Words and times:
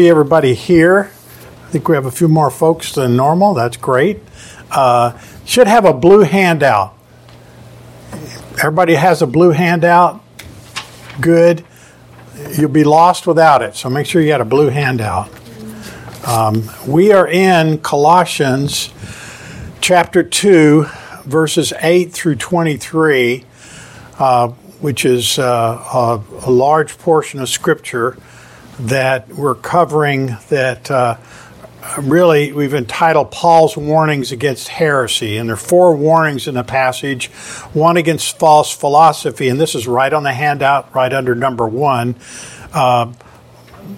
See 0.00 0.08
everybody 0.08 0.54
here. 0.54 1.10
I 1.66 1.70
think 1.70 1.86
we 1.86 1.94
have 1.94 2.06
a 2.06 2.10
few 2.10 2.26
more 2.26 2.50
folks 2.50 2.94
than 2.94 3.16
normal. 3.16 3.52
That's 3.52 3.76
great. 3.76 4.20
Uh, 4.70 5.18
should 5.44 5.66
have 5.66 5.84
a 5.84 5.92
blue 5.92 6.20
handout. 6.20 6.94
Everybody 8.52 8.94
has 8.94 9.20
a 9.20 9.26
blue 9.26 9.50
handout. 9.50 10.24
Good. 11.20 11.66
You'll 12.56 12.70
be 12.70 12.82
lost 12.82 13.26
without 13.26 13.60
it, 13.60 13.76
so 13.76 13.90
make 13.90 14.06
sure 14.06 14.22
you 14.22 14.28
got 14.28 14.40
a 14.40 14.46
blue 14.46 14.70
handout. 14.70 15.28
Um, 16.26 16.70
we 16.88 17.12
are 17.12 17.28
in 17.28 17.76
Colossians 17.80 18.94
chapter 19.82 20.22
2, 20.22 20.86
verses 21.26 21.74
8 21.78 22.10
through 22.10 22.36
23, 22.36 23.44
uh, 24.18 24.48
which 24.48 25.04
is 25.04 25.38
uh, 25.38 25.42
a, 25.92 26.46
a, 26.46 26.50
large 26.50 26.96
portion 26.96 27.38
of 27.42 27.50
Scripture 27.50 28.16
that 28.86 29.28
we're 29.28 29.54
covering 29.54 30.36
that 30.48 30.90
uh, 30.90 31.16
really 32.00 32.52
we've 32.52 32.74
entitled 32.74 33.30
Paul's 33.30 33.76
Warnings 33.76 34.32
Against 34.32 34.68
Heresy. 34.68 35.36
And 35.36 35.48
there 35.48 35.54
are 35.54 35.58
four 35.58 35.94
warnings 35.94 36.48
in 36.48 36.54
the 36.54 36.64
passage 36.64 37.26
one 37.72 37.96
against 37.96 38.38
false 38.38 38.70
philosophy, 38.70 39.48
and 39.48 39.60
this 39.60 39.74
is 39.74 39.86
right 39.86 40.12
on 40.12 40.22
the 40.22 40.32
handout, 40.32 40.94
right 40.94 41.12
under 41.12 41.34
number 41.34 41.66
one. 41.66 42.16
Uh, 42.72 43.12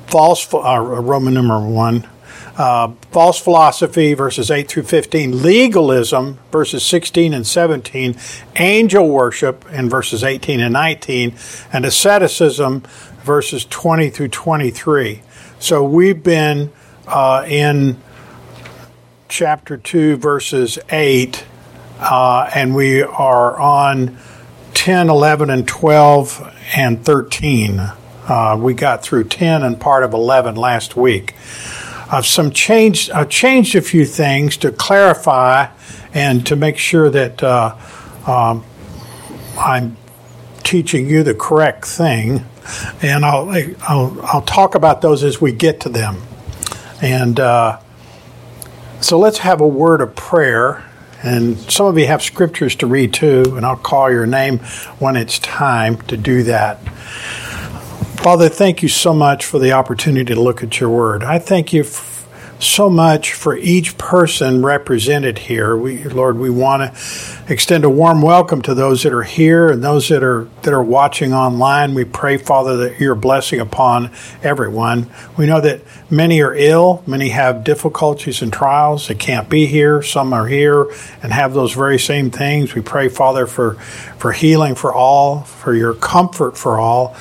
false, 0.07 0.53
uh, 0.53 0.79
Roman 0.81 1.35
number 1.35 1.61
one. 1.61 2.09
Uh, 2.57 2.93
false 3.11 3.41
philosophy, 3.41 4.13
verses 4.13 4.51
8 4.51 4.69
through 4.69 4.83
15, 4.83 5.43
legalism, 5.43 6.39
verses 6.51 6.85
16 6.85 7.33
and 7.33 7.47
17, 7.47 8.15
angel 8.57 9.09
worship, 9.09 9.65
in 9.73 9.89
verses 9.89 10.23
18 10.23 10.61
and 10.61 10.75
19, 10.75 11.35
and 11.73 11.87
asceticism, 11.87 12.83
verses 13.23 13.65
20 13.65 14.11
through 14.11 14.29
23. 14.29 15.23
So 15.59 15.85
we've 15.85 16.23
been 16.23 16.73
uh, 17.07 17.45
in 17.47 18.01
chapter 19.29 19.77
2, 19.77 20.17
verses 20.17 20.79
8, 20.91 21.45
uh, 22.01 22.51
and 22.55 22.75
we 22.75 23.03
are 23.03 23.59
on 23.59 24.19
10, 24.75 25.09
11, 25.09 25.51
and 25.51 25.67
12, 25.67 26.55
and 26.75 27.05
13. 27.05 27.79
Uh, 27.79 28.57
we 28.61 28.75
got 28.75 29.03
through 29.03 29.25
10 29.25 29.63
and 29.63 29.81
part 29.81 30.05
of 30.05 30.13
11 30.13 30.55
last 30.55 30.97
week. 30.97 31.35
I've 32.11 32.27
some 32.27 32.51
changed. 32.51 33.11
I've 33.11 33.31
changed 33.31 33.75
a 33.75 33.81
few 33.81 34.05
things 34.05 34.59
to 34.59 34.71
clarify 34.71 35.69
and 36.13 36.47
to 36.47 36.57
make 36.57 36.77
sure 36.77 37.09
that 37.09 37.43
uh, 37.43 37.75
um, 38.27 38.65
I'm 39.59 39.97
teaching 40.63 41.09
you 41.09 41.23
the 41.23 41.35
correct 41.35 41.87
thing, 41.87 42.45
and 43.03 43.25
I'll, 43.25 43.51
I'll, 43.83 44.21
I'll 44.23 44.43
talk 44.43 44.75
about 44.75 45.01
those 45.01 45.25
as 45.25 45.41
we 45.41 45.53
get 45.53 45.81
to 45.81 45.89
them. 45.89 46.23
And 47.01 47.39
uh, 47.41 47.81
so 49.01 49.19
let's 49.19 49.39
have 49.39 49.61
a 49.61 49.67
word 49.67 50.01
of 50.01 50.15
prayer. 50.15 50.85
And 51.23 51.59
some 51.71 51.87
of 51.87 51.97
you 51.99 52.07
have 52.07 52.23
scriptures 52.23 52.75
to 52.77 52.87
read 52.87 53.15
too, 53.15 53.55
and 53.57 53.65
I'll 53.65 53.77
call 53.77 54.11
your 54.11 54.27
name 54.27 54.59
when 54.99 55.17
it's 55.17 55.39
time 55.39 56.01
to 56.03 56.17
do 56.17 56.43
that. 56.45 56.79
Father, 58.19 58.49
thank 58.49 58.83
you 58.83 58.89
so 58.89 59.13
much 59.15 59.45
for 59.45 59.59
the 59.59 59.73
opportunity 59.73 60.35
to 60.35 60.41
look 60.41 60.63
at 60.63 60.81
your 60.81 60.91
word. 60.91 61.23
I 61.25 61.39
thank 61.39 61.73
you 61.73 61.85
so 62.63 62.89
much 62.89 63.33
for 63.33 63.57
each 63.57 63.99
person 63.99 64.65
represented 64.65 65.39
here. 65.39 65.77
We, 65.77 66.05
Lord, 66.05 66.39
we 66.39 66.49
want 66.51 66.95
to 66.95 67.53
extend 67.53 67.85
a 67.85 67.91
warm 67.91 68.23
welcome 68.23 68.63
to 68.63 68.75
those 68.75 69.03
that 69.03 69.13
are 69.13 69.23
here 69.23 69.69
and 69.69 69.83
those 69.83 70.09
that 70.09 70.23
are 70.23 70.49
that 70.63 70.73
are 70.73 70.83
watching 70.83 71.35
online. 71.35 71.95
We 71.95 72.05
pray, 72.05 72.37
Father, 72.37 72.77
that 72.77 73.01
your 73.01 73.15
blessing 73.15 73.61
upon 73.61 74.11
everyone. 74.43 75.11
We 75.37 75.47
know 75.47 75.61
that 75.61 75.83
many 76.11 76.41
are 76.41 76.55
ill, 76.55 77.03
many 77.07 77.31
have 77.31 77.65
difficulties 77.65 78.43
and 78.43 78.53
trials. 78.53 79.09
They 79.09 79.15
can't 79.15 79.49
be 79.49 79.67
here. 79.67 80.03
Some 80.03 80.33
are 80.33 80.47
here 80.47 80.87
and 81.23 81.33
have 81.33 81.55
those 81.55 81.73
very 81.73 81.99
same 81.99 82.31
things. 82.31 82.75
We 82.75 82.81
pray, 82.81 83.09
Father, 83.09 83.47
for 83.47 83.75
for 84.19 84.33
healing 84.33 84.77
for 84.77 84.95
all, 84.95 85.41
for 85.43 85.75
your 85.75 85.95
comfort 85.95 86.57
for 86.57 86.79
all. 86.79 87.17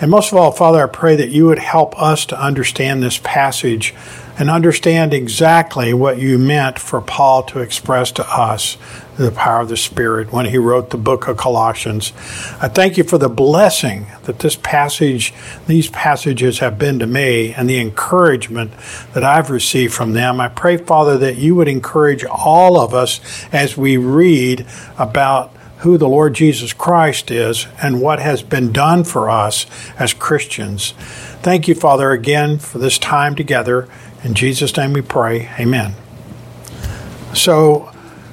And 0.00 0.10
most 0.10 0.32
of 0.32 0.38
all, 0.38 0.50
Father, 0.50 0.82
I 0.82 0.86
pray 0.86 1.14
that 1.16 1.28
you 1.28 1.46
would 1.46 1.58
help 1.58 2.00
us 2.00 2.24
to 2.26 2.40
understand 2.40 3.02
this 3.02 3.18
passage 3.18 3.94
and 4.40 4.48
understand 4.48 5.12
exactly 5.12 5.92
what 5.92 6.16
you 6.16 6.38
meant 6.38 6.78
for 6.78 7.02
Paul 7.02 7.42
to 7.42 7.60
express 7.60 8.10
to 8.12 8.26
us 8.26 8.78
the 9.18 9.30
power 9.30 9.60
of 9.60 9.68
the 9.68 9.76
Spirit 9.76 10.32
when 10.32 10.46
he 10.46 10.56
wrote 10.56 10.88
the 10.88 10.96
book 10.96 11.28
of 11.28 11.36
Colossians. 11.36 12.14
I 12.58 12.68
thank 12.68 12.96
you 12.96 13.04
for 13.04 13.18
the 13.18 13.28
blessing 13.28 14.06
that 14.22 14.38
this 14.38 14.56
passage, 14.56 15.34
these 15.66 15.90
passages 15.90 16.60
have 16.60 16.78
been 16.78 16.98
to 17.00 17.06
me 17.06 17.52
and 17.52 17.68
the 17.68 17.78
encouragement 17.78 18.72
that 19.12 19.22
I've 19.22 19.50
received 19.50 19.92
from 19.92 20.14
them. 20.14 20.40
I 20.40 20.48
pray, 20.48 20.78
Father, 20.78 21.18
that 21.18 21.36
you 21.36 21.54
would 21.56 21.68
encourage 21.68 22.24
all 22.24 22.80
of 22.80 22.94
us 22.94 23.20
as 23.52 23.76
we 23.76 23.98
read 23.98 24.66
about 24.98 25.54
who 25.80 25.98
the 25.98 26.08
Lord 26.08 26.34
Jesus 26.34 26.72
Christ 26.72 27.30
is 27.30 27.66
and 27.82 28.00
what 28.00 28.20
has 28.20 28.42
been 28.42 28.72
done 28.72 29.04
for 29.04 29.28
us 29.28 29.66
as 29.98 30.14
Christians. 30.14 30.92
Thank 31.42 31.68
you, 31.68 31.74
Father, 31.74 32.10
again 32.10 32.58
for 32.58 32.78
this 32.78 32.98
time 32.98 33.34
together. 33.34 33.88
In 34.22 34.34
Jesus' 34.34 34.76
name 34.76 34.92
we 34.92 35.00
pray. 35.00 35.48
Amen. 35.58 35.94
So, 37.32 37.90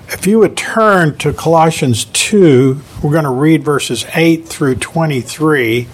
if 0.10 0.28
you 0.28 0.40
would 0.40 0.58
turn 0.58 1.18
to 1.20 1.32
Colossians 1.32 2.06
2, 2.06 2.82
we're 3.02 3.12
going 3.12 3.24
to 3.24 3.30
read 3.30 3.64
verses 3.64 4.06
8 4.14 4.46
through 4.46 4.76
23. 4.76 5.88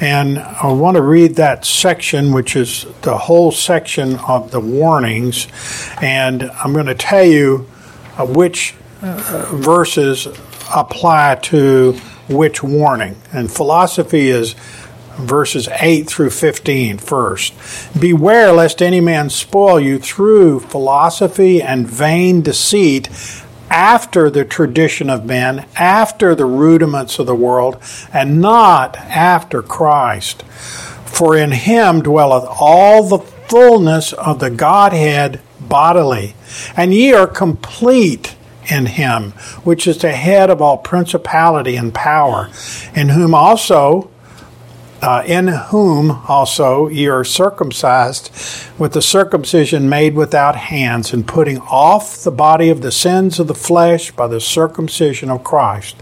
And 0.00 0.38
I 0.38 0.72
want 0.72 0.96
to 0.96 1.02
read 1.02 1.36
that 1.36 1.64
section, 1.64 2.32
which 2.32 2.56
is 2.56 2.86
the 3.02 3.16
whole 3.16 3.52
section 3.52 4.16
of 4.20 4.50
the 4.50 4.60
warnings. 4.60 5.46
And 6.00 6.44
I'm 6.44 6.72
going 6.72 6.86
to 6.86 6.94
tell 6.94 7.24
you 7.24 7.68
uh, 8.16 8.26
which 8.26 8.74
uh, 9.02 9.50
verses 9.52 10.26
apply 10.74 11.36
to 11.42 11.92
which 12.28 12.62
warning. 12.62 13.16
And 13.32 13.50
philosophy 13.50 14.28
is 14.28 14.54
verses 15.22 15.68
8 15.68 16.06
through 16.06 16.30
15 16.30 16.98
first. 16.98 17.54
Beware 17.98 18.52
lest 18.52 18.82
any 18.82 19.00
man 19.00 19.30
spoil 19.30 19.80
you 19.80 19.98
through 19.98 20.60
philosophy 20.60 21.62
and 21.62 21.86
vain 21.86 22.42
deceit 22.42 23.08
after 23.70 24.28
the 24.28 24.44
tradition 24.44 25.08
of 25.08 25.24
men, 25.24 25.64
after 25.76 26.34
the 26.34 26.44
rudiments 26.44 27.18
of 27.18 27.26
the 27.26 27.34
world, 27.34 27.80
and 28.12 28.40
not 28.40 28.96
after 28.96 29.62
Christ. 29.62 30.42
For 30.42 31.36
in 31.36 31.52
him 31.52 32.02
dwelleth 32.02 32.44
all 32.48 33.04
the 33.04 33.18
fullness 33.18 34.12
of 34.12 34.40
the 34.40 34.50
Godhead 34.50 35.40
bodily, 35.60 36.34
and 36.76 36.92
ye 36.92 37.12
are 37.12 37.26
complete 37.26 38.34
in 38.70 38.86
him, 38.86 39.32
which 39.64 39.86
is 39.86 39.98
the 39.98 40.12
head 40.12 40.50
of 40.50 40.60
all 40.60 40.78
principality 40.78 41.76
and 41.76 41.94
power, 41.94 42.48
in 42.94 43.10
whom 43.10 43.34
also 43.34 44.10
uh, 45.02 45.22
in 45.26 45.48
whom 45.48 46.10
also 46.28 46.88
ye 46.88 47.08
are 47.08 47.24
circumcised 47.24 48.30
with 48.78 48.92
the 48.92 49.02
circumcision 49.02 49.88
made 49.88 50.14
without 50.14 50.56
hands, 50.56 51.12
and 51.12 51.26
putting 51.26 51.58
off 51.58 52.22
the 52.22 52.30
body 52.30 52.68
of 52.68 52.82
the 52.82 52.92
sins 52.92 53.40
of 53.40 53.46
the 53.46 53.54
flesh 53.54 54.10
by 54.10 54.26
the 54.26 54.40
circumcision 54.40 55.30
of 55.30 55.44
Christ, 55.44 55.96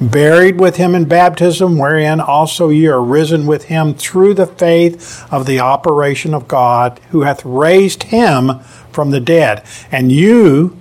buried 0.00 0.58
with 0.58 0.76
him 0.76 0.94
in 0.94 1.04
baptism, 1.04 1.78
wherein 1.78 2.20
also 2.20 2.70
ye 2.70 2.86
are 2.86 3.02
risen 3.02 3.46
with 3.46 3.64
him 3.64 3.94
through 3.94 4.34
the 4.34 4.46
faith 4.46 5.26
of 5.32 5.46
the 5.46 5.60
operation 5.60 6.34
of 6.34 6.48
God, 6.48 7.00
who 7.10 7.22
hath 7.22 7.44
raised 7.44 8.04
him 8.04 8.60
from 8.92 9.10
the 9.10 9.20
dead, 9.20 9.64
and 9.92 10.10
you 10.10 10.76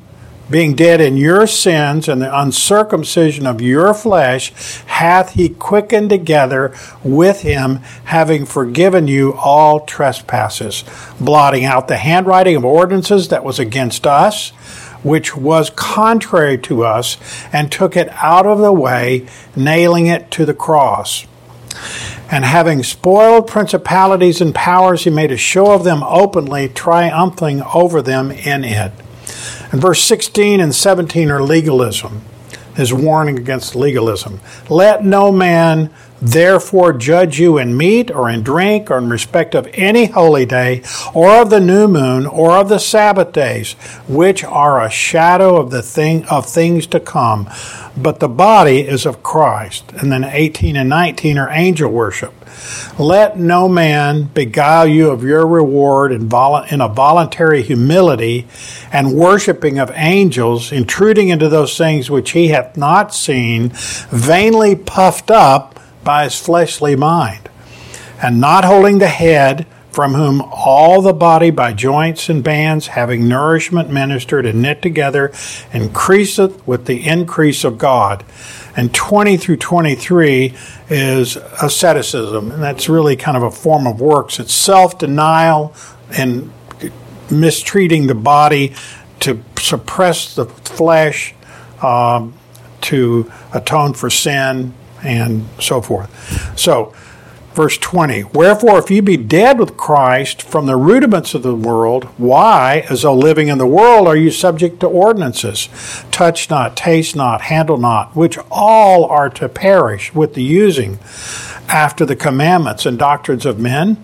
being 0.50 0.76
dead 0.76 1.02
in 1.02 1.18
your 1.18 1.46
sins 1.48 2.08
and 2.08 2.22
the 2.22 2.40
uncircumcision 2.40 3.46
of 3.46 3.62
your 3.62 3.94
flesh, 3.94 4.52
hath 4.86 5.34
he 5.34 5.50
quickened 5.50 6.10
together 6.10 6.74
with 7.04 7.42
him, 7.42 7.78
having 8.06 8.46
forgiven 8.46 9.08
you 9.08 9.34
all 9.34 9.82
trespasses, 9.82 10.84
blotting 11.20 11.66
out 11.66 11.88
the 11.88 11.98
handwriting 11.98 12.56
of 12.56 12.66
ordinances 12.66 13.28
that 13.28 13.44
was 13.44 13.60
against 13.60 14.08
us, 14.08 14.50
which 15.04 15.36
was 15.36 15.70
contrary 15.72 16.58
to 16.58 16.84
us, 16.84 17.18
and 17.54 17.72
took 17.72 17.96
it 17.96 18.10
out 18.24 18.46
of 18.46 18.60
the 18.60 18.74
way, 18.74 19.28
nailing 19.56 20.08
it 20.08 20.32
to 20.32 20.46
the 20.46 20.54
cross. 20.54 21.26
And 22.30 22.44
having 22.44 22.84
spoiled 22.84 23.48
principalities 23.48 24.42
and 24.42 24.54
powers, 24.54 25.04
he 25.04 25.10
made 25.10 25.32
a 25.32 25.38
show 25.38 25.72
of 25.72 25.84
them 25.84 26.04
openly, 26.04 26.68
triumphing 26.68 27.62
over 27.62 28.02
them 28.02 28.32
in 28.32 28.64
it. 28.64 28.92
And 29.72 29.82
verse 29.82 30.02
16 30.04 30.60
and 30.60 30.74
17 30.74 31.30
are 31.30 31.42
legalism, 31.42 32.22
his 32.76 32.94
warning 32.94 33.38
against 33.38 33.76
legalism. 33.76 34.40
Let 34.70 35.04
no 35.04 35.32
man 35.32 35.90
therefore 36.22 36.94
judge 36.94 37.40
you 37.40 37.58
in 37.58 37.78
meat 37.78 38.12
or 38.12 38.30
in 38.30 38.44
drink 38.44 38.90
or 38.90 38.98
in 38.98 39.10
respect 39.10 39.56
of 39.56 39.70
any 39.74 40.06
holy 40.06 40.46
day 40.46 40.84
or 41.14 41.42
of 41.42 41.50
the 41.50 41.60
new 41.60 41.88
moon 41.88 42.26
or 42.26 42.58
of 42.58 42.70
the 42.70 42.80
Sabbath 42.80 43.32
days, 43.32 43.74
which 44.08 44.44
are 44.44 44.84
a 44.84 44.90
shadow 44.90 45.58
of 45.58 45.72
the 45.72 45.82
thing 45.82 46.26
of 46.26 46.46
things 46.46 46.88
to 46.88 47.00
come. 47.00 47.50
But 47.96 48.20
the 48.20 48.30
body 48.30 48.82
is 48.82 49.06
of 49.06 49.24
Christ. 49.24 49.92
And 49.94 50.12
then 50.12 50.24
18 50.24 50.76
and 50.76 50.90
19 50.90 51.38
are 51.38 51.50
angel 51.50 51.92
worship. 51.92 52.34
Let 53.00 53.38
no 53.38 53.68
man 53.68 54.24
beguile 54.24 54.88
you 54.88 55.10
of 55.10 55.24
your 55.24 55.46
reward 55.46 56.12
in, 56.12 56.28
vol- 56.28 56.64
in 56.64 56.82
a 56.82 56.88
voluntary 56.88 57.62
humility 57.62 58.48
and 58.92 59.14
worshiping 59.14 59.80
of 59.80 59.92
angels, 59.94 60.72
intruding 60.72 61.30
into 61.30 61.50
those 61.50 61.78
things 61.78 62.10
which 62.10 62.32
he 62.32 62.50
hath 62.50 62.78
not 62.78 63.14
seen, 63.14 63.70
vainly 64.10 64.76
puffed 64.76 65.32
up 65.32 65.77
by 66.08 66.24
his 66.24 66.40
fleshly 66.40 66.96
mind, 66.96 67.50
and 68.24 68.40
not 68.40 68.64
holding 68.64 69.00
the 69.00 69.10
head, 69.10 69.68
from 69.92 70.14
whom 70.14 70.42
all 70.42 71.02
the 71.02 71.14
body 71.14 71.50
by 71.52 71.74
joints 71.74 72.30
and 72.30 72.46
bands, 72.46 72.88
having 72.88 73.28
nourishment 73.28 73.90
ministered 73.90 74.46
and 74.46 74.62
knit 74.62 74.82
together, 74.82 75.34
increaseth 75.74 76.66
with 76.66 76.86
the 76.86 77.06
increase 77.06 77.66
of 77.66 77.78
God. 77.78 78.24
And 78.78 78.94
20 78.94 79.36
through 79.36 79.58
23 79.58 80.54
is 80.90 81.36
asceticism, 81.36 82.52
and 82.52 82.64
that's 82.64 82.88
really 82.88 83.18
kind 83.18 83.36
of 83.36 83.44
a 83.44 83.52
form 83.52 83.86
of 83.86 84.00
works. 84.00 84.40
It's 84.40 84.54
self 84.54 84.98
denial 84.98 85.76
and 86.18 86.54
mistreating 87.30 88.08
the 88.08 88.16
body 88.16 88.76
to 89.20 89.44
suppress 89.60 90.36
the 90.36 90.46
flesh, 90.46 91.36
um, 91.82 92.34
to 92.80 93.30
atone 93.54 93.94
for 93.94 94.10
sin, 94.10 94.74
and 95.04 95.48
so 95.60 95.82
forth. 95.82 96.58
So, 96.58 96.94
verse 97.58 97.78
20 97.80 98.24
Wherefore, 98.26 98.78
if 98.78 98.92
ye 98.92 99.02
be 99.02 99.18
dead 99.18 99.60
with 99.60 99.76
Christ 99.76 100.44
from 100.44 100.68
the 100.68 100.78
rudiments 100.78 101.34
of 101.34 101.42
the 101.42 101.56
world, 101.56 102.06
why, 102.18 102.86
as 102.90 103.02
though 103.02 103.16
living 103.16 103.48
in 103.48 103.58
the 103.58 103.66
world, 103.66 104.08
are 104.08 104.16
you 104.16 104.30
subject 104.30 104.80
to 104.82 104.88
ordinances? 104.88 105.68
Touch 106.12 106.50
not, 106.50 106.78
taste 106.78 107.16
not, 107.16 107.42
handle 107.42 107.78
not, 107.78 108.16
which 108.16 108.38
all 108.52 109.06
are 109.06 109.30
to 109.32 109.50
perish 109.50 110.14
with 110.14 110.36
the 110.36 110.44
using 110.44 111.00
after 111.68 112.06
the 112.06 112.16
commandments 112.16 112.86
and 112.86 112.98
doctrines 112.98 113.46
of 113.46 113.60
men? 113.60 113.96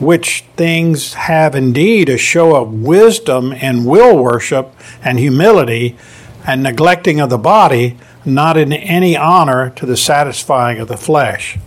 Which 0.00 0.44
things 0.56 1.14
have 1.14 1.54
indeed 1.54 2.08
a 2.08 2.18
show 2.18 2.56
of 2.56 2.72
wisdom 2.72 3.52
and 3.52 3.86
will 3.86 4.20
worship 4.20 4.74
and 5.04 5.20
humility 5.20 5.96
and 6.44 6.64
neglecting 6.64 7.20
of 7.20 7.30
the 7.30 7.38
body 7.38 7.96
not 8.24 8.56
in 8.56 8.72
any 8.72 9.16
honor 9.16 9.70
to 9.70 9.86
the 9.86 9.96
satisfying 9.96 10.78
of 10.78 10.88
the 10.88 10.96
flesh. 10.96 11.58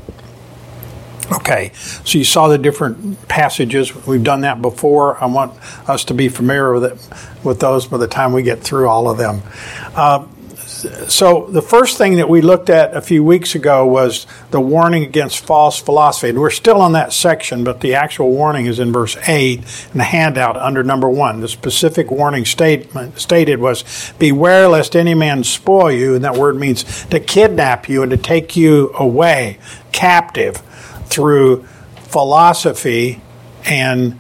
Okay, 1.31 1.71
so 1.73 2.19
you 2.19 2.23
saw 2.23 2.47
the 2.47 2.57
different 2.57 3.27
passages. 3.27 3.95
We've 4.05 4.23
done 4.23 4.41
that 4.41 4.61
before. 4.61 5.21
I 5.21 5.25
want 5.25 5.53
us 5.89 6.05
to 6.05 6.13
be 6.13 6.29
familiar 6.29 6.73
with 6.73 6.83
it, 6.85 7.43
with 7.43 7.59
those 7.59 7.87
by 7.87 7.97
the 7.97 8.07
time 8.07 8.31
we 8.31 8.43
get 8.43 8.59
through 8.59 8.87
all 8.87 9.09
of 9.09 9.17
them. 9.17 9.41
Uh, 9.95 10.27
so 10.75 11.47
the 11.47 11.61
first 11.61 11.97
thing 11.97 12.17
that 12.17 12.27
we 12.27 12.41
looked 12.41 12.69
at 12.69 12.95
a 12.95 13.01
few 13.01 13.23
weeks 13.23 13.55
ago 13.55 13.85
was 13.85 14.27
the 14.51 14.59
warning 14.59 15.03
against 15.03 15.45
false 15.45 15.79
philosophy. 15.79 16.29
And 16.29 16.39
we're 16.39 16.49
still 16.49 16.81
on 16.81 16.91
that 16.93 17.13
section, 17.13 17.63
but 17.63 17.79
the 17.79 17.95
actual 17.95 18.31
warning 18.31 18.65
is 18.65 18.79
in 18.79 18.91
verse 18.91 19.15
8 19.27 19.59
in 19.93 19.97
the 19.97 20.03
handout 20.03 20.57
under 20.57 20.83
number 20.83 21.09
1. 21.09 21.39
The 21.39 21.47
specific 21.47 22.11
warning 22.11 22.43
statement 22.43 23.19
stated 23.19 23.59
was, 23.59 24.13
Beware 24.19 24.67
lest 24.67 24.95
any 24.95 25.13
man 25.13 25.45
spoil 25.45 25.91
you. 25.91 26.15
And 26.15 26.23
that 26.25 26.35
word 26.35 26.57
means 26.57 27.05
to 27.05 27.19
kidnap 27.21 27.87
you 27.87 28.03
and 28.03 28.11
to 28.11 28.17
take 28.17 28.57
you 28.57 28.91
away 28.95 29.59
captive 29.93 30.57
through 31.05 31.63
philosophy 31.95 33.21
and 33.63 34.19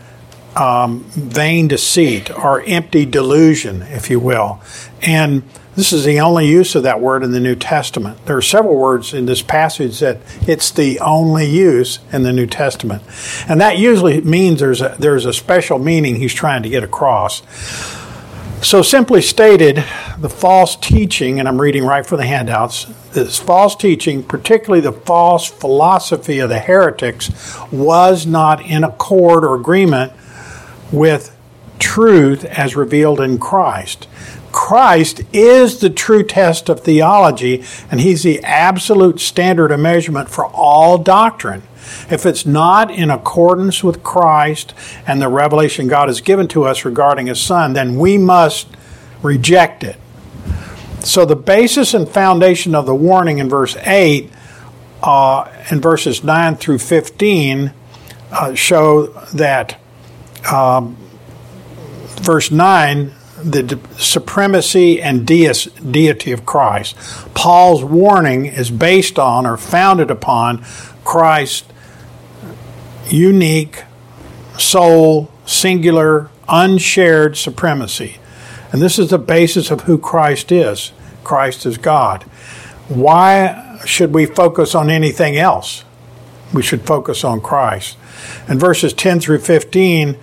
um, 0.55 1.03
vain 1.09 1.67
deceit 1.67 2.31
or 2.31 2.61
empty 2.61 3.05
delusion, 3.05 3.81
if 3.81 4.09
you 4.09 4.21
will. 4.21 4.61
And 5.01 5.43
this 5.75 5.91
is 5.91 6.05
the 6.05 6.21
only 6.21 6.47
use 6.47 6.73
of 6.75 6.83
that 6.83 7.01
word 7.01 7.21
in 7.21 7.31
the 7.31 7.39
New 7.39 7.55
Testament. 7.55 8.25
There 8.25 8.37
are 8.37 8.41
several 8.41 8.77
words 8.77 9.13
in 9.13 9.25
this 9.25 9.41
passage 9.41 9.99
that 9.99 10.19
it's 10.47 10.71
the 10.71 10.99
only 10.99 11.45
use 11.45 11.99
in 12.13 12.23
the 12.23 12.31
New 12.31 12.47
Testament. 12.47 13.03
And 13.49 13.59
that 13.59 13.77
usually 13.77 14.21
means 14.21 14.61
there's 14.61 14.81
a, 14.81 14.95
there's 14.99 15.25
a 15.25 15.33
special 15.33 15.77
meaning 15.77 16.15
he's 16.15 16.33
trying 16.33 16.63
to 16.63 16.69
get 16.69 16.83
across. 16.83 17.41
So, 18.65 18.81
simply 18.81 19.21
stated, 19.21 19.83
the 20.17 20.29
false 20.29 20.77
teaching, 20.77 21.39
and 21.39 21.47
I'm 21.47 21.59
reading 21.59 21.83
right 21.83 22.05
from 22.05 22.17
the 22.19 22.25
handouts, 22.25 22.85
this 23.11 23.37
false 23.37 23.75
teaching, 23.75 24.23
particularly 24.23 24.79
the 24.79 24.93
false 24.93 25.45
philosophy 25.45 26.39
of 26.39 26.49
the 26.49 26.59
heretics, 26.59 27.29
was 27.71 28.25
not 28.25 28.65
in 28.65 28.83
accord 28.83 29.43
or 29.43 29.55
agreement 29.55 30.13
with 30.91 31.35
truth 31.79 32.45
as 32.45 32.75
revealed 32.75 33.19
in 33.19 33.37
Christ. 33.37 34.07
Christ 34.55 35.21
is 35.33 35.79
the 35.81 35.89
true 35.89 36.23
test 36.23 36.69
of 36.69 36.79
theology, 36.79 37.61
and 37.91 37.99
He's 37.99 38.23
the 38.23 38.41
absolute 38.41 39.19
standard 39.19 39.69
of 39.69 39.81
measurement 39.81 40.29
for 40.29 40.45
all 40.45 40.97
doctrine. 40.97 41.61
If 42.09 42.25
it's 42.25 42.45
not 42.45 42.89
in 42.89 43.11
accordance 43.11 43.83
with 43.83 44.01
Christ 44.01 44.73
and 45.05 45.21
the 45.21 45.27
revelation 45.27 45.89
God 45.89 46.07
has 46.07 46.21
given 46.21 46.47
to 46.47 46.63
us 46.63 46.85
regarding 46.85 47.27
His 47.27 47.41
Son, 47.41 47.73
then 47.73 47.99
we 47.99 48.17
must 48.17 48.69
reject 49.21 49.83
it. 49.83 49.97
So, 51.01 51.25
the 51.25 51.35
basis 51.35 51.93
and 51.93 52.07
foundation 52.07 52.73
of 52.75 52.85
the 52.85 52.95
warning 52.95 53.39
in 53.39 53.49
verse 53.49 53.75
8 53.75 54.31
uh, 55.03 55.51
and 55.69 55.81
verses 55.81 56.23
9 56.23 56.55
through 56.55 56.79
15 56.79 57.73
uh, 58.31 58.55
show 58.55 59.07
that 59.33 59.77
um, 60.49 60.95
verse 62.21 62.49
9 62.49 63.11
the 63.45 63.79
supremacy 63.97 65.01
and 65.01 65.25
deity 65.25 66.31
of 66.31 66.45
Christ. 66.45 66.95
Paul's 67.35 67.83
warning 67.83 68.45
is 68.45 68.71
based 68.71 69.19
on 69.19 69.45
or 69.45 69.55
founded 69.55 70.09
upon 70.09 70.65
Christ's 71.03 71.71
unique, 73.07 73.83
sole, 74.57 75.31
singular, 75.45 76.29
unshared 76.49 77.37
supremacy. 77.37 78.17
And 78.71 78.81
this 78.81 78.97
is 78.97 79.11
the 79.11 79.19
basis 79.19 79.69
of 79.71 79.81
who 79.81 79.97
Christ 79.97 80.51
is. 80.51 80.91
Christ 81.23 81.65
is 81.65 81.77
God. 81.77 82.23
Why 82.87 83.79
should 83.85 84.13
we 84.13 84.25
focus 84.25 84.75
on 84.75 84.89
anything 84.89 85.37
else? 85.37 85.83
We 86.53 86.61
should 86.61 86.85
focus 86.85 87.23
on 87.23 87.41
Christ. 87.41 87.97
In 88.47 88.57
verses 88.59 88.93
10 88.93 89.19
through 89.19 89.39
15, 89.39 90.17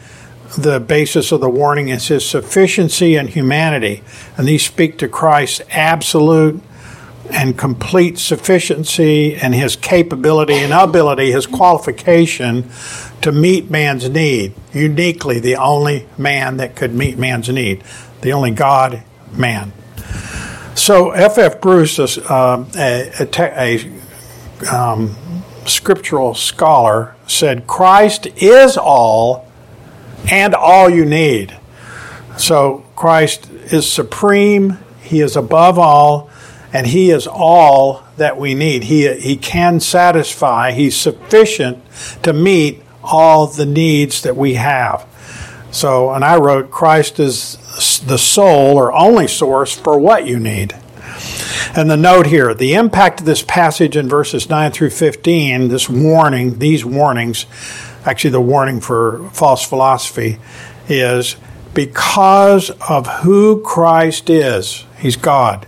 the 0.57 0.81
basis 0.81 1.33
of 1.33 1.41
the 1.41 1.49
warning 1.49 1.89
is 1.89 2.09
his 2.09 2.29
sufficiency 2.29 3.17
and 3.17 3.31
humanity. 3.31 4.03
And 4.37 4.47
these 4.47 4.65
speak 4.65 4.99
to 4.99 5.09
Christ's 5.09 5.63
absolute 5.71 6.63
and 7.31 7.57
complete 7.57 8.19
sufficiency 8.19 9.35
and 9.35 9.55
his 9.55 9.77
capability 9.77 10.55
and 10.55 10.73
ability, 10.73 11.33
his 11.33 11.47
qualification 11.47 12.69
to 13.23 13.33
meet 13.33 13.71
man's 13.71 14.09
need. 14.09 14.53
Uniquely, 14.73 15.41
the 15.41 15.57
only 15.57 16.07
man 16.19 16.59
that 16.59 16.77
could 16.77 16.95
meet 16.95 17.17
man's 17.17 17.49
need, 17.49 17.83
the 18.21 18.33
only 18.33 18.51
God 18.51 19.03
man. 19.33 19.73
So, 20.75 21.11
F. 21.11 21.39
F. 21.39 21.61
Bruce, 21.61 21.99
uh, 21.99 22.65
a, 22.77 23.13
a, 23.21 23.81
a 24.67 24.75
um, 24.75 25.17
scriptural 25.67 26.35
scholar, 26.35 27.15
said, 27.27 27.67
Christ 27.67 28.27
is 28.37 28.77
all 28.77 29.52
and 30.31 30.55
all 30.55 30.89
you 30.89 31.05
need. 31.05 31.57
So 32.37 32.85
Christ 32.97 33.51
is 33.51 33.91
supreme, 33.91 34.79
He 35.01 35.21
is 35.21 35.37
above 35.37 35.79
all, 35.79 36.31
and 36.73 36.87
He 36.87 37.11
is 37.11 37.27
all 37.27 38.05
that 38.17 38.39
we 38.39 38.55
need. 38.55 38.85
He, 38.85 39.13
he 39.15 39.37
can 39.37 39.81
satisfy, 39.81 40.73
He's 40.73 40.97
sufficient 40.97 41.83
to 42.23 42.33
meet 42.33 42.83
all 43.03 43.47
the 43.47 43.67
needs 43.67 44.23
that 44.23 44.37
we 44.37 44.55
have. 44.55 45.07
So, 45.71 46.13
and 46.13 46.25
I 46.25 46.37
wrote, 46.37 46.71
Christ 46.71 47.19
is 47.19 47.57
the 48.07 48.19
sole 48.19 48.77
or 48.77 48.93
only 48.93 49.27
source 49.27 49.75
for 49.75 49.99
what 49.99 50.27
you 50.27 50.39
need. 50.39 50.75
And 51.75 51.91
the 51.91 51.97
note 51.97 52.27
here 52.27 52.53
the 52.53 52.75
impact 52.75 53.21
of 53.21 53.27
this 53.27 53.43
passage 53.43 53.97
in 53.97 54.09
verses 54.09 54.51
9 54.51 54.73
through 54.73 54.91
15, 54.91 55.69
this 55.69 55.89
warning, 55.89 56.59
these 56.59 56.85
warnings, 56.85 57.47
actually 58.05 58.31
the 58.31 58.41
warning 58.41 58.81
for 58.81 59.29
false 59.31 59.65
philosophy 59.65 60.39
is 60.89 61.37
because 61.75 62.71
of 62.89 63.07
who 63.07 63.61
Christ 63.63 64.29
is. 64.29 64.85
He's 64.99 65.17
God. 65.17 65.67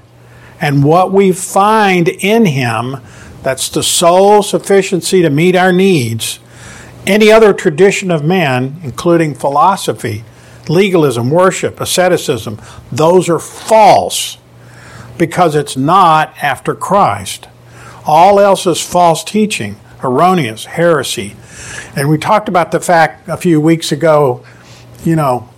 And 0.60 0.84
what 0.84 1.12
we 1.12 1.32
find 1.32 2.08
in 2.08 2.46
Him, 2.46 2.96
that's 3.42 3.68
the 3.68 3.82
sole 3.82 4.42
sufficiency 4.42 5.22
to 5.22 5.30
meet 5.30 5.56
our 5.56 5.72
needs. 5.72 6.40
Any 7.06 7.30
other 7.30 7.52
tradition 7.52 8.10
of 8.10 8.24
man, 8.24 8.80
including 8.82 9.34
philosophy, 9.34 10.24
legalism, 10.68 11.30
worship, 11.30 11.80
asceticism, 11.80 12.60
those 12.90 13.28
are 13.28 13.38
false 13.38 14.38
because 15.18 15.54
it's 15.54 15.76
not 15.76 16.34
after 16.42 16.74
Christ. 16.74 17.48
All 18.06 18.40
else 18.40 18.66
is 18.66 18.80
false 18.80 19.22
teaching, 19.24 19.76
erroneous, 20.04 20.66
heresy. 20.66 21.34
And 21.96 22.08
we 22.08 22.18
talked 22.18 22.48
about 22.48 22.72
the 22.72 22.80
fact 22.80 23.28
a 23.28 23.36
few 23.36 23.60
weeks 23.60 23.92
ago, 23.92 24.44
you 25.04 25.16
know, 25.16 25.48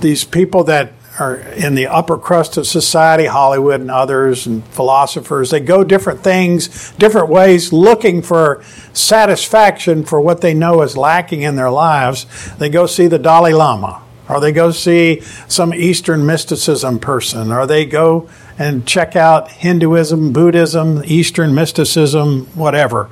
these 0.00 0.24
people 0.24 0.64
that 0.64 0.92
are 1.18 1.36
in 1.36 1.74
the 1.74 1.86
upper 1.86 2.16
crust 2.16 2.56
of 2.56 2.66
society, 2.66 3.26
Hollywood 3.26 3.80
and 3.80 3.90
others, 3.90 4.46
and 4.46 4.64
philosophers, 4.68 5.50
they 5.50 5.60
go 5.60 5.82
different 5.82 6.20
things, 6.20 6.92
different 6.92 7.28
ways, 7.28 7.72
looking 7.72 8.22
for 8.22 8.62
satisfaction 8.92 10.04
for 10.04 10.20
what 10.20 10.40
they 10.40 10.54
know 10.54 10.82
is 10.82 10.96
lacking 10.96 11.42
in 11.42 11.56
their 11.56 11.70
lives. 11.70 12.26
They 12.58 12.68
go 12.68 12.86
see 12.86 13.08
the 13.08 13.18
Dalai 13.18 13.52
Lama, 13.52 14.02
or 14.28 14.40
they 14.40 14.52
go 14.52 14.70
see 14.70 15.20
some 15.48 15.74
Eastern 15.74 16.24
mysticism 16.24 16.98
person, 16.98 17.50
or 17.50 17.66
they 17.66 17.84
go 17.84 18.28
and 18.58 18.86
check 18.86 19.14
out 19.16 19.50
Hinduism, 19.50 20.32
Buddhism, 20.32 21.02
Eastern 21.04 21.54
mysticism, 21.54 22.46
whatever. 22.54 23.08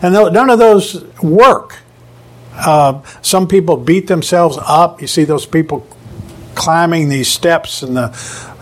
And 0.00 0.14
none 0.14 0.50
of 0.50 0.58
those 0.58 1.02
work. 1.20 1.78
Uh, 2.54 3.02
some 3.20 3.48
people 3.48 3.76
beat 3.76 4.06
themselves 4.06 4.58
up. 4.60 5.00
You 5.00 5.08
see 5.08 5.24
those 5.24 5.46
people 5.46 5.86
climbing 6.54 7.08
these 7.08 7.28
steps 7.28 7.82
in 7.82 7.94
the 7.94 8.16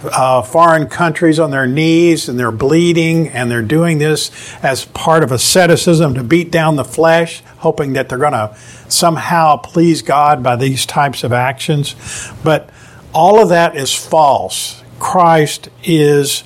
uh, 0.05 0.43
foreign 0.43 0.89
countries 0.89 1.39
on 1.39 1.51
their 1.51 1.67
knees 1.67 2.29
and 2.29 2.39
they're 2.39 2.51
bleeding 2.51 3.29
and 3.29 3.51
they're 3.51 3.63
doing 3.63 3.99
this 3.99 4.31
as 4.63 4.85
part 4.87 5.23
of 5.23 5.31
asceticism 5.31 6.15
to 6.15 6.25
beat 6.25 6.51
down 6.51 6.77
the 6.77 6.85
flesh, 6.85 7.43
hoping 7.59 7.93
that 7.93 8.09
they're 8.09 8.19
going 8.19 8.33
to 8.33 8.57
somehow 8.89 9.57
please 9.57 10.03
God 10.03 10.43
by 10.43 10.57
these 10.57 10.87
types 10.87 11.23
of 11.23 11.33
actions. 11.33 11.95
But 12.43 12.71
all 13.15 13.41
of 13.41 13.51
that 13.51 13.77
is 13.77 13.95
false. 13.95 14.82
Christ 15.03 15.69
is 15.83 16.45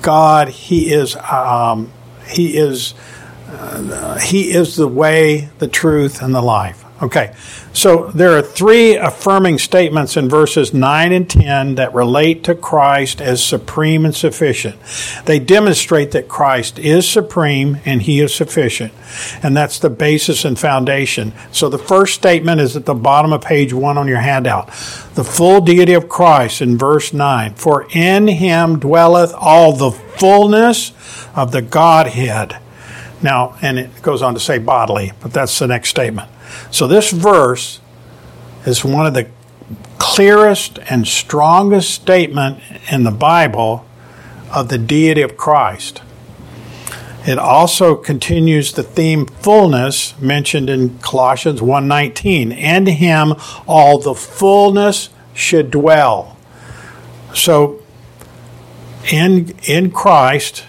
God. 0.00 0.48
He 0.48 0.90
is. 0.90 1.14
Um, 1.16 1.92
he 2.26 2.56
is. 2.56 2.94
Uh, 3.46 4.18
he 4.18 4.52
is 4.52 4.76
the 4.76 4.88
way, 4.88 5.50
the 5.58 5.68
truth, 5.68 6.22
and 6.22 6.34
the 6.34 6.40
life. 6.40 6.84
Okay, 7.02 7.34
so 7.72 8.08
there 8.08 8.36
are 8.36 8.42
three 8.42 8.96
affirming 8.96 9.58
statements 9.58 10.16
in 10.16 10.28
verses 10.28 10.74
9 10.74 11.12
and 11.12 11.28
10 11.28 11.74
that 11.76 11.94
relate 11.94 12.42
to 12.44 12.54
Christ 12.54 13.20
as 13.20 13.44
supreme 13.44 14.04
and 14.04 14.14
sufficient. 14.14 14.76
They 15.26 15.38
demonstrate 15.38 16.12
that 16.12 16.28
Christ 16.28 16.78
is 16.78 17.08
supreme 17.08 17.78
and 17.84 18.02
he 18.02 18.20
is 18.20 18.34
sufficient. 18.34 18.92
And 19.42 19.56
that's 19.56 19.78
the 19.78 19.90
basis 19.90 20.44
and 20.44 20.58
foundation. 20.58 21.32
So 21.52 21.68
the 21.68 21.78
first 21.78 22.14
statement 22.14 22.60
is 22.60 22.76
at 22.76 22.86
the 22.86 22.94
bottom 22.94 23.32
of 23.32 23.42
page 23.42 23.72
1 23.72 23.98
on 23.98 24.08
your 24.08 24.18
handout. 24.18 24.68
The 25.14 25.24
full 25.24 25.60
deity 25.60 25.94
of 25.94 26.08
Christ 26.08 26.62
in 26.62 26.78
verse 26.78 27.12
9. 27.12 27.54
For 27.54 27.86
in 27.90 28.28
him 28.28 28.78
dwelleth 28.78 29.34
all 29.34 29.72
the 29.72 29.90
fullness 29.90 30.92
of 31.36 31.52
the 31.52 31.62
Godhead. 31.62 32.58
Now, 33.22 33.56
and 33.62 33.78
it 33.78 34.02
goes 34.02 34.22
on 34.22 34.34
to 34.34 34.40
say 34.40 34.58
bodily, 34.58 35.12
but 35.20 35.32
that's 35.32 35.58
the 35.58 35.66
next 35.66 35.90
statement. 35.90 36.30
So 36.70 36.86
this 36.86 37.10
verse 37.10 37.80
is 38.64 38.84
one 38.84 39.06
of 39.06 39.14
the 39.14 39.28
clearest 39.98 40.78
and 40.88 41.06
strongest 41.06 41.90
statement 41.90 42.60
in 42.90 43.04
the 43.04 43.10
Bible 43.10 43.84
of 44.52 44.68
the 44.68 44.78
deity 44.78 45.22
of 45.22 45.36
Christ. 45.36 46.02
It 47.26 47.38
also 47.38 47.94
continues 47.94 48.72
the 48.72 48.82
theme 48.82 49.26
fullness 49.26 50.18
mentioned 50.18 50.70
in 50.70 50.98
Colossians 51.00 51.60
1:19. 51.60 52.52
In 52.52 52.86
him 52.86 53.34
all 53.66 53.98
the 53.98 54.14
fullness 54.14 55.10
should 55.34 55.70
dwell. 55.70 56.36
So 57.34 57.80
in 59.10 59.54
in 59.64 59.90
Christ 59.90 60.64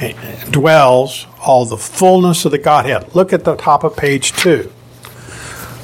eh, 0.00 0.12
dwells 0.50 1.26
all 1.40 1.64
the 1.64 1.76
fullness 1.76 2.44
of 2.44 2.52
the 2.52 2.58
Godhead. 2.58 3.14
Look 3.14 3.32
at 3.32 3.44
the 3.44 3.56
top 3.56 3.84
of 3.84 3.96
page 3.96 4.32
2 4.32 4.72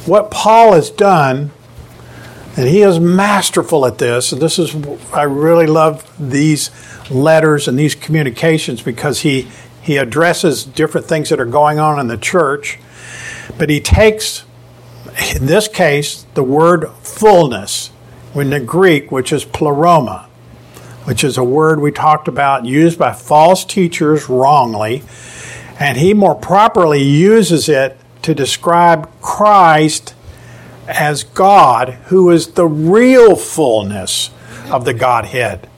what 0.07 0.31
Paul 0.31 0.75
has 0.75 0.91
done, 0.91 1.51
and 2.57 2.69
he 2.69 2.83
is 2.83 3.01
masterful 3.01 3.87
at 3.87 3.99
this, 3.99 4.33
and 4.33 4.41
this 4.41 4.59
is, 4.59 4.75
I 5.13 5.23
really 5.23 5.67
love 5.67 6.11
these 6.19 6.71
letters 7.11 7.69
and 7.69 7.79
these 7.79 7.95
communications 7.95 8.83
because 8.83 9.21
he, 9.21 9.49
he 9.83 9.97
addresses 9.97 10.65
different 10.65 11.07
things 11.07 11.31
that 11.31 11.41
are 11.41 11.47
going 11.47 11.79
on 11.79 11.99
in 11.99 12.09
the 12.09 12.17
church, 12.17 12.79
but 13.59 13.71
he 13.71 13.81
takes, 13.81 14.45
in 15.35 15.47
this 15.47 15.69
case, 15.69 16.27
the 16.35 16.43
word 16.45 16.89
fullness, 17.03 17.91
in 18.35 18.51
the 18.51 18.61
Greek, 18.61 19.13
which 19.13 19.33
is 19.33 19.45
pleroma, 19.45 20.29
which 21.05 21.23
is 21.23 21.39
a 21.39 21.45
word 21.45 21.81
we 21.81 21.93
talked 21.93 22.27
about 22.27 22.65
used 22.65 22.99
by 22.99 23.13
false 23.13 23.65
teachers 23.65 24.29
wrongly, 24.29 25.03
and 25.79 25.99
he 25.99 26.15
more 26.15 26.35
properly 26.35 27.03
uses 27.03 27.69
it 27.69 27.99
to 28.23 28.35
describe 28.35 29.11
Christ 29.21 30.15
as 30.87 31.25
God, 31.25 31.91
who 32.07 32.31
is 32.31 32.49
the 32.49 32.67
real 32.67 33.37
fullness 33.37 34.31
of 34.71 34.85
the 34.85 34.95
Godhead. 34.95 35.69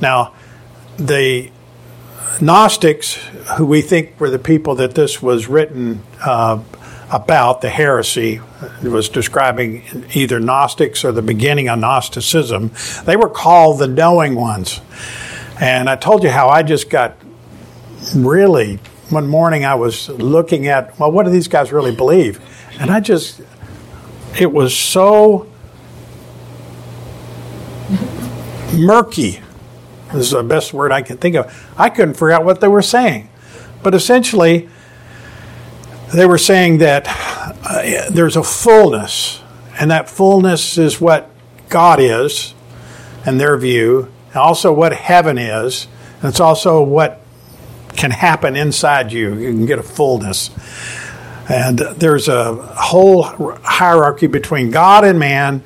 Now, 0.00 0.34
the 0.96 1.50
Gnostics, 2.40 3.14
who 3.56 3.66
we 3.66 3.82
think 3.82 4.18
were 4.18 4.30
the 4.30 4.38
people 4.38 4.74
that 4.76 4.94
this 4.94 5.20
was 5.20 5.46
written 5.46 6.02
uh, 6.24 6.62
about, 7.10 7.60
the 7.60 7.68
heresy, 7.68 8.40
was 8.82 9.08
describing 9.08 10.06
either 10.14 10.40
Gnostics 10.40 11.04
or 11.04 11.12
the 11.12 11.22
beginning 11.22 11.68
of 11.68 11.78
Gnosticism, 11.78 12.70
they 13.04 13.16
were 13.16 13.28
called 13.28 13.78
the 13.78 13.88
knowing 13.88 14.34
ones. 14.34 14.80
And 15.60 15.90
I 15.90 15.96
told 15.96 16.22
you 16.22 16.30
how 16.30 16.48
I 16.48 16.62
just 16.62 16.88
got 16.88 17.16
really 18.14 18.78
one 19.10 19.26
morning 19.26 19.64
I 19.64 19.74
was 19.74 20.08
looking 20.08 20.66
at, 20.66 20.98
well, 20.98 21.10
what 21.10 21.24
do 21.24 21.30
these 21.30 21.48
guys 21.48 21.72
really 21.72 21.94
believe? 21.94 22.40
And 22.78 22.90
I 22.90 23.00
just, 23.00 23.40
it 24.38 24.52
was 24.52 24.76
so 24.76 25.46
murky. 28.72 29.40
This 30.12 30.26
is 30.26 30.30
the 30.30 30.42
best 30.42 30.72
word 30.72 30.92
I 30.92 31.02
can 31.02 31.16
think 31.16 31.36
of. 31.36 31.72
I 31.76 31.90
couldn't 31.90 32.14
figure 32.14 32.32
out 32.32 32.44
what 32.44 32.60
they 32.60 32.68
were 32.68 32.82
saying. 32.82 33.28
But 33.82 33.94
essentially, 33.94 34.68
they 36.14 36.26
were 36.26 36.38
saying 36.38 36.78
that 36.78 37.04
uh, 37.08 38.10
there's 38.10 38.36
a 38.36 38.42
fullness, 38.42 39.42
and 39.78 39.90
that 39.90 40.08
fullness 40.08 40.78
is 40.78 41.00
what 41.00 41.30
God 41.68 42.00
is, 42.00 42.54
in 43.26 43.38
their 43.38 43.56
view, 43.56 44.10
and 44.28 44.36
also 44.36 44.72
what 44.72 44.92
heaven 44.92 45.38
is, 45.38 45.86
and 46.20 46.28
it's 46.28 46.40
also 46.40 46.82
what 46.82 47.19
can 48.00 48.10
happen 48.10 48.56
inside 48.56 49.12
you. 49.12 49.34
You 49.34 49.50
can 49.50 49.66
get 49.66 49.78
a 49.78 49.82
fullness. 49.82 50.50
And 51.50 51.78
there's 51.78 52.28
a 52.28 52.54
whole 52.54 53.22
hierarchy 53.22 54.26
between 54.26 54.70
God 54.70 55.04
and 55.04 55.18
man, 55.18 55.62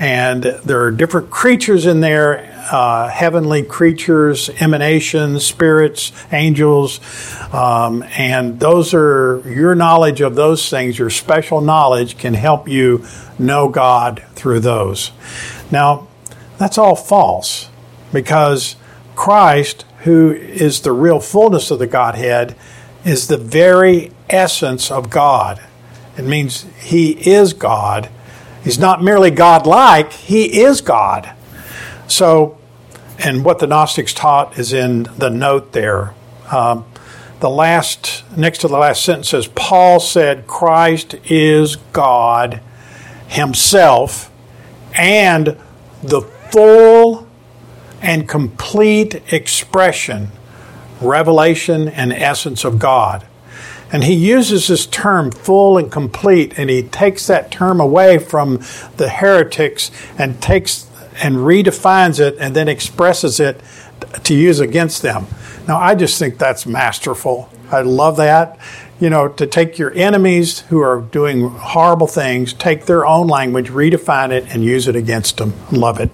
and 0.00 0.42
there 0.42 0.82
are 0.82 0.90
different 0.90 1.30
creatures 1.30 1.86
in 1.86 2.00
there 2.00 2.54
uh, 2.70 3.08
heavenly 3.08 3.62
creatures, 3.62 4.50
emanations, 4.60 5.44
spirits, 5.44 6.12
angels, 6.32 7.00
um, 7.54 8.04
and 8.10 8.60
those 8.60 8.92
are 8.92 9.42
your 9.46 9.74
knowledge 9.74 10.20
of 10.20 10.34
those 10.34 10.68
things, 10.68 10.98
your 10.98 11.08
special 11.08 11.60
knowledge 11.60 12.18
can 12.18 12.34
help 12.34 12.68
you 12.68 13.04
know 13.38 13.68
God 13.68 14.22
through 14.34 14.60
those. 14.60 15.12
Now, 15.70 16.08
that's 16.58 16.76
all 16.76 16.96
false 16.96 17.70
because 18.12 18.76
Christ 19.14 19.86
who 20.00 20.32
is 20.32 20.80
the 20.80 20.92
real 20.92 21.20
fullness 21.20 21.70
of 21.70 21.78
the 21.78 21.86
Godhead, 21.86 22.56
is 23.04 23.26
the 23.26 23.36
very 23.36 24.12
essence 24.28 24.90
of 24.90 25.10
God. 25.10 25.60
It 26.16 26.24
means 26.24 26.66
He 26.80 27.12
is 27.28 27.52
God. 27.52 28.08
He's 28.62 28.78
not 28.78 29.02
merely 29.02 29.30
God 29.30 29.66
like, 29.66 30.12
He 30.12 30.60
is 30.60 30.80
God. 30.80 31.32
So, 32.06 32.58
and 33.18 33.44
what 33.44 33.58
the 33.58 33.66
Gnostics 33.66 34.12
taught 34.14 34.58
is 34.58 34.72
in 34.72 35.04
the 35.16 35.30
note 35.30 35.72
there. 35.72 36.14
Um, 36.50 36.84
the 37.40 37.50
last, 37.50 38.24
next 38.36 38.58
to 38.58 38.68
the 38.68 38.78
last 38.78 39.04
sentence 39.04 39.28
says, 39.28 39.46
Paul 39.46 40.00
said, 40.00 40.46
Christ 40.46 41.14
is 41.26 41.76
God 41.92 42.60
Himself 43.28 44.30
and 44.94 45.56
the 46.02 46.22
full 46.50 47.27
and 48.00 48.28
complete 48.28 49.32
expression, 49.32 50.28
revelation, 51.00 51.88
and 51.88 52.12
essence 52.12 52.64
of 52.64 52.78
God. 52.78 53.26
And 53.90 54.04
he 54.04 54.14
uses 54.14 54.68
this 54.68 54.86
term 54.86 55.30
full 55.30 55.78
and 55.78 55.90
complete, 55.90 56.58
and 56.58 56.68
he 56.68 56.82
takes 56.82 57.26
that 57.26 57.50
term 57.50 57.80
away 57.80 58.18
from 58.18 58.62
the 58.96 59.08
heretics 59.08 59.90
and 60.18 60.40
takes 60.42 60.86
and 61.20 61.36
redefines 61.36 62.20
it 62.20 62.36
and 62.38 62.54
then 62.54 62.68
expresses 62.68 63.40
it 63.40 63.60
to 64.22 64.34
use 64.34 64.60
against 64.60 65.02
them. 65.02 65.26
Now, 65.66 65.78
I 65.78 65.94
just 65.94 66.18
think 66.18 66.38
that's 66.38 66.64
masterful. 66.64 67.50
I 67.70 67.80
love 67.80 68.16
that 68.18 68.58
you 69.00 69.08
know, 69.08 69.28
to 69.28 69.46
take 69.46 69.78
your 69.78 69.92
enemies 69.92 70.60
who 70.60 70.80
are 70.80 71.00
doing 71.00 71.48
horrible 71.48 72.08
things, 72.08 72.52
take 72.52 72.86
their 72.86 73.06
own 73.06 73.28
language, 73.28 73.68
redefine 73.68 74.30
it, 74.30 74.52
and 74.52 74.64
use 74.64 74.88
it 74.88 74.96
against 74.96 75.36
them. 75.36 75.54
Love 75.70 76.00
it. 76.00 76.10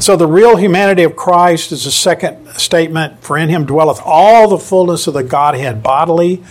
So, 0.00 0.16
the 0.16 0.26
real 0.26 0.56
humanity 0.56 1.04
of 1.04 1.16
Christ 1.16 1.72
is 1.72 1.84
the 1.84 1.90
second 1.90 2.48
statement 2.54 3.22
For 3.22 3.38
in 3.38 3.48
him 3.48 3.64
dwelleth 3.64 4.00
all 4.04 4.48
the 4.48 4.58
fullness 4.58 5.06
of 5.06 5.14
the 5.14 5.22
Godhead 5.22 5.82
bodily. 5.82 6.42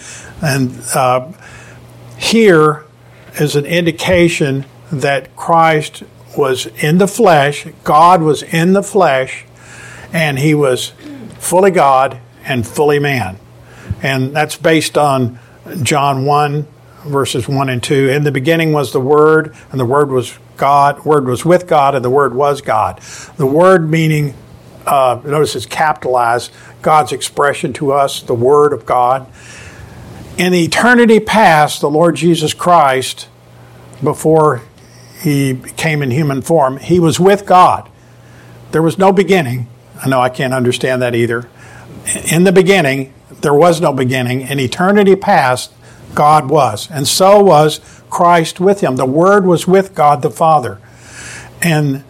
And 0.41 0.81
uh, 0.95 1.31
here 2.17 2.85
is 3.39 3.55
an 3.55 3.65
indication 3.65 4.65
that 4.91 5.35
Christ 5.35 6.03
was 6.35 6.65
in 6.65 6.97
the 6.97 7.07
flesh, 7.07 7.67
God 7.83 8.21
was 8.21 8.41
in 8.41 8.73
the 8.73 8.83
flesh, 8.83 9.45
and 10.13 10.39
he 10.39 10.53
was 10.53 10.93
fully 11.39 11.71
God 11.71 12.19
and 12.45 12.65
fully 12.65 12.99
man. 12.99 13.37
And 14.01 14.35
that's 14.35 14.55
based 14.55 14.97
on 14.97 15.39
John 15.83 16.25
1, 16.25 16.67
verses 17.05 17.47
1 17.47 17.69
and 17.69 17.81
2. 17.81 18.09
In 18.09 18.23
the 18.23 18.31
beginning 18.31 18.73
was 18.73 18.91
the 18.91 18.99
Word, 18.99 19.55
and 19.71 19.79
the 19.79 19.85
Word 19.85 20.11
was 20.11 20.37
God, 20.57 21.03
Word 21.05 21.25
was 21.25 21.45
with 21.45 21.67
God, 21.67 21.95
and 21.95 22.03
the 22.03 22.09
Word 22.09 22.33
was 22.33 22.61
God. 22.61 22.99
The 23.37 23.45
Word 23.45 23.89
meaning, 23.89 24.33
uh, 24.85 25.21
notice 25.23 25.55
it's 25.55 25.65
capitalized, 25.65 26.51
God's 26.81 27.11
expression 27.11 27.73
to 27.73 27.91
us, 27.91 28.21
the 28.21 28.33
Word 28.33 28.73
of 28.73 28.85
God. 28.85 29.27
In 30.37 30.53
eternity 30.53 31.19
past, 31.19 31.81
the 31.81 31.89
Lord 31.89 32.15
Jesus 32.15 32.53
Christ, 32.53 33.27
before 34.03 34.61
he 35.21 35.55
came 35.77 36.01
in 36.01 36.09
human 36.09 36.41
form, 36.41 36.77
he 36.77 36.99
was 36.99 37.19
with 37.19 37.45
God. 37.45 37.89
There 38.71 38.81
was 38.81 38.97
no 38.97 39.11
beginning. 39.11 39.67
I 40.03 40.09
know 40.09 40.19
I 40.19 40.29
can't 40.29 40.53
understand 40.53 41.01
that 41.03 41.13
either. 41.13 41.47
In 42.31 42.43
the 42.45 42.51
beginning, 42.51 43.13
there 43.41 43.53
was 43.53 43.81
no 43.81 43.93
beginning. 43.93 44.41
In 44.41 44.59
eternity 44.59 45.15
past, 45.15 45.71
God 46.13 46.49
was. 46.49 46.89
And 46.91 47.07
so 47.07 47.41
was 47.41 47.79
Christ 48.09 48.59
with 48.59 48.81
him. 48.81 48.95
The 48.95 49.05
Word 49.05 49.45
was 49.45 49.67
with 49.67 49.95
God 49.95 50.21
the 50.21 50.29
Father. 50.29 50.79
And 51.61 52.03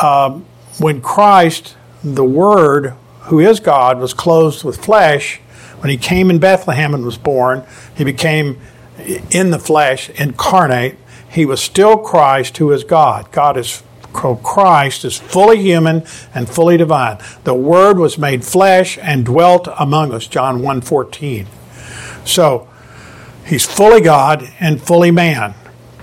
uh, 0.00 0.40
when 0.78 1.00
Christ, 1.00 1.76
the 2.04 2.24
Word, 2.24 2.94
who 3.22 3.40
is 3.40 3.60
God, 3.60 3.98
was 3.98 4.14
clothed 4.14 4.64
with 4.64 4.84
flesh, 4.84 5.40
when 5.78 5.90
he 5.90 5.96
came 5.96 6.30
in 6.30 6.38
Bethlehem 6.38 6.94
and 6.94 7.04
was 7.04 7.18
born, 7.18 7.64
he 7.94 8.04
became 8.04 8.58
in 9.30 9.50
the 9.50 9.58
flesh, 9.58 10.10
incarnate. 10.10 10.96
He 11.28 11.44
was 11.44 11.60
still 11.62 11.98
Christ, 11.98 12.56
who 12.58 12.72
is 12.72 12.84
God. 12.84 13.30
God 13.30 13.56
is 13.56 13.82
Christ 14.16 15.04
is 15.04 15.16
fully 15.16 15.58
human 15.62 16.04
and 16.34 16.48
fully 16.48 16.76
divine. 16.76 17.18
The 17.44 17.54
Word 17.54 17.98
was 17.98 18.18
made 18.18 18.44
flesh 18.44 18.98
and 19.00 19.24
dwelt 19.24 19.68
among 19.78 20.12
us, 20.12 20.26
John 20.26 20.60
1.14. 20.60 21.46
So, 22.26 22.68
he's 23.44 23.64
fully 23.64 24.00
God 24.00 24.48
and 24.58 24.82
fully 24.82 25.10
man. 25.10 25.54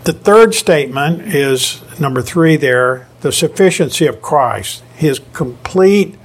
The 0.04 0.14
third 0.14 0.54
statement 0.54 1.34
is 1.34 1.82
number 2.00 2.22
three 2.22 2.56
there, 2.56 3.08
the 3.22 3.32
sufficiency 3.32 4.06
of 4.06 4.22
Christ. 4.22 4.84
His 4.96 5.20
complete, 5.32 6.16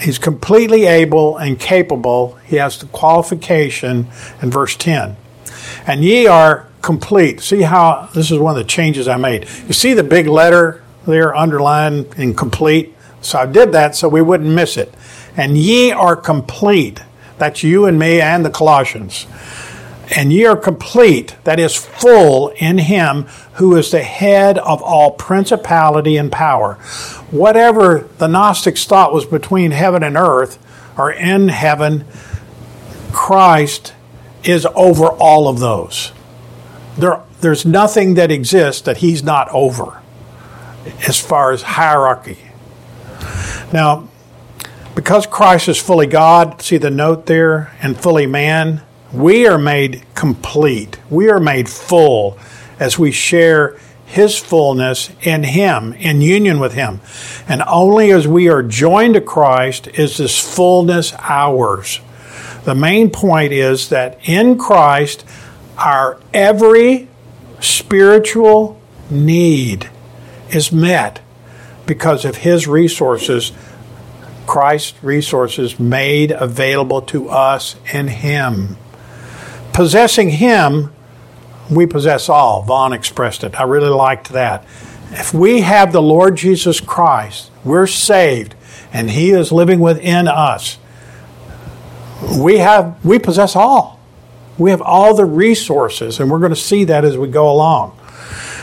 he's 0.00 0.18
completely 0.18 0.84
able 0.84 1.38
and 1.38 1.58
capable. 1.58 2.38
He 2.44 2.56
has 2.56 2.78
the 2.78 2.86
qualification 2.86 4.08
in 4.42 4.50
verse 4.50 4.76
10. 4.76 5.16
And 5.86 6.04
ye 6.04 6.26
are 6.26 6.68
complete. 6.82 7.40
See 7.40 7.62
how 7.62 8.10
this 8.12 8.30
is 8.30 8.38
one 8.38 8.56
of 8.56 8.62
the 8.62 8.68
changes 8.68 9.08
I 9.08 9.16
made. 9.16 9.48
You 9.66 9.72
see 9.72 9.94
the 9.94 10.04
big 10.04 10.26
letter 10.26 10.81
there 11.06 11.34
underlined 11.34 12.14
and 12.16 12.36
complete. 12.36 12.94
So 13.20 13.38
I 13.38 13.46
did 13.46 13.72
that 13.72 13.94
so 13.94 14.08
we 14.08 14.22
wouldn't 14.22 14.50
miss 14.50 14.76
it. 14.76 14.92
And 15.36 15.56
ye 15.56 15.90
are 15.92 16.16
complete. 16.16 17.00
That's 17.38 17.62
you 17.62 17.86
and 17.86 17.98
me 17.98 18.20
and 18.20 18.44
the 18.44 18.50
Colossians. 18.50 19.26
And 20.14 20.32
ye 20.32 20.44
are 20.44 20.56
complete, 20.56 21.36
that 21.44 21.58
is 21.58 21.74
full 21.74 22.50
in 22.56 22.78
him 22.78 23.22
who 23.54 23.76
is 23.76 23.90
the 23.90 24.02
head 24.02 24.58
of 24.58 24.82
all 24.82 25.12
principality 25.12 26.18
and 26.18 26.30
power. 26.30 26.74
Whatever 27.30 28.08
the 28.18 28.26
Gnostics 28.26 28.84
thought 28.84 29.14
was 29.14 29.24
between 29.24 29.70
heaven 29.70 30.02
and 30.02 30.16
earth, 30.16 30.58
or 30.98 31.10
in 31.10 31.48
heaven, 31.48 32.04
Christ 33.12 33.94
is 34.44 34.66
over 34.74 35.06
all 35.06 35.48
of 35.48 35.60
those. 35.60 36.12
There, 36.98 37.22
there's 37.40 37.64
nothing 37.64 38.14
that 38.14 38.30
exists 38.30 38.82
that 38.82 38.98
he's 38.98 39.22
not 39.22 39.48
over 39.50 40.01
as 41.06 41.20
far 41.20 41.52
as 41.52 41.62
hierarchy. 41.62 42.38
Now, 43.72 44.08
because 44.94 45.26
Christ 45.26 45.68
is 45.68 45.78
fully 45.78 46.06
God, 46.06 46.60
see 46.60 46.76
the 46.76 46.90
note 46.90 47.26
there, 47.26 47.72
and 47.80 47.96
fully 47.96 48.26
man, 48.26 48.82
we 49.12 49.46
are 49.46 49.58
made 49.58 50.04
complete. 50.14 50.98
We 51.10 51.30
are 51.30 51.40
made 51.40 51.68
full 51.68 52.38
as 52.78 52.98
we 52.98 53.10
share 53.10 53.78
his 54.06 54.38
fullness 54.38 55.10
in 55.22 55.44
him, 55.44 55.94
in 55.94 56.20
union 56.20 56.60
with 56.60 56.74
him. 56.74 57.00
And 57.48 57.62
only 57.66 58.10
as 58.10 58.28
we 58.28 58.48
are 58.48 58.62
joined 58.62 59.14
to 59.14 59.20
Christ 59.22 59.88
is 59.88 60.18
this 60.18 60.38
fullness 60.38 61.14
ours. 61.18 62.00
The 62.64 62.74
main 62.74 63.10
point 63.10 63.52
is 63.52 63.88
that 63.88 64.18
in 64.28 64.58
Christ, 64.58 65.24
our 65.78 66.20
every 66.34 67.08
spiritual 67.60 68.80
need 69.10 69.88
is 70.52 70.72
met 70.72 71.20
because 71.86 72.24
of 72.24 72.36
his 72.36 72.66
resources, 72.66 73.52
Christ's 74.46 75.02
resources 75.02 75.78
made 75.78 76.30
available 76.30 77.02
to 77.02 77.28
us 77.28 77.76
in 77.92 78.08
him. 78.08 78.76
Possessing 79.72 80.30
him, 80.30 80.92
we 81.70 81.86
possess 81.86 82.28
all. 82.28 82.62
Vaughan 82.62 82.92
expressed 82.92 83.44
it. 83.44 83.58
I 83.58 83.64
really 83.64 83.88
liked 83.88 84.30
that. 84.30 84.64
If 85.12 85.32
we 85.34 85.60
have 85.60 85.92
the 85.92 86.02
Lord 86.02 86.36
Jesus 86.36 86.80
Christ, 86.80 87.50
we're 87.64 87.86
saved, 87.86 88.54
and 88.92 89.10
he 89.10 89.30
is 89.30 89.52
living 89.52 89.80
within 89.80 90.28
us. 90.28 90.78
We 92.38 92.58
have 92.58 93.04
we 93.04 93.18
possess 93.18 93.56
all. 93.56 94.00
We 94.58 94.70
have 94.70 94.82
all 94.82 95.14
the 95.14 95.24
resources, 95.24 96.20
and 96.20 96.30
we're 96.30 96.38
going 96.38 96.54
to 96.54 96.60
see 96.60 96.84
that 96.84 97.04
as 97.04 97.16
we 97.16 97.28
go 97.28 97.50
along. 97.50 97.98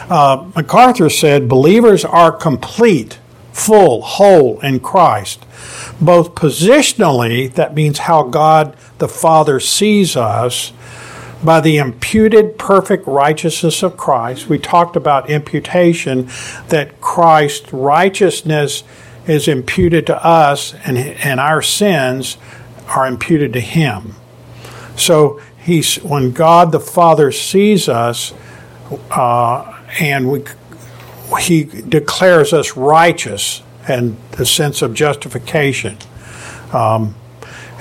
Uh, 0.10 0.50
MacArthur 0.56 1.10
said 1.10 1.48
believers 1.48 2.04
are 2.04 2.32
complete, 2.32 3.20
full, 3.54 4.02
whole 4.02 4.60
in 4.62 4.80
Christ. 4.80 5.46
Both 6.02 6.34
positionally, 6.34 7.54
that 7.54 7.76
means 7.76 8.00
how 8.00 8.24
God 8.24 8.76
the 8.98 9.08
Father 9.08 9.60
sees 9.60 10.16
us, 10.16 10.74
by 11.44 11.62
the 11.62 11.78
imputed 11.78 12.58
perfect 12.58 13.08
righteousness 13.08 13.82
of 13.84 13.96
Christ. 13.96 14.50
We 14.50 14.58
talked 14.58 14.96
about 14.96 15.30
imputation, 15.30 16.30
that 16.68 17.00
Christ's 17.00 17.72
righteousness 17.72 18.84
is 19.28 19.48
imputed 19.48 20.08
to 20.08 20.26
us 20.26 20.74
and, 20.86 20.98
and 20.98 21.40
our 21.40 21.62
sins 21.62 22.38
are 22.88 23.08
imputed 23.08 23.54
to 23.54 23.62
him. 23.62 24.16
So 24.98 25.40
he's 25.60 25.96
when 25.98 26.32
God 26.32 26.72
the 26.72 26.80
Father 26.80 27.32
sees 27.32 27.88
us, 27.88 28.34
uh, 29.12 29.79
and 30.00 30.30
we, 30.30 30.44
he 31.40 31.64
declares 31.64 32.54
us 32.54 32.76
righteous 32.76 33.62
and 33.88 34.18
the 34.32 34.46
sense 34.46 34.82
of 34.82 34.94
justification. 34.94 35.98
Um, 36.74 37.16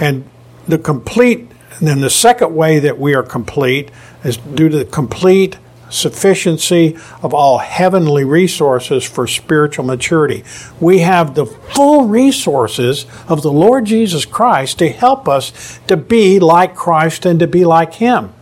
and 0.01 0.29
the 0.66 0.79
complete, 0.79 1.51
then 1.81 2.01
the 2.01 2.11
second 2.11 2.55
way 2.55 2.79
that 2.79 2.99
we 2.99 3.14
are 3.14 3.23
complete 3.23 3.90
is 4.25 4.37
due 4.37 4.68
to 4.68 4.79
the 4.79 4.85
complete 4.85 5.59
sufficiency 5.90 6.97
of 7.23 7.33
all 7.33 7.59
heavenly 7.59 8.25
resources 8.25 9.05
for 9.05 9.27
spiritual 9.27 9.85
maturity. 9.85 10.44
We 10.81 10.99
have 10.99 11.35
the 11.35 11.47
full 11.47 12.05
resources 12.05 13.07
of 13.27 13.42
the 13.42 13.53
Lord 13.53 13.87
Jesus 13.87 14.27
Christ 14.27 14.79
to 14.81 14.90
help 14.90 15.29
us 15.29 15.81
to 15.87 15.97
be 15.97 16.38
like 16.40 16.75
Christ 16.75 17.25
and 17.25 17.40
to 17.40 17.47
be 17.47 17.64
like 17.64 17.94
Him. 17.94 18.35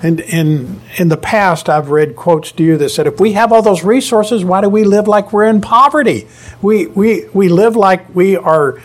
And 0.00 0.20
in 0.20 0.80
in 0.96 1.08
the 1.08 1.16
past, 1.16 1.68
I've 1.68 1.90
read 1.90 2.14
quotes 2.14 2.52
to 2.52 2.62
you 2.62 2.76
that 2.78 2.90
said, 2.90 3.06
"If 3.06 3.18
we 3.18 3.32
have 3.32 3.52
all 3.52 3.62
those 3.62 3.82
resources, 3.82 4.44
why 4.44 4.60
do 4.60 4.68
we 4.68 4.84
live 4.84 5.08
like 5.08 5.32
we're 5.32 5.46
in 5.46 5.60
poverty? 5.60 6.28
We 6.62 6.86
we 6.86 7.26
we 7.32 7.48
live 7.48 7.74
like 7.74 8.14
we 8.14 8.36
are 8.36 8.80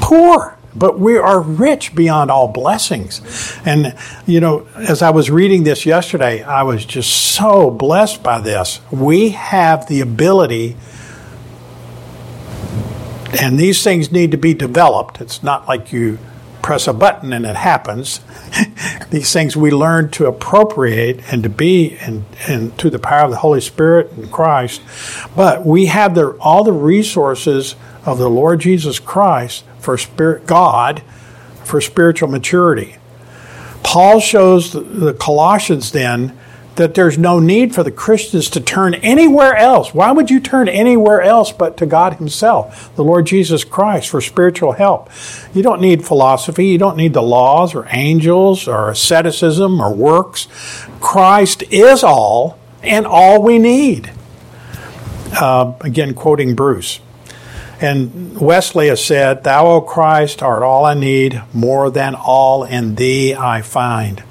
poor, 0.00 0.56
but 0.76 1.00
we 1.00 1.18
are 1.18 1.40
rich 1.40 1.94
beyond 1.94 2.30
all 2.30 2.46
blessings." 2.46 3.20
And 3.64 3.96
you 4.26 4.38
know, 4.38 4.66
as 4.76 5.02
I 5.02 5.10
was 5.10 5.28
reading 5.28 5.64
this 5.64 5.84
yesterday, 5.84 6.44
I 6.44 6.62
was 6.62 6.84
just 6.84 7.10
so 7.10 7.70
blessed 7.70 8.22
by 8.22 8.40
this. 8.40 8.80
We 8.92 9.30
have 9.30 9.88
the 9.88 10.00
ability. 10.00 10.76
And 13.40 13.58
these 13.58 13.82
things 13.82 14.12
need 14.12 14.30
to 14.30 14.36
be 14.36 14.54
developed. 14.54 15.20
It's 15.20 15.42
not 15.42 15.66
like 15.66 15.92
you 15.92 16.20
press 16.64 16.88
a 16.88 16.94
button 16.94 17.34
and 17.34 17.44
it 17.44 17.56
happens. 17.56 18.20
These 19.10 19.30
things 19.34 19.54
we 19.54 19.70
learn 19.70 20.10
to 20.12 20.24
appropriate 20.24 21.20
and 21.30 21.42
to 21.42 21.50
be 21.50 21.98
and, 21.98 22.24
and 22.48 22.76
to 22.78 22.88
the 22.88 22.98
power 22.98 23.26
of 23.26 23.30
the 23.30 23.36
Holy 23.36 23.60
Spirit 23.60 24.12
and 24.12 24.32
Christ. 24.32 24.80
But 25.36 25.66
we 25.66 25.86
have 25.86 26.14
the, 26.14 26.30
all 26.40 26.64
the 26.64 26.72
resources 26.72 27.76
of 28.06 28.16
the 28.16 28.30
Lord 28.30 28.60
Jesus 28.60 28.98
Christ 28.98 29.64
for 29.78 29.98
spirit 29.98 30.46
God 30.46 31.02
for 31.64 31.82
spiritual 31.82 32.30
maturity. 32.30 32.96
Paul 33.82 34.18
shows 34.20 34.72
the 34.72 35.14
Colossians 35.20 35.92
then 35.92 36.38
that 36.76 36.94
there's 36.94 37.16
no 37.16 37.38
need 37.38 37.74
for 37.74 37.82
the 37.82 37.90
Christians 37.90 38.50
to 38.50 38.60
turn 38.60 38.94
anywhere 38.94 39.56
else. 39.56 39.94
Why 39.94 40.10
would 40.10 40.30
you 40.30 40.40
turn 40.40 40.68
anywhere 40.68 41.22
else 41.22 41.52
but 41.52 41.76
to 41.78 41.86
God 41.86 42.14
Himself, 42.14 42.94
the 42.96 43.04
Lord 43.04 43.26
Jesus 43.26 43.64
Christ, 43.64 44.08
for 44.08 44.20
spiritual 44.20 44.72
help? 44.72 45.08
You 45.54 45.62
don't 45.62 45.80
need 45.80 46.04
philosophy, 46.04 46.66
you 46.66 46.78
don't 46.78 46.96
need 46.96 47.14
the 47.14 47.22
laws 47.22 47.74
or 47.74 47.86
angels 47.90 48.66
or 48.66 48.90
asceticism 48.90 49.80
or 49.80 49.94
works. 49.94 50.48
Christ 51.00 51.62
is 51.70 52.02
all 52.02 52.58
and 52.82 53.06
all 53.06 53.42
we 53.42 53.58
need. 53.58 54.12
Uh, 55.32 55.74
again, 55.80 56.14
quoting 56.14 56.54
Bruce. 56.54 57.00
And 57.80 58.40
Wesley 58.40 58.88
has 58.88 59.04
said, 59.04 59.44
Thou, 59.44 59.66
O 59.66 59.80
Christ, 59.80 60.42
art 60.42 60.62
all 60.62 60.84
I 60.84 60.94
need, 60.94 61.42
more 61.52 61.90
than 61.90 62.14
all 62.14 62.64
in 62.64 62.94
Thee 62.94 63.34
I 63.34 63.62
find. 63.62 64.22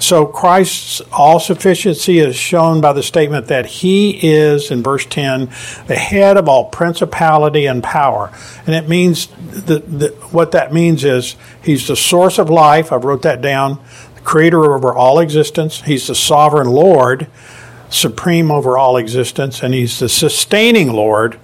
So 0.00 0.26
Christ's 0.26 1.00
all 1.12 1.40
sufficiency 1.40 2.18
is 2.20 2.36
shown 2.36 2.80
by 2.80 2.92
the 2.92 3.02
statement 3.02 3.48
that 3.48 3.66
he 3.66 4.10
is, 4.22 4.70
in 4.70 4.82
verse 4.82 5.04
10, 5.04 5.46
the 5.86 5.96
head 5.96 6.36
of 6.36 6.48
all 6.48 6.66
principality 6.66 7.66
and 7.66 7.82
power. 7.82 8.32
And 8.66 8.74
it 8.74 8.88
means 8.88 9.26
that, 9.66 10.14
what 10.30 10.52
that 10.52 10.72
means 10.72 11.04
is 11.04 11.34
he's 11.62 11.88
the 11.88 11.96
source 11.96 12.38
of 12.38 12.48
life. 12.48 12.92
I 12.92 12.96
wrote 12.96 13.22
that 13.22 13.42
down. 13.42 13.80
The 14.14 14.20
creator 14.20 14.72
over 14.72 14.94
all 14.94 15.18
existence. 15.18 15.82
He's 15.82 16.06
the 16.06 16.14
sovereign 16.14 16.68
Lord, 16.68 17.26
supreme 17.90 18.52
over 18.52 18.78
all 18.78 18.96
existence. 18.96 19.62
And 19.62 19.74
he's 19.74 19.98
the 19.98 20.08
sustaining 20.08 20.92
Lord, 20.92 21.40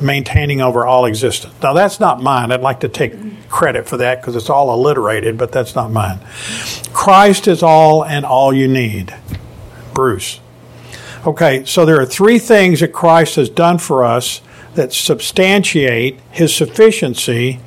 maintaining 0.00 0.60
over 0.60 0.86
all 0.86 1.06
existence. 1.06 1.54
Now, 1.62 1.72
that's 1.72 2.00
not 2.00 2.22
mine. 2.22 2.52
I'd 2.52 2.60
like 2.60 2.80
to 2.80 2.88
take 2.88 3.48
credit 3.48 3.88
for 3.88 3.96
that 3.98 4.20
because 4.20 4.36
it's 4.36 4.50
all 4.50 4.70
alliterated, 4.70 5.38
but 5.38 5.52
that's 5.52 5.74
not 5.74 5.90
mine. 5.90 6.20
Christ 6.92 7.48
is 7.48 7.62
all 7.62 8.04
and 8.04 8.24
all 8.24 8.52
you 8.52 8.68
need. 8.68 9.14
Bruce. 9.94 10.40
Okay, 11.26 11.64
so 11.64 11.84
there 11.84 12.00
are 12.00 12.06
three 12.06 12.38
things 12.38 12.80
that 12.80 12.92
Christ 12.92 13.36
has 13.36 13.48
done 13.48 13.78
for 13.78 14.04
us 14.04 14.40
that 14.74 14.92
substantiate 14.92 16.20
his 16.30 16.54
sufficiency, 16.54 17.58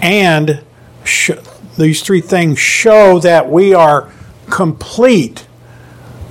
and 0.00 0.64
sh- 1.04 1.30
these 1.76 2.02
three 2.02 2.20
things 2.20 2.58
show 2.58 3.20
that 3.20 3.48
we 3.48 3.74
are 3.74 4.10
complete. 4.50 5.46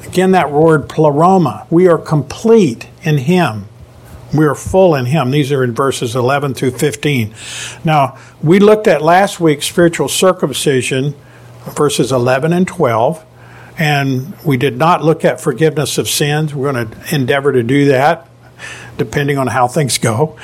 Again, 0.05 0.31
that 0.31 0.51
word 0.51 0.89
pleroma. 0.89 1.67
We 1.69 1.87
are 1.87 1.97
complete 1.97 2.89
in 3.03 3.19
him. 3.19 3.67
We 4.33 4.45
are 4.45 4.55
full 4.55 4.95
in 4.95 5.05
Him. 5.05 5.31
These 5.31 5.51
are 5.51 5.63
in 5.63 5.73
verses 5.73 6.15
11 6.15 6.53
through 6.53 6.71
15. 6.71 7.33
Now, 7.83 8.17
we 8.41 8.59
looked 8.59 8.87
at 8.87 9.01
last 9.01 9.39
week's 9.39 9.65
spiritual 9.65 10.09
circumcision, 10.09 11.15
verses 11.63 12.11
11 12.11 12.51
and 12.51 12.67
12, 12.67 13.23
and 13.77 14.33
we 14.43 14.57
did 14.57 14.77
not 14.77 15.03
look 15.03 15.23
at 15.23 15.39
forgiveness 15.39 15.97
of 15.97 16.09
sins. 16.09 16.53
We're 16.53 16.73
going 16.73 16.89
to 16.89 17.15
endeavor 17.15 17.51
to 17.53 17.63
do 17.63 17.85
that, 17.85 18.27
depending 18.97 19.37
on 19.37 19.47
how 19.47 19.67
things 19.67 19.97
go. 19.97 20.37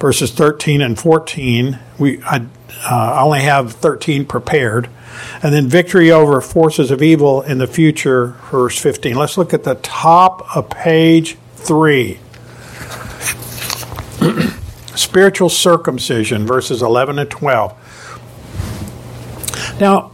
Verses 0.00 0.32
13 0.32 0.80
and 0.80 0.98
14, 0.98 1.78
we 1.98 2.22
I, 2.22 2.46
uh, 2.84 3.22
only 3.22 3.40
have 3.40 3.72
13 3.72 4.24
prepared. 4.24 4.88
And 5.42 5.52
then 5.52 5.68
victory 5.68 6.10
over 6.10 6.40
forces 6.40 6.90
of 6.90 7.02
evil 7.02 7.42
in 7.42 7.58
the 7.58 7.66
future, 7.66 8.36
verse 8.50 8.78
15. 8.78 9.14
Let's 9.16 9.36
look 9.36 9.52
at 9.52 9.64
the 9.64 9.74
top 9.76 10.56
of 10.56 10.70
page 10.70 11.36
3. 11.56 12.18
spiritual 14.94 15.48
circumcision, 15.48 16.46
verses 16.46 16.82
11 16.82 17.18
and 17.18 17.30
12. 17.30 17.76
Now, 19.80 20.12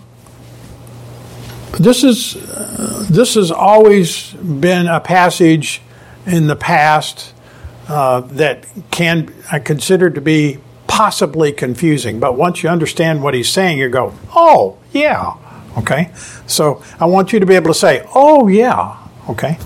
this 1.79 2.05
is 2.05 2.37
uh, 2.37 3.07
this 3.11 3.35
has 3.35 3.51
always 3.51 4.33
been 4.33 4.87
a 4.87 5.01
passage 5.01 5.83
in 6.25 6.47
the 6.47 6.57
past 6.57 7.35
uh, 7.89 8.21
that 8.21 8.67
can 8.91 9.35
I 9.53 9.59
consider 9.59 10.09
to 10.11 10.21
be 10.21 10.59
possibly 10.87 11.53
confusing. 11.53 12.19
But 12.21 12.37
once 12.37 12.63
you 12.63 12.69
understand 12.69 13.23
what 13.23 13.35
he's 13.35 13.51
saying, 13.51 13.79
you 13.79 13.89
go, 13.89 14.15
"Oh, 14.35 14.79
yeah." 14.93 15.35
Okay? 15.79 16.11
So, 16.47 16.83
I 16.99 17.05
want 17.05 17.33
you 17.33 17.41
to 17.41 17.47
be 17.47 17.55
able 17.55 17.69
to 17.69 17.79
say, 17.79 18.07
"Oh, 18.15 18.49
yeah." 18.49 18.97
Okay? 19.29 19.59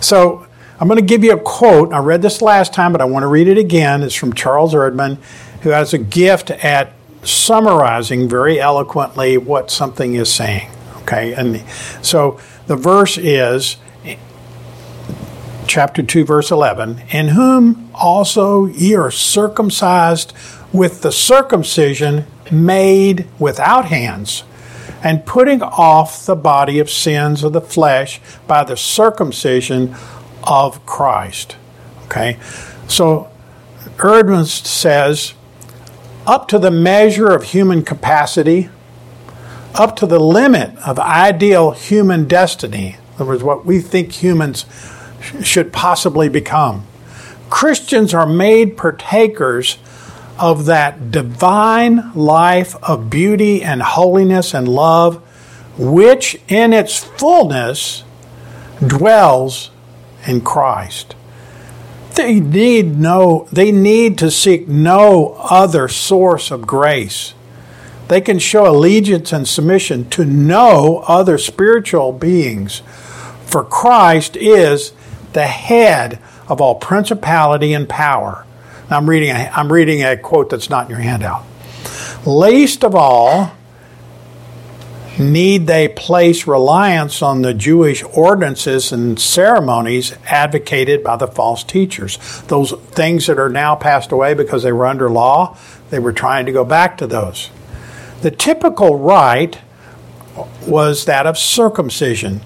So, 0.00 0.45
I'm 0.78 0.88
going 0.88 1.00
to 1.00 1.04
give 1.04 1.24
you 1.24 1.32
a 1.32 1.40
quote. 1.40 1.92
I 1.92 1.98
read 1.98 2.20
this 2.20 2.42
last 2.42 2.74
time, 2.74 2.92
but 2.92 3.00
I 3.00 3.06
want 3.06 3.22
to 3.22 3.28
read 3.28 3.48
it 3.48 3.56
again. 3.56 4.02
It's 4.02 4.14
from 4.14 4.34
Charles 4.34 4.74
Erdman, 4.74 5.18
who 5.62 5.70
has 5.70 5.94
a 5.94 5.98
gift 5.98 6.50
at 6.50 6.92
summarizing 7.22 8.28
very 8.28 8.60
eloquently 8.60 9.38
what 9.38 9.70
something 9.70 10.14
is 10.14 10.32
saying. 10.32 10.68
Okay, 11.02 11.32
and 11.32 11.64
so 12.04 12.38
the 12.66 12.76
verse 12.76 13.16
is 13.16 13.78
chapter 15.66 16.02
2, 16.02 16.24
verse 16.24 16.50
11 16.50 17.02
In 17.10 17.28
whom 17.28 17.90
also 17.94 18.66
ye 18.66 18.94
are 18.94 19.10
circumcised 19.10 20.32
with 20.72 21.02
the 21.02 21.12
circumcision 21.12 22.26
made 22.50 23.26
without 23.38 23.86
hands, 23.86 24.44
and 25.02 25.24
putting 25.24 25.62
off 25.62 26.26
the 26.26 26.36
body 26.36 26.78
of 26.78 26.90
sins 26.90 27.42
of 27.42 27.52
the 27.52 27.60
flesh 27.60 28.20
by 28.46 28.62
the 28.62 28.76
circumcision 28.76 29.94
of 30.46 30.84
Christ. 30.86 31.56
Okay? 32.06 32.38
So 32.88 33.30
Erdman 33.96 34.46
says, 34.46 35.34
up 36.26 36.48
to 36.48 36.58
the 36.58 36.70
measure 36.70 37.28
of 37.28 37.44
human 37.44 37.84
capacity, 37.84 38.68
up 39.74 39.96
to 39.96 40.06
the 40.06 40.18
limit 40.18 40.76
of 40.86 40.98
ideal 40.98 41.72
human 41.72 42.26
destiny, 42.26 42.96
in 42.96 43.14
other 43.14 43.24
words, 43.24 43.42
what 43.42 43.64
we 43.64 43.80
think 43.80 44.12
humans 44.12 44.66
should 45.42 45.72
possibly 45.72 46.28
become. 46.28 46.86
Christians 47.48 48.12
are 48.12 48.26
made 48.26 48.76
partakers 48.76 49.78
of 50.38 50.66
that 50.66 51.10
divine 51.10 52.12
life 52.14 52.74
of 52.82 53.08
beauty 53.08 53.62
and 53.62 53.82
holiness 53.82 54.52
and 54.52 54.68
love, 54.68 55.16
which 55.78 56.40
in 56.48 56.72
its 56.72 56.98
fullness 56.98 58.04
dwells 58.86 59.70
in 60.26 60.40
Christ. 60.40 61.14
They 62.14 62.40
need 62.40 62.98
no 62.98 63.46
they 63.52 63.70
need 63.70 64.16
to 64.18 64.30
seek 64.30 64.68
no 64.68 65.36
other 65.38 65.86
source 65.88 66.50
of 66.50 66.66
grace. 66.66 67.34
They 68.08 68.20
can 68.20 68.38
show 68.38 68.70
allegiance 68.70 69.32
and 69.32 69.46
submission 69.46 70.08
to 70.10 70.24
no 70.24 71.04
other 71.08 71.38
spiritual 71.38 72.12
beings. 72.12 72.82
For 73.44 73.64
Christ 73.64 74.36
is 74.36 74.92
the 75.32 75.46
head 75.46 76.20
of 76.48 76.60
all 76.60 76.76
principality 76.76 77.72
and 77.72 77.88
power. 77.88 78.46
I'm 78.88 79.10
reading 79.10 79.30
a, 79.30 79.50
I'm 79.54 79.72
reading 79.72 80.04
a 80.04 80.16
quote 80.16 80.50
that's 80.50 80.70
not 80.70 80.86
in 80.86 80.90
your 80.90 81.00
handout. 81.00 81.44
Least 82.24 82.84
of 82.84 82.94
all, 82.94 83.55
need 85.18 85.66
they 85.66 85.88
place 85.88 86.46
reliance 86.46 87.22
on 87.22 87.42
the 87.42 87.54
Jewish 87.54 88.02
ordinances 88.02 88.92
and 88.92 89.18
ceremonies 89.18 90.14
advocated 90.26 91.02
by 91.02 91.16
the 91.16 91.26
false 91.26 91.64
teachers? 91.64 92.18
Those 92.48 92.72
things 92.72 93.26
that 93.26 93.38
are 93.38 93.48
now 93.48 93.74
passed 93.74 94.12
away 94.12 94.34
because 94.34 94.62
they 94.62 94.72
were 94.72 94.86
under 94.86 95.10
law, 95.10 95.56
they 95.90 95.98
were 95.98 96.12
trying 96.12 96.46
to 96.46 96.52
go 96.52 96.64
back 96.64 96.98
to 96.98 97.06
those. 97.06 97.50
The 98.22 98.30
typical 98.30 98.98
rite 98.98 99.60
was 100.66 101.04
that 101.04 101.26
of 101.26 101.38
circumcision. 101.38 102.42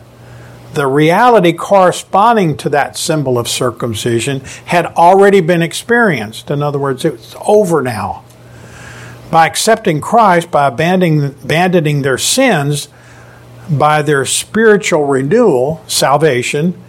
The 0.75 0.87
reality 0.87 1.53
corresponding 1.53 2.57
to 2.59 2.69
that 2.69 2.97
symbol 2.97 3.39
of 3.39 3.49
circumcision 3.49 4.41
had 4.67 4.87
already 4.87 5.41
been 5.41 5.63
experienced. 5.63 6.51
In 6.51 6.63
other 6.63 6.79
words, 6.79 7.05
it's 7.05 7.35
over 7.41 7.83
now 7.83 8.25
by 9.31 9.47
accepting 9.47 10.01
Christ, 10.01 10.51
by 10.51 10.67
abandoning, 10.67 11.25
abandoning 11.25 12.03
their 12.03 12.19
sins, 12.19 12.89
by 13.71 14.03
their 14.03 14.25
spiritual 14.25 15.05
renewal, 15.05 15.83
salvation, 15.87 16.81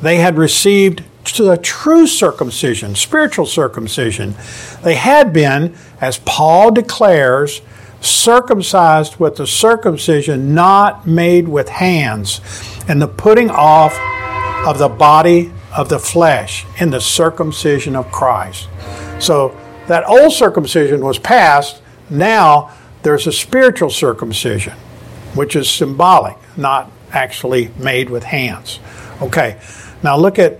they 0.00 0.16
had 0.16 0.38
received 0.38 1.04
the 1.36 1.58
true 1.58 2.06
circumcision, 2.06 2.94
spiritual 2.94 3.46
circumcision. 3.46 4.34
They 4.82 4.94
had 4.94 5.32
been, 5.32 5.76
as 6.00 6.18
Paul 6.18 6.70
declares, 6.70 7.60
circumcised 8.00 9.16
with 9.16 9.36
the 9.36 9.46
circumcision 9.46 10.54
not 10.54 11.06
made 11.06 11.48
with 11.48 11.68
hands, 11.68 12.40
and 12.88 13.00
the 13.00 13.08
putting 13.08 13.50
off 13.50 13.94
of 14.66 14.78
the 14.78 14.88
body 14.88 15.52
of 15.76 15.88
the 15.88 15.98
flesh 15.98 16.64
in 16.78 16.90
the 16.90 17.00
circumcision 17.00 17.94
of 17.94 18.10
Christ. 18.10 18.68
So 19.18 19.54
that 19.86 20.08
old 20.08 20.32
circumcision 20.32 21.04
was 21.04 21.18
past, 21.18 21.82
now 22.10 22.74
there's 23.02 23.26
a 23.26 23.32
spiritual 23.32 23.90
circumcision, 23.90 24.74
which 25.34 25.56
is 25.56 25.70
symbolic, 25.70 26.36
not 26.56 26.90
actually 27.12 27.70
made 27.78 28.10
with 28.10 28.24
hands. 28.24 28.78
Okay, 29.22 29.60
now 30.02 30.16
look 30.16 30.38
at 30.38 30.58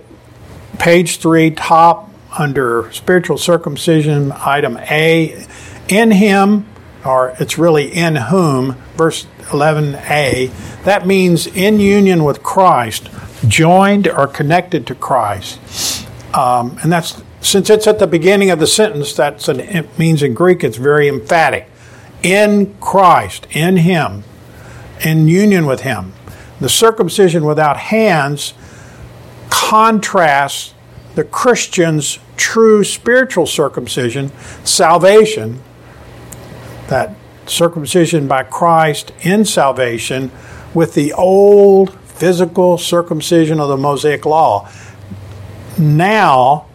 page 0.79 1.17
three, 1.17 1.51
top 1.51 2.09
under 2.37 2.91
spiritual 2.91 3.37
circumcision, 3.37 4.31
item 4.31 4.77
A. 4.77 5.45
In 5.89 6.11
him, 6.11 6.65
or 7.03 7.35
it's 7.39 7.57
really 7.57 7.91
in 7.91 8.15
whom, 8.15 8.73
verse 8.95 9.25
11a, 9.47 10.83
that 10.83 11.05
means 11.05 11.47
in 11.47 11.79
union 11.79 12.23
with 12.23 12.41
Christ, 12.43 13.09
joined 13.47 14.07
or 14.07 14.27
connected 14.27 14.87
to 14.87 14.95
Christ. 14.95 16.07
Um, 16.33 16.77
and 16.81 16.91
that's 16.91 17.21
since 17.41 17.69
it's 17.69 17.87
at 17.87 17.99
the 17.99 18.07
beginning 18.07 18.51
of 18.51 18.59
the 18.59 18.67
sentence, 18.67 19.17
it 19.19 19.99
means 19.99 20.23
in 20.23 20.33
Greek 20.33 20.63
it's 20.63 20.77
very 20.77 21.07
emphatic. 21.07 21.67
In 22.23 22.75
Christ, 22.79 23.47
in 23.49 23.77
Him, 23.77 24.23
in 25.03 25.27
union 25.27 25.65
with 25.65 25.81
Him. 25.81 26.13
The 26.59 26.69
circumcision 26.69 27.43
without 27.43 27.77
hands 27.77 28.53
contrasts 29.49 30.75
the 31.15 31.23
Christian's 31.23 32.19
true 32.37 32.83
spiritual 32.83 33.47
circumcision, 33.47 34.31
salvation, 34.63 35.61
that 36.87 37.15
circumcision 37.47 38.27
by 38.27 38.43
Christ 38.43 39.11
in 39.21 39.45
salvation, 39.45 40.31
with 40.73 40.93
the 40.93 41.11
old 41.13 41.99
physical 42.01 42.77
circumcision 42.77 43.59
of 43.59 43.67
the 43.67 43.77
Mosaic 43.77 44.25
law. 44.25 44.69
Now, 45.77 46.67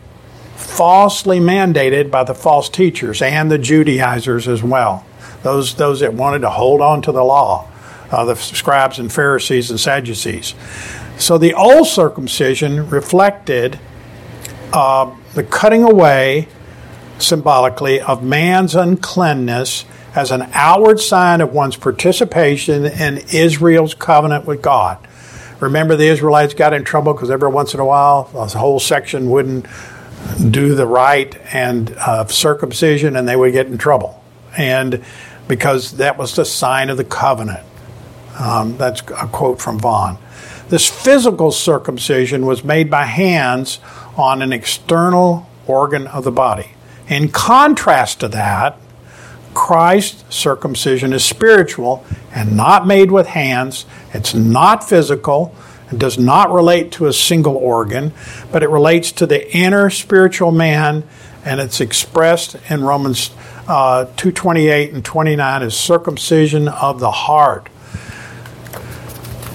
falsely 0.57 1.38
mandated 1.38 2.11
by 2.11 2.25
the 2.25 2.35
false 2.35 2.69
teachers 2.69 3.23
and 3.23 3.51
the 3.51 3.59
Judaizers 3.59 4.49
as 4.49 4.62
well. 4.62 5.05
Those, 5.42 5.75
those 5.75 6.01
that 6.01 6.14
wanted 6.14 6.40
to 6.40 6.51
hold 6.51 6.81
on 6.81 7.03
to 7.03 7.12
the 7.12 7.23
law, 7.23 7.69
uh, 8.11 8.25
the 8.25 8.37
scribes 8.37 8.99
and 8.99 9.12
Pharisees 9.12 9.71
and 9.71 9.79
Sadducees. 9.79 10.55
So 11.19 11.38
the 11.38 11.55
old 11.55 11.87
circumcision 11.87 12.88
reflected 12.90 13.79
uh, 14.73 15.14
the 15.35 15.45
cutting 15.45 15.83
away 15.83 16.49
symbolically 17.19 18.01
of 18.01 18.23
man's 18.23 18.75
uncleanness 18.75 19.85
as 20.14 20.31
an 20.31 20.49
outward 20.53 21.01
sign 21.01 21.40
of 21.40 21.53
one's 21.53 21.77
participation 21.77 22.87
in 22.87 23.19
Israel's 23.33 23.95
covenant 23.95 24.47
with 24.47 24.62
God. 24.62 25.07
Remember, 25.61 25.97
the 25.97 26.07
Israelites 26.07 26.55
got 26.55 26.75
in 26.75 26.85
trouble 26.85 27.14
because 27.14 27.31
every 27.31 27.49
once 27.49 27.73
in 27.73 27.81
a 27.81 27.85
while, 27.85 28.31
a 28.35 28.47
whole 28.49 28.81
section 28.81 29.31
wouldn't 29.31 29.66
do 30.51 30.75
the 30.75 30.87
rite 30.87 31.37
and 31.53 31.91
uh, 31.99 32.27
circumcision, 32.27 33.17
and 33.17 33.29
they 33.29 33.37
would 33.37 33.53
get 33.53 33.67
in 33.67 33.79
trouble. 33.79 34.23
And 34.57 35.05
because 35.49 35.93
that 35.99 36.19
was 36.19 36.35
the 36.35 36.45
sign 36.45 36.91
of 36.91 36.97
the 36.97 37.05
covenant. 37.05 37.65
Um, 38.39 38.77
that's 38.77 39.01
a 39.01 39.29
quote 39.29 39.61
from 39.61 39.79
Vaughan. 39.79 40.19
This 40.69 40.89
physical 40.89 41.53
circumcision 41.53 42.45
was 42.45 42.65
made 42.65 42.91
by 42.91 43.05
hands 43.05 43.79
on 44.17 44.43
an 44.43 44.53
external 44.53 45.49
organ 45.67 46.07
of 46.09 46.25
the 46.25 46.33
body. 46.33 46.73
In 47.09 47.29
contrast 47.29 48.21
to 48.21 48.29
that, 48.29 48.79
Christ's 49.55 50.35
circumcision 50.35 51.12
is 51.12 51.25
spiritual 51.25 52.05
and 52.35 52.57
not 52.57 52.87
made 52.87 53.11
with 53.11 53.29
hands. 53.29 53.87
It's 54.12 54.35
not 54.35 54.87
physical. 54.87 55.55
It 55.90 55.99
does 55.99 56.18
not 56.18 56.53
relate 56.53 56.90
to 56.92 57.07
a 57.07 57.12
single 57.12 57.57
organ, 57.57 58.12
but 58.51 58.62
it 58.62 58.68
relates 58.68 59.12
to 59.12 59.27
the 59.27 59.55
inner 59.57 59.88
spiritual 59.90 60.51
man, 60.51 61.05
and 61.44 61.61
it's 61.61 61.81
expressed 61.81 62.57
in 62.68 62.83
Romans 62.83 63.31
uh, 63.68 64.07
2.28 64.16 64.94
and 64.94 65.05
29 65.05 65.62
as 65.62 65.77
circumcision 65.77 66.68
of 66.68 67.01
the 67.01 67.11
heart. 67.11 67.68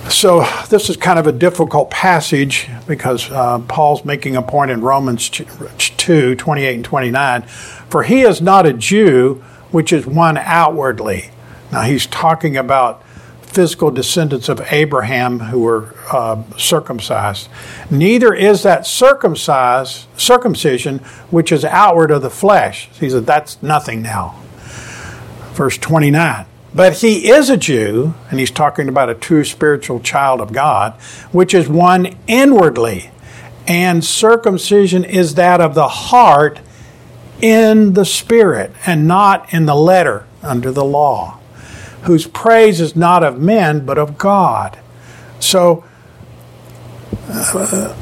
So 0.09 0.45
this 0.69 0.89
is 0.89 0.97
kind 0.97 1.17
of 1.17 1.27
a 1.27 1.31
difficult 1.31 1.89
passage 1.89 2.67
because 2.85 3.31
uh, 3.31 3.59
Paul's 3.59 4.03
making 4.03 4.35
a 4.35 4.41
point 4.41 4.69
in 4.69 4.81
Romans 4.81 5.29
2, 5.29 6.35
28 6.35 6.75
and 6.75 6.83
29. 6.83 7.41
For 7.43 8.03
he 8.03 8.21
is 8.21 8.41
not 8.41 8.65
a 8.65 8.73
Jew, 8.73 9.35
which 9.71 9.93
is 9.93 10.05
one 10.05 10.37
outwardly. 10.37 11.31
Now 11.71 11.83
he's 11.83 12.05
talking 12.05 12.57
about 12.57 13.03
physical 13.51 13.91
descendants 13.91 14.47
of 14.47 14.61
Abraham 14.71 15.39
who 15.39 15.59
were 15.59 15.93
uh, 16.11 16.41
circumcised. 16.57 17.49
Neither 17.89 18.33
is 18.33 18.63
that 18.63 18.87
circumcised 18.87 20.07
circumcision 20.17 20.99
which 21.29 21.51
is 21.51 21.65
outward 21.65 22.11
of 22.11 22.21
the 22.21 22.29
flesh. 22.29 22.89
He 22.93 23.09
said 23.09 23.25
that's 23.25 23.61
nothing 23.61 24.01
now. 24.01 24.39
Verse 25.53 25.77
29. 25.77 26.45
But 26.73 26.99
he 26.99 27.29
is 27.29 27.49
a 27.49 27.57
Jew, 27.57 28.13
and 28.29 28.39
he's 28.39 28.51
talking 28.51 28.87
about 28.87 29.09
a 29.09 29.15
true 29.15 29.43
spiritual 29.43 29.99
child 29.99 30.39
of 30.39 30.53
God, 30.53 30.93
which 31.33 31.53
is 31.53 31.67
one 31.67 32.15
inwardly. 32.27 33.11
And 33.67 34.03
circumcision 34.03 35.03
is 35.03 35.35
that 35.35 35.59
of 35.59 35.75
the 35.75 35.89
heart 35.89 36.61
in 37.41 37.93
the 37.93 38.05
spirit 38.05 38.71
and 38.85 39.07
not 39.07 39.53
in 39.53 39.65
the 39.65 39.75
letter 39.75 40.25
under 40.41 40.71
the 40.71 40.85
law, 40.85 41.39
whose 42.03 42.27
praise 42.27 42.81
is 42.81 42.95
not 42.95 43.23
of 43.23 43.39
men 43.39 43.85
but 43.85 43.97
of 43.97 44.17
God. 44.17 44.79
So, 45.39 45.83
uh, 47.29 47.95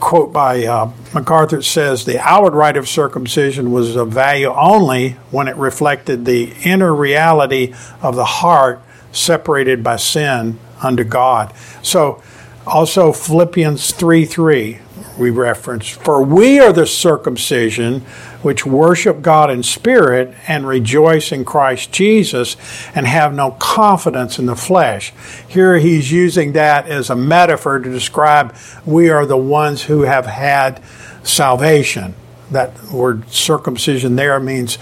quote 0.00 0.32
by 0.32 0.64
uh, 0.64 0.90
MacArthur 1.14 1.62
says 1.62 2.04
the 2.04 2.20
outward 2.20 2.54
rite 2.54 2.76
of 2.76 2.88
circumcision 2.88 3.72
was 3.72 3.96
of 3.96 4.10
value 4.10 4.48
only 4.48 5.10
when 5.30 5.48
it 5.48 5.56
reflected 5.56 6.24
the 6.24 6.52
inner 6.64 6.94
reality 6.94 7.74
of 8.02 8.16
the 8.16 8.24
heart 8.24 8.82
separated 9.12 9.82
by 9.82 9.96
sin 9.96 10.58
unto 10.82 11.04
God. 11.04 11.52
So, 11.82 12.22
also 12.66 13.12
Philippians 13.12 13.92
3 13.92 14.24
3, 14.24 14.78
we 15.18 15.30
reference, 15.30 15.88
for 15.88 16.22
we 16.22 16.60
are 16.60 16.72
the 16.72 16.86
circumcision 16.86 18.00
which 18.42 18.64
worship 18.64 19.20
God 19.20 19.50
in 19.50 19.62
spirit 19.62 20.34
and 20.46 20.66
rejoice 20.66 21.32
in 21.32 21.44
Christ 21.44 21.90
Jesus 21.92 22.56
and 22.94 23.06
have 23.06 23.34
no 23.34 23.52
confidence 23.52 24.38
in 24.38 24.46
the 24.46 24.56
flesh. 24.56 25.12
Here 25.48 25.78
he's 25.78 26.12
using 26.12 26.52
that 26.52 26.86
as 26.88 27.10
a 27.10 27.16
metaphor 27.16 27.80
to 27.80 27.90
describe 27.90 28.54
we 28.86 29.10
are 29.10 29.26
the 29.26 29.36
ones 29.36 29.82
who 29.82 30.02
have 30.02 30.26
had 30.26 30.80
salvation. 31.24 32.14
That 32.50 32.82
word 32.90 33.28
circumcision 33.30 34.16
there 34.16 34.40
means 34.40 34.78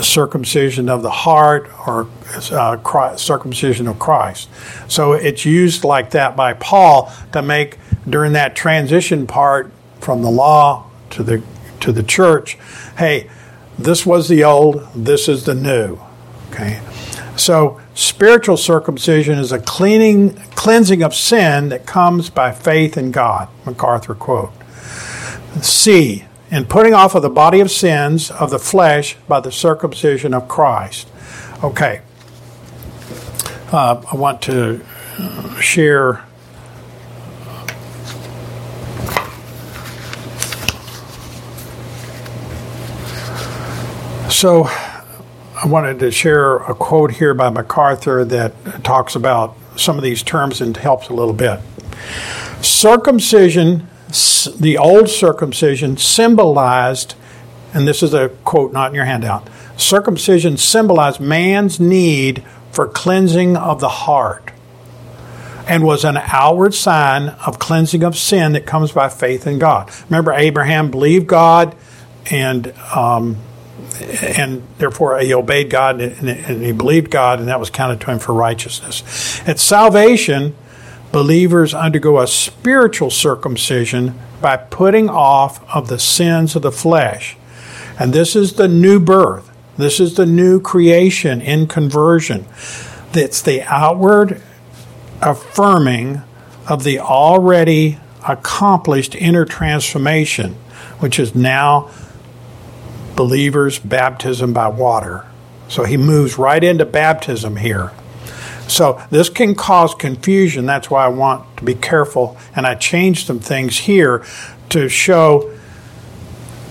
circumcision 0.00 0.88
of 0.88 1.02
the 1.02 1.10
heart 1.10 1.70
or 1.86 2.08
uh, 2.50 2.78
Christ, 2.78 3.24
circumcision 3.24 3.86
of 3.86 3.98
Christ. 3.98 4.48
So 4.88 5.12
it's 5.12 5.44
used 5.44 5.84
like 5.84 6.10
that 6.10 6.34
by 6.34 6.54
Paul 6.54 7.12
to 7.32 7.42
make 7.42 7.78
during 8.08 8.32
that 8.32 8.56
transition 8.56 9.26
part 9.26 9.70
from 10.00 10.22
the 10.22 10.30
law 10.30 10.86
to 11.10 11.22
the 11.22 11.42
to 11.80 11.92
the 11.92 12.02
church, 12.02 12.54
hey, 12.96 13.28
this 13.78 14.04
was 14.04 14.28
the 14.28 14.44
old, 14.44 14.86
this 14.94 15.28
is 15.28 15.44
the 15.44 15.54
new. 15.54 15.98
Okay? 16.50 16.80
So 17.36 17.80
spiritual 17.94 18.56
circumcision 18.56 19.38
is 19.38 19.52
a 19.52 19.60
cleaning 19.60 20.34
cleansing 20.56 21.02
of 21.02 21.14
sin 21.14 21.68
that 21.68 21.86
comes 21.86 22.30
by 22.30 22.50
faith 22.52 22.96
in 22.96 23.12
God. 23.12 23.48
MacArthur 23.64 24.14
quote. 24.14 24.52
C. 25.62 26.24
In 26.50 26.64
putting 26.64 26.94
off 26.94 27.14
of 27.14 27.22
the 27.22 27.30
body 27.30 27.60
of 27.60 27.70
sins 27.70 28.30
of 28.30 28.50
the 28.50 28.58
flesh 28.58 29.16
by 29.28 29.40
the 29.40 29.52
circumcision 29.52 30.32
of 30.32 30.48
Christ. 30.48 31.08
Okay. 31.62 32.00
Uh, 33.70 34.02
I 34.10 34.16
want 34.16 34.40
to 34.42 34.82
share 35.60 36.24
So, 44.38 44.66
I 44.66 45.66
wanted 45.66 45.98
to 45.98 46.12
share 46.12 46.58
a 46.58 46.72
quote 46.72 47.10
here 47.10 47.34
by 47.34 47.50
MacArthur 47.50 48.24
that 48.26 48.84
talks 48.84 49.16
about 49.16 49.56
some 49.74 49.96
of 49.96 50.04
these 50.04 50.22
terms 50.22 50.60
and 50.60 50.76
helps 50.76 51.08
a 51.08 51.12
little 51.12 51.32
bit. 51.32 51.58
Circumcision, 52.60 53.88
the 54.58 54.78
old 54.78 55.08
circumcision, 55.08 55.96
symbolized, 55.96 57.14
and 57.74 57.86
this 57.86 58.02
is 58.02 58.14
a 58.14 58.30
quote 58.44 58.72
not 58.72 58.90
in 58.90 58.94
your 58.94 59.04
handout 59.04 59.48
circumcision 59.78 60.56
symbolized 60.56 61.20
man's 61.20 61.78
need 61.80 62.44
for 62.72 62.86
cleansing 62.86 63.56
of 63.56 63.80
the 63.80 63.88
heart 63.88 64.50
and 65.66 65.84
was 65.84 66.04
an 66.04 66.16
outward 66.16 66.74
sign 66.74 67.28
of 67.46 67.58
cleansing 67.58 68.02
of 68.02 68.16
sin 68.16 68.52
that 68.52 68.66
comes 68.66 68.92
by 68.92 69.08
faith 69.08 69.46
in 69.46 69.58
God. 69.58 69.90
Remember, 70.08 70.32
Abraham 70.32 70.90
believed 70.90 71.26
God 71.26 71.76
and 72.30 72.72
um, 72.94 73.36
and 74.22 74.62
therefore 74.78 75.18
he 75.20 75.32
obeyed 75.34 75.70
God 75.70 76.00
and 76.00 76.28
he 76.62 76.72
believed 76.72 77.10
God, 77.10 77.38
and 77.38 77.48
that 77.48 77.60
was 77.60 77.70
counted 77.70 78.00
to 78.02 78.10
him 78.10 78.18
for 78.18 78.32
righteousness. 78.32 79.40
At 79.48 79.58
salvation, 79.58 80.56
believers 81.12 81.74
undergo 81.74 82.18
a 82.20 82.26
spiritual 82.26 83.10
circumcision 83.10 84.18
by 84.40 84.56
putting 84.56 85.08
off 85.08 85.62
of 85.74 85.88
the 85.88 85.98
sins 85.98 86.54
of 86.54 86.62
the 86.62 86.72
flesh. 86.72 87.36
And 87.98 88.12
this 88.12 88.36
is 88.36 88.54
the 88.54 88.68
new 88.68 89.00
birth. 89.00 89.50
This 89.76 90.00
is 90.00 90.14
the 90.14 90.26
new 90.26 90.60
creation 90.60 91.40
in 91.40 91.66
conversion. 91.66 92.46
It's 93.14 93.42
the 93.42 93.62
outward 93.62 94.42
affirming 95.20 96.22
of 96.68 96.84
the 96.84 97.00
already 97.00 97.98
accomplished 98.28 99.14
inner 99.14 99.44
transformation, 99.44 100.54
which 100.98 101.18
is 101.18 101.34
now 101.34 101.90
believers' 103.16 103.78
baptism 103.78 104.52
by 104.52 104.68
water. 104.68 105.24
So 105.68 105.84
he 105.84 105.96
moves 105.96 106.38
right 106.38 106.62
into 106.62 106.84
baptism 106.84 107.56
here. 107.56 107.92
So 108.68 109.02
this 109.10 109.28
can 109.28 109.54
cause 109.54 109.94
confusion. 109.94 110.66
That's 110.66 110.90
why 110.90 111.04
I 111.04 111.08
want 111.08 111.56
to 111.56 111.64
be 111.64 111.74
careful. 111.74 112.36
And 112.54 112.66
I 112.66 112.74
changed 112.74 113.26
some 113.26 113.40
things 113.40 113.78
here 113.78 114.24
to 114.68 114.88
show 114.88 115.54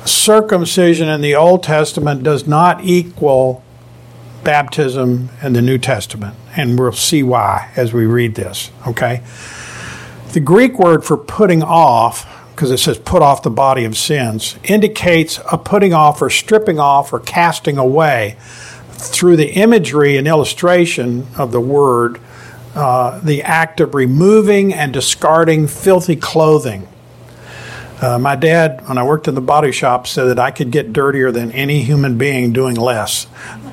circumcision 0.06 1.10
in 1.10 1.22
the 1.22 1.36
Old 1.36 1.64
Testament 1.64 2.24
does 2.24 2.48
not 2.48 2.84
equal 2.84 3.64
baptism 4.44 5.30
in 5.42 5.54
the 5.54 5.62
New 5.62 5.78
Testament. 5.78 6.36
And 6.56 6.80
we'll 6.80 6.94
see 6.94 7.24
why 7.24 7.72
as 7.76 7.94
we 7.94 8.06
read 8.06 8.36
this. 8.36 8.72
Okay? 8.88 9.24
The 10.34 10.40
Greek 10.40 10.78
word 10.80 11.04
for 11.04 11.18
putting 11.18 11.64
off, 11.64 12.26
because 12.52 12.72
it 12.72 12.78
says 12.78 12.98
put 12.98 13.22
off 13.22 13.44
the 13.44 13.50
body 13.50 13.84
of 13.86 13.98
sins, 13.98 14.58
indicates 14.64 15.40
a 15.52 15.58
putting 15.58 15.94
off 15.94 16.22
or 16.22 16.30
stripping 16.30 16.80
off 16.80 17.12
or 17.12 17.20
casting 17.20 17.78
away 17.78 18.38
through 18.98 19.38
the 19.38 19.52
imagery 19.52 20.18
and 20.18 20.28
illustration 20.28 21.28
of 21.38 21.52
the 21.52 21.62
word, 21.62 22.20
uh, 22.76 23.20
the 23.20 23.44
act 23.44 23.80
of 23.80 23.96
removing 23.96 24.74
and 24.74 24.94
discarding 24.94 25.68
filthy 25.68 26.16
clothing. 26.16 26.88
Uh, 28.00 28.20
my 28.20 28.36
dad, 28.36 28.88
when 28.88 29.00
I 29.00 29.04
worked 29.04 29.28
in 29.28 29.34
the 29.34 29.42
body 29.42 29.72
shop, 29.72 30.06
said 30.06 30.26
that 30.26 30.38
I 30.38 30.52
could 30.52 30.70
get 30.70 30.94
dirtier 30.94 31.32
than 31.32 31.52
any 31.52 31.82
human 31.82 32.16
being 32.18 32.54
doing 32.54 32.76
less 32.76 33.26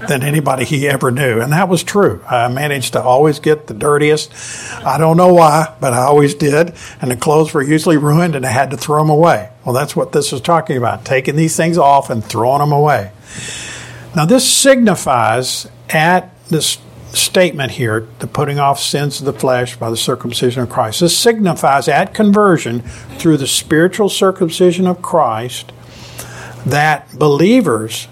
than 0.09 0.23
anybody 0.23 0.65
he 0.65 0.89
ever 0.89 1.11
knew. 1.11 1.41
And 1.41 1.53
that 1.53 1.69
was 1.69 1.83
true. 1.83 2.23
I 2.27 2.49
managed 2.49 2.95
to 2.95 3.03
always 3.03 3.39
get 3.39 3.67
the 3.67 3.75
dirtiest. 3.75 4.33
I 4.83 4.97
don't 4.97 5.19
know 5.19 5.35
why, 5.35 5.75
but 5.79 5.93
I 5.93 6.05
always 6.05 6.35
did. 6.35 6.73
And 7.03 7.11
the 7.11 7.17
clothes 7.17 7.53
were 7.53 7.63
usually 7.63 7.99
ruined 7.99 8.35
and 8.35 8.47
I 8.47 8.51
had 8.51 8.71
to 8.71 8.79
throw 8.79 9.03
them 9.03 9.11
away. 9.11 9.51
Well, 9.63 9.75
that's 9.75 9.95
what 9.95 10.13
this 10.13 10.33
is 10.33 10.41
talking 10.41 10.79
about 10.79 11.05
taking 11.05 11.37
these 11.37 11.55
things 11.55 11.77
off 11.77 12.09
and 12.09 12.25
throwing 12.25 12.61
them 12.61 12.73
away. 12.73 13.13
Now, 14.17 14.25
this 14.25 14.51
signifies 14.51 15.69
at 15.91 16.31
this 16.49 16.79
statement 17.13 17.73
here, 17.73 18.09
the 18.19 18.27
putting 18.27 18.59
off 18.59 18.81
sins 18.81 19.21
of 19.21 19.27
the 19.27 19.33
flesh 19.33 19.77
by 19.77 19.91
the 19.91 19.97
circumcision 19.97 20.63
of 20.63 20.71
Christ. 20.71 21.01
This 21.01 21.17
signifies 21.17 21.89
at 21.89 22.15
conversion 22.15 22.81
through 22.81 23.39
the 23.39 23.47
spiritual 23.47 24.09
circumcision 24.09 24.87
of 24.87 25.03
Christ 25.03 25.73
that 26.67 27.13
believers 27.19 28.09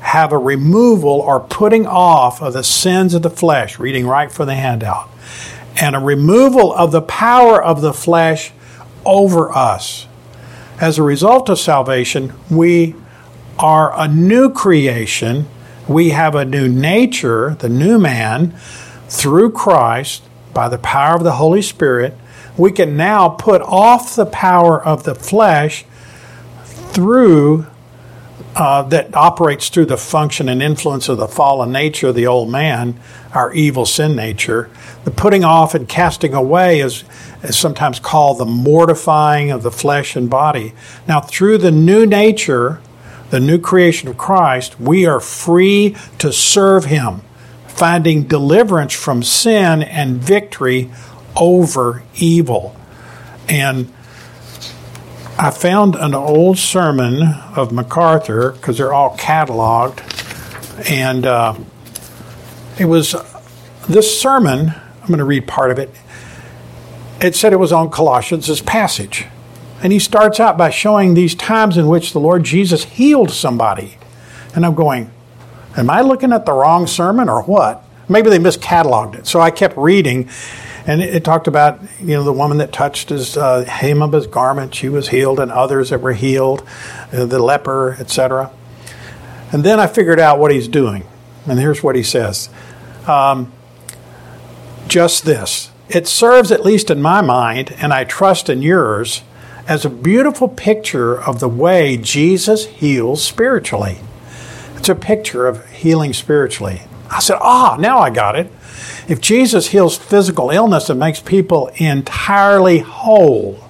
have 0.00 0.32
a 0.32 0.38
removal 0.38 1.20
or 1.20 1.40
putting 1.40 1.86
off 1.86 2.42
of 2.42 2.52
the 2.52 2.64
sins 2.64 3.14
of 3.14 3.22
the 3.22 3.30
flesh, 3.30 3.78
reading 3.78 4.06
right 4.06 4.32
for 4.32 4.44
the 4.44 4.54
handout, 4.54 5.10
and 5.80 5.94
a 5.94 6.00
removal 6.00 6.72
of 6.72 6.92
the 6.92 7.02
power 7.02 7.62
of 7.62 7.80
the 7.80 7.92
flesh 7.92 8.52
over 9.04 9.52
us. 9.52 10.06
As 10.80 10.98
a 10.98 11.02
result 11.02 11.48
of 11.48 11.58
salvation, 11.58 12.32
we 12.50 12.94
are 13.60 13.92
a 13.98 14.08
new 14.08 14.50
creation. 14.50 15.46
We 15.86 16.10
have 16.10 16.34
a 16.34 16.44
new 16.44 16.68
nature, 16.68 17.56
the 17.58 17.68
new 17.68 17.98
man, 17.98 18.52
through 19.08 19.52
Christ 19.52 20.22
by 20.54 20.68
the 20.68 20.78
power 20.78 21.16
of 21.16 21.24
the 21.24 21.32
Holy 21.32 21.62
Spirit. 21.62 22.16
We 22.56 22.72
can 22.72 22.96
now 22.96 23.28
put 23.28 23.60
off 23.62 24.16
the 24.16 24.26
power 24.26 24.82
of 24.82 25.04
the 25.04 25.14
flesh 25.14 25.84
through 26.64 27.66
uh, 28.56 28.82
that 28.82 29.14
operates 29.14 29.68
through 29.68 29.86
the 29.86 29.96
function 29.96 30.48
and 30.48 30.62
influence 30.62 31.08
of 31.08 31.18
the 31.18 31.28
fallen 31.28 31.70
nature 31.70 32.08
of 32.08 32.14
the 32.14 32.26
old 32.26 32.50
man, 32.50 32.98
our 33.32 33.52
evil 33.52 33.86
sin 33.86 34.16
nature. 34.16 34.70
The 35.04 35.10
putting 35.10 35.44
off 35.44 35.74
and 35.74 35.88
casting 35.88 36.34
away 36.34 36.80
is, 36.80 37.04
is 37.42 37.56
sometimes 37.56 38.00
called 38.00 38.38
the 38.38 38.46
mortifying 38.46 39.50
of 39.50 39.62
the 39.62 39.70
flesh 39.70 40.16
and 40.16 40.28
body. 40.28 40.74
Now, 41.06 41.20
through 41.20 41.58
the 41.58 41.70
new 41.70 42.06
nature, 42.06 42.80
the 43.30 43.40
new 43.40 43.58
creation 43.58 44.08
of 44.08 44.18
Christ, 44.18 44.78
we 44.80 45.06
are 45.06 45.20
free 45.20 45.96
to 46.18 46.32
serve 46.32 46.86
Him, 46.86 47.22
finding 47.66 48.24
deliverance 48.24 48.92
from 48.92 49.22
sin 49.22 49.82
and 49.82 50.16
victory 50.16 50.90
over 51.36 52.02
evil. 52.16 52.76
And 53.48 53.92
I 55.38 55.50
found 55.50 55.94
an 55.94 56.14
old 56.14 56.58
sermon 56.58 57.22
of 57.56 57.72
MacArthur 57.72 58.52
because 58.52 58.76
they're 58.76 58.92
all 58.92 59.16
cataloged, 59.16 60.00
and 60.90 61.24
uh, 61.24 61.54
it 62.78 62.84
was 62.84 63.14
this 63.88 64.20
sermon. 64.20 64.74
I'm 65.00 65.06
going 65.06 65.18
to 65.18 65.24
read 65.24 65.46
part 65.46 65.70
of 65.70 65.78
it. 65.78 65.90
It 67.20 67.34
said 67.34 67.52
it 67.52 67.56
was 67.56 67.72
on 67.72 67.90
Colossians, 67.90 68.46
passage. 68.60 69.26
And 69.82 69.92
he 69.92 69.98
starts 69.98 70.38
out 70.38 70.58
by 70.58 70.70
showing 70.70 71.14
these 71.14 71.34
times 71.34 71.76
in 71.76 71.88
which 71.88 72.12
the 72.12 72.20
Lord 72.20 72.44
Jesus 72.44 72.84
healed 72.84 73.30
somebody. 73.30 73.96
And 74.54 74.66
I'm 74.66 74.74
going, 74.74 75.10
Am 75.76 75.88
I 75.88 76.00
looking 76.00 76.32
at 76.32 76.46
the 76.46 76.52
wrong 76.52 76.86
sermon 76.86 77.28
or 77.28 77.42
what? 77.42 77.84
Maybe 78.08 78.28
they 78.28 78.38
miscatalogued 78.38 79.14
it. 79.14 79.26
So 79.26 79.40
I 79.40 79.52
kept 79.52 79.76
reading, 79.76 80.28
and 80.86 81.00
it, 81.00 81.14
it 81.16 81.24
talked 81.24 81.46
about 81.46 81.80
you 82.00 82.14
know 82.16 82.24
the 82.24 82.32
woman 82.32 82.58
that 82.58 82.72
touched 82.72 83.10
his 83.10 83.36
uh, 83.36 83.64
hem 83.64 84.02
of 84.02 84.12
his 84.12 84.26
garment; 84.26 84.74
she 84.74 84.88
was 84.88 85.08
healed, 85.08 85.38
and 85.38 85.52
others 85.52 85.90
that 85.90 86.00
were 86.00 86.12
healed, 86.12 86.66
uh, 87.12 87.24
the 87.24 87.38
leper, 87.38 87.96
etc. 88.00 88.50
And 89.52 89.62
then 89.62 89.78
I 89.78 89.86
figured 89.86 90.18
out 90.18 90.40
what 90.40 90.50
he's 90.50 90.66
doing, 90.66 91.04
and 91.46 91.58
here's 91.60 91.84
what 91.84 91.94
he 91.94 92.02
says: 92.02 92.50
um, 93.06 93.52
Just 94.88 95.24
this. 95.24 95.70
It 95.88 96.06
serves, 96.08 96.50
at 96.52 96.64
least 96.64 96.90
in 96.90 97.00
my 97.00 97.20
mind, 97.20 97.74
and 97.78 97.92
I 97.92 98.04
trust 98.04 98.48
in 98.48 98.62
yours, 98.62 99.22
as 99.70 99.84
a 99.84 99.88
beautiful 99.88 100.48
picture 100.48 101.16
of 101.16 101.38
the 101.38 101.48
way 101.48 101.96
Jesus 101.96 102.66
heals 102.66 103.22
spiritually. 103.22 103.98
It's 104.74 104.88
a 104.88 104.96
picture 104.96 105.46
of 105.46 105.64
healing 105.70 106.12
spiritually. 106.12 106.82
I 107.08 107.20
said, 107.20 107.38
ah, 107.40 107.76
now 107.78 108.00
I 108.00 108.10
got 108.10 108.34
it. 108.34 108.50
If 109.06 109.20
Jesus 109.20 109.68
heals 109.68 109.96
physical 109.96 110.50
illness 110.50 110.90
and 110.90 110.98
makes 110.98 111.20
people 111.20 111.70
entirely 111.76 112.78
whole, 112.78 113.60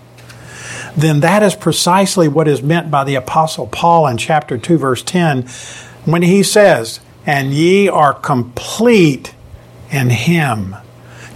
then 0.97 1.21
that 1.21 1.43
is 1.43 1.55
precisely 1.55 2.29
what 2.29 2.49
is 2.49 2.63
meant 2.63 2.91
by 2.91 3.05
the 3.05 3.17
Apostle 3.17 3.67
Paul 3.67 4.07
in 4.07 4.17
chapter 4.17 4.57
2, 4.57 4.79
verse 4.79 5.03
10, 5.03 5.43
when 6.07 6.23
he 6.23 6.43
says, 6.43 7.01
And 7.27 7.53
ye 7.53 7.91
are 7.91 8.15
complete 8.15 9.35
in 9.91 10.09
him. 10.09 10.77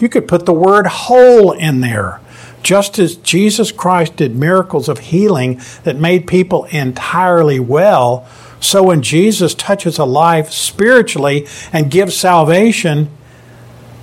You 0.00 0.09
could 0.09 0.27
put 0.27 0.46
the 0.46 0.55
word 0.55 0.87
whole 0.87 1.53
in 1.53 1.83
there. 1.83 2.22
Just 2.64 2.98
as 2.98 3.16
Jesus 3.16 3.70
Christ 3.70 4.16
did 4.16 4.35
miracles 4.35 4.88
of 4.88 4.98
healing 4.98 5.61
that 5.85 5.96
made 5.96 6.27
people 6.27 6.64
entirely 6.64 7.61
well, 7.61 8.27
so 8.59 8.83
when 8.83 9.03
Jesus 9.03 9.55
touches 9.55 9.98
a 9.98 10.05
life 10.07 10.50
spiritually 10.50 11.46
and 11.72 11.90
gives 11.90 12.16
salvation, 12.16 13.11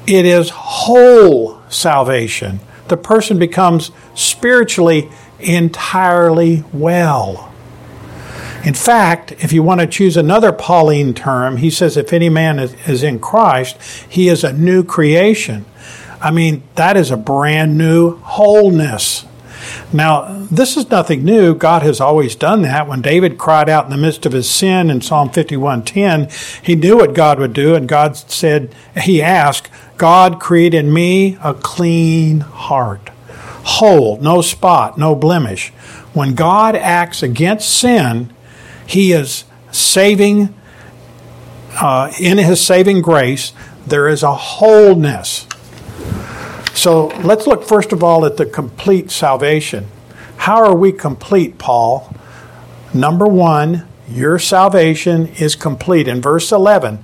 it 0.06 0.26
is 0.26 0.52
whole 0.52 1.60
salvation. 1.70 2.60
The 2.88 2.98
person 2.98 3.40
becomes 3.40 3.90
spiritually 4.14 5.10
entirely 5.40 6.64
well. 6.72 7.52
In 8.64 8.76
fact, 8.76 9.32
if 9.44 9.52
you 9.52 9.64
want 9.64 9.82
to 9.82 9.88
choose 9.88 10.16
another 10.16 10.52
Pauline 10.52 11.16
term, 11.16 11.58
he 11.58 11.72
says, 11.72 11.98
if 11.98 12.14
any 12.14 12.30
man 12.30 12.60
is, 12.60 13.02
in 13.02 13.18
Christ, 13.18 13.82
he 14.08 14.30
is 14.30 14.44
a 14.44 14.54
new 14.54 14.84
creation. 14.84 15.66
I 16.22 16.32
mean, 16.32 16.64
that 16.76 16.98
is 16.98 17.12
a 17.12 17.18
brand 17.18 17.78
new 17.78 18.18
wholeness. 18.18 19.26
Now, 19.94 20.46
this 20.52 20.78
is 20.78 20.90
nothing 20.90 21.24
new. 21.24 21.54
God 21.54 21.82
has 21.84 22.00
always 22.00 22.36
done 22.36 22.62
that. 22.64 22.88
When 22.88 23.02
David 23.02 23.38
cried 23.38 23.70
out 23.70 23.86
in 23.86 23.92
the 23.92 23.98
midst 23.98 24.26
of 24.26 24.32
his 24.32 24.50
sin 24.50 24.90
in 24.90 25.02
Psalm 25.02 25.30
51:10, 25.30 26.30
he 26.62 26.76
knew 26.76 26.98
what 26.98 27.14
God 27.14 27.40
would 27.40 27.54
do 27.54 27.76
and 27.76 27.88
God 27.88 28.16
said 28.16 28.74
he 28.98 29.22
asked, 29.22 29.70
"God 29.98 30.40
create 30.40 30.74
in 30.74 30.94
me 30.94 31.38
a 31.44 31.54
clean 31.54 32.42
heart, 32.42 33.10
whole, 33.64 34.18
no 34.22 34.42
spot, 34.42 34.98
no 34.98 35.16
blemish." 35.16 35.74
When 36.14 36.34
God 36.34 36.76
acts 36.76 37.24
against 37.24 37.70
sin, 37.70 38.30
he 38.86 39.12
is 39.12 39.46
saving 39.72 40.54
uh, 41.80 42.12
in 42.20 42.38
his 42.38 42.62
saving 42.62 43.02
grace, 43.02 43.54
there 43.86 44.08
is 44.08 44.24
a 44.24 44.34
wholeness. 44.34 45.48
So 46.74 47.08
let's 47.24 47.48
look 47.48 47.64
first 47.64 47.92
of 47.92 48.04
all 48.04 48.26
at 48.26 48.38
the 48.38 48.46
complete 48.46 49.12
salvation. 49.12 49.88
How 50.38 50.64
are 50.64 50.76
we 50.76 50.92
complete, 50.92 51.58
Paul? 51.58 52.16
Number 52.94 53.28
one, 53.28 53.88
your 54.10 54.40
salvation 54.40 55.28
is 55.40 55.56
complete. 55.56 56.08
In 56.08 56.22
verse 56.22 56.52
11, 56.52 57.00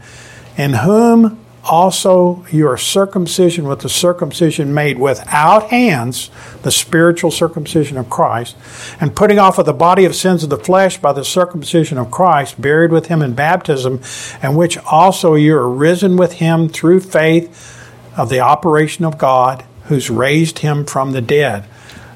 in 0.57 0.73
whom 0.73 1.39
also 1.63 2.45
your 2.51 2.77
circumcision 2.77 3.67
with 3.67 3.81
the 3.81 3.89
circumcision 3.89 4.73
made 4.73 4.97
without 4.97 5.69
hands, 5.69 6.31
the 6.63 6.71
spiritual 6.71 7.29
circumcision 7.29 7.97
of 7.97 8.09
Christ, 8.09 8.55
and 8.99 9.15
putting 9.15 9.37
off 9.37 9.57
of 9.57 9.65
the 9.65 9.73
body 9.73 10.05
of 10.05 10.15
sins 10.15 10.43
of 10.43 10.49
the 10.49 10.57
flesh 10.57 10.97
by 10.97 11.13
the 11.13 11.25
circumcision 11.25 11.97
of 11.97 12.09
Christ, 12.09 12.59
buried 12.61 12.91
with 12.91 13.07
him 13.07 13.21
in 13.21 13.33
baptism, 13.33 14.01
and 14.41 14.57
which 14.57 14.77
also 14.77 15.35
you 15.35 15.55
are 15.57 15.69
risen 15.69 16.17
with 16.17 16.33
him 16.33 16.69
through 16.69 17.01
faith 17.01 17.76
of 18.17 18.29
the 18.29 18.39
operation 18.39 19.05
of 19.05 19.17
God 19.17 19.63
who's 19.85 20.09
raised 20.09 20.59
him 20.59 20.83
from 20.83 21.11
the 21.11 21.21
dead. 21.21 21.65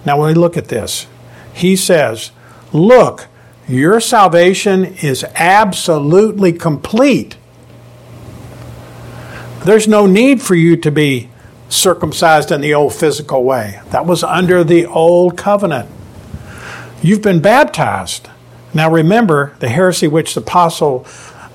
Now, 0.05 0.19
when 0.19 0.29
we 0.29 0.33
look 0.33 0.57
at 0.57 0.67
this, 0.67 1.07
he 1.53 1.75
says, 1.75 2.31
Look, 2.73 3.27
your 3.67 3.99
salvation 3.99 4.85
is 4.85 5.23
absolutely 5.35 6.51
complete. 6.53 7.37
there's 9.63 9.87
no 9.87 10.07
need 10.07 10.41
for 10.41 10.55
you 10.55 10.75
to 10.75 10.89
be 10.91 11.29
circumcised 11.69 12.51
in 12.51 12.61
the 12.61 12.73
old 12.73 12.93
physical 12.93 13.43
way. 13.43 13.79
That 13.91 14.05
was 14.05 14.23
under 14.23 14.63
the 14.63 14.85
old 14.87 15.37
covenant. 15.37 15.89
You've 17.01 17.21
been 17.21 17.39
baptized. 17.41 18.27
Now 18.73 18.91
remember, 18.91 19.55
the 19.59 19.69
heresy 19.69 20.07
which 20.07 20.33
the 20.33 20.41
apostle 20.41 21.05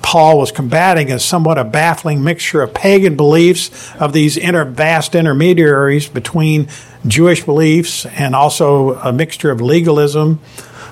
Paul 0.07 0.37
was 0.37 0.53
combating 0.53 1.09
is 1.09 1.21
somewhat 1.25 1.57
a 1.57 1.65
baffling 1.65 2.23
mixture 2.23 2.61
of 2.61 2.73
pagan 2.73 3.17
beliefs 3.17 3.93
of 3.95 4.13
these 4.13 4.37
inter, 4.37 4.63
vast 4.63 5.15
intermediaries 5.15 6.07
between 6.07 6.69
Jewish 7.05 7.43
beliefs 7.43 8.05
and 8.05 8.33
also 8.33 8.93
a 8.99 9.11
mixture 9.11 9.51
of 9.51 9.59
legalism. 9.59 10.39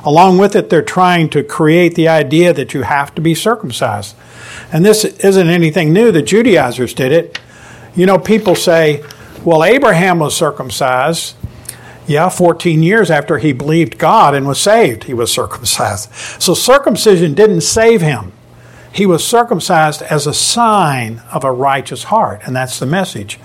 Along 0.03 0.37
with 0.37 0.53
it, 0.53 0.69
they're 0.69 0.81
trying 0.81 1.29
to 1.29 1.43
create 1.43 1.95
the 1.95 2.09
idea 2.09 2.51
that 2.51 2.73
you 2.73 2.81
have 2.81 3.15
to 3.15 3.21
be 3.21 3.33
circumcised. 3.33 4.17
And 4.73 4.83
this 4.83 5.05
isn't 5.05 5.47
anything 5.47 5.93
new. 5.93 6.11
The 6.11 6.21
Judaizers 6.21 6.93
did 6.93 7.13
it. 7.13 7.39
You 7.95 8.05
know, 8.05 8.19
people 8.19 8.53
say, 8.53 9.01
well, 9.45 9.63
Abraham 9.63 10.19
was 10.19 10.35
circumcised. 10.35 11.35
Yeah, 12.05 12.27
14 12.27 12.83
years 12.83 13.09
after 13.09 13.37
he 13.37 13.53
believed 13.53 13.97
God 13.97 14.35
and 14.35 14.45
was 14.45 14.59
saved, 14.59 15.05
he 15.05 15.13
was 15.13 15.31
circumcised. 15.31 16.13
So 16.41 16.53
circumcision 16.53 17.33
didn't 17.33 17.61
save 17.61 18.01
him. 18.01 18.33
He 18.95 19.05
was 19.05 19.27
circumcised 19.27 20.01
as 20.03 20.25
a 20.25 20.33
sign 20.33 21.21
of 21.33 21.43
a 21.43 21.51
righteous 21.51 22.05
heart, 22.05 22.39
and 22.45 22.55
that's 22.55 22.79
the 22.79 22.85
message. 22.85 23.37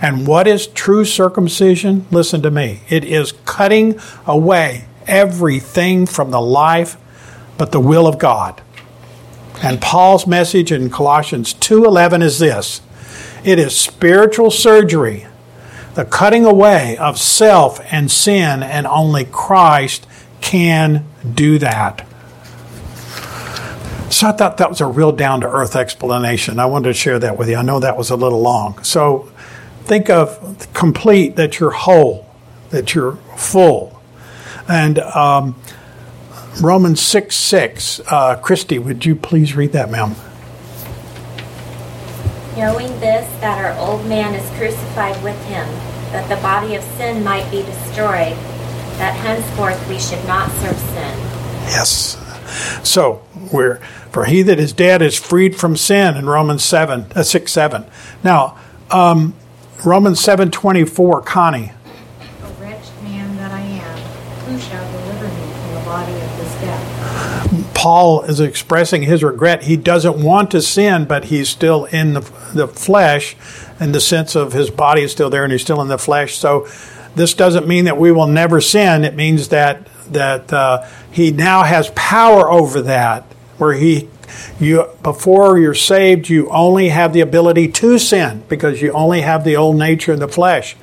And 0.00 0.26
what 0.26 0.46
is 0.46 0.66
true 0.66 1.04
circumcision? 1.04 2.06
Listen 2.10 2.40
to 2.40 2.50
me. 2.50 2.80
It 2.88 3.04
is 3.04 3.32
cutting 3.44 4.00
away 4.26 4.86
everything 5.06 6.06
from 6.06 6.30
the 6.30 6.40
life 6.40 6.96
but 7.58 7.70
the 7.70 7.80
will 7.80 8.06
of 8.06 8.18
God. 8.18 8.62
And 9.62 9.78
Paul's 9.78 10.26
message 10.26 10.72
in 10.72 10.88
Colossians 10.88 11.52
2:11 11.52 12.22
is 12.22 12.38
this. 12.38 12.80
It 13.44 13.58
is 13.58 13.76
spiritual 13.76 14.50
surgery, 14.50 15.26
the 15.96 16.06
cutting 16.06 16.46
away 16.46 16.96
of 16.96 17.18
self 17.20 17.78
and 17.90 18.10
sin, 18.10 18.62
and 18.62 18.86
only 18.86 19.26
Christ 19.26 20.06
can 20.40 21.04
do 21.34 21.58
that. 21.58 22.06
So 24.10 24.28
I 24.28 24.32
thought 24.32 24.58
that 24.58 24.68
was 24.68 24.80
a 24.80 24.86
real 24.86 25.12
down 25.12 25.40
to 25.40 25.48
earth 25.48 25.74
explanation. 25.76 26.58
I 26.58 26.66
wanted 26.66 26.88
to 26.88 26.94
share 26.94 27.18
that 27.18 27.36
with 27.36 27.48
you. 27.48 27.56
I 27.56 27.62
know 27.62 27.80
that 27.80 27.96
was 27.96 28.10
a 28.10 28.16
little 28.16 28.40
long. 28.40 28.82
So 28.84 29.30
think 29.84 30.08
of 30.08 30.68
complete, 30.72 31.36
that 31.36 31.58
you're 31.58 31.70
whole, 31.70 32.28
that 32.70 32.94
you're 32.94 33.16
full. 33.36 34.00
And 34.68 34.98
um, 34.98 35.56
Romans 36.60 37.00
6 37.00 37.34
6. 37.34 38.00
Uh, 38.06 38.36
Christy, 38.36 38.78
would 38.78 39.04
you 39.04 39.16
please 39.16 39.56
read 39.56 39.72
that, 39.72 39.90
ma'am? 39.90 40.14
Knowing 42.56 42.88
this, 43.00 43.28
that 43.40 43.64
our 43.64 43.76
old 43.84 44.06
man 44.06 44.34
is 44.34 44.48
crucified 44.56 45.20
with 45.24 45.36
him, 45.46 45.66
that 46.12 46.28
the 46.28 46.36
body 46.36 46.76
of 46.76 46.84
sin 46.96 47.24
might 47.24 47.50
be 47.50 47.62
destroyed, 47.62 48.36
that 48.98 49.14
henceforth 49.16 49.88
we 49.88 49.98
should 49.98 50.24
not 50.26 50.48
serve 50.60 50.78
sin. 50.78 51.18
Yes. 51.66 52.23
So 52.82 53.22
we're 53.52 53.76
for 54.10 54.24
he 54.26 54.42
that 54.42 54.58
is 54.58 54.72
dead 54.72 55.02
is 55.02 55.18
freed 55.18 55.56
from 55.56 55.76
sin 55.76 56.16
in 56.16 56.26
Romans 56.26 56.64
seven 56.64 57.06
uh, 57.14 57.22
six 57.22 57.52
seven. 57.52 57.84
Now, 58.22 58.58
um, 58.90 59.34
Romans 59.84 60.20
seven 60.20 60.50
twenty 60.50 60.84
four. 60.84 61.20
Connie. 61.22 61.72
A 62.42 62.46
wretched 62.60 63.02
man 63.02 63.36
that 63.36 63.50
I 63.50 63.60
am, 63.60 63.98
who 64.46 64.58
shall 64.58 64.90
deliver 64.92 65.26
me 65.26 65.52
from 65.52 65.74
the 65.74 65.80
body 65.80 66.12
of 66.12 66.38
this 66.38 66.54
death? 66.60 67.74
Paul 67.74 68.22
is 68.22 68.40
expressing 68.40 69.02
his 69.02 69.22
regret. 69.22 69.64
He 69.64 69.76
doesn't 69.76 70.22
want 70.22 70.50
to 70.52 70.62
sin, 70.62 71.04
but 71.04 71.26
he's 71.26 71.48
still 71.48 71.84
in 71.86 72.14
the, 72.14 72.20
the 72.54 72.66
flesh, 72.66 73.36
in 73.78 73.92
the 73.92 74.00
sense 74.00 74.34
of 74.34 74.52
his 74.52 74.70
body 74.70 75.02
is 75.02 75.12
still 75.12 75.28
there 75.28 75.44
and 75.44 75.52
he's 75.52 75.62
still 75.62 75.82
in 75.82 75.88
the 75.88 75.98
flesh. 75.98 76.36
So, 76.36 76.66
this 77.14 77.34
doesn't 77.34 77.68
mean 77.68 77.84
that 77.84 77.96
we 77.96 78.10
will 78.10 78.26
never 78.26 78.60
sin. 78.60 79.04
It 79.04 79.14
means 79.14 79.48
that 79.50 79.86
that 80.12 80.52
uh, 80.52 80.86
he 81.10 81.30
now 81.30 81.62
has 81.62 81.90
power 81.94 82.50
over 82.50 82.82
that 82.82 83.22
where 83.58 83.72
he 83.72 84.08
you 84.58 84.88
before 85.02 85.58
you're 85.58 85.74
saved 85.74 86.28
you 86.28 86.48
only 86.50 86.88
have 86.88 87.12
the 87.12 87.20
ability 87.20 87.68
to 87.68 87.98
sin 87.98 88.42
because 88.48 88.82
you 88.82 88.90
only 88.92 89.20
have 89.20 89.44
the 89.44 89.56
old 89.56 89.76
nature 89.76 90.12
in 90.12 90.18
the 90.18 90.28
flesh. 90.28 90.76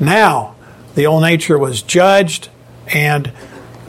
Now 0.00 0.54
the 0.94 1.06
old 1.06 1.22
nature 1.22 1.58
was 1.58 1.82
judged 1.82 2.48
and 2.88 3.32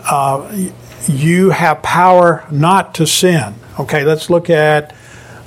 uh, 0.09 0.67
you 1.07 1.51
have 1.51 1.82
power 1.82 2.45
not 2.51 2.93
to 2.95 3.07
sin. 3.07 3.55
Okay 3.80 4.03
let's 4.03 4.30
look 4.30 4.49
at 4.49 4.95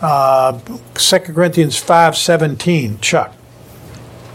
uh, 0.01 0.59
2 0.95 1.19
corinthians 1.19 1.81
5.17 1.81 3.01
chuck 3.01 3.35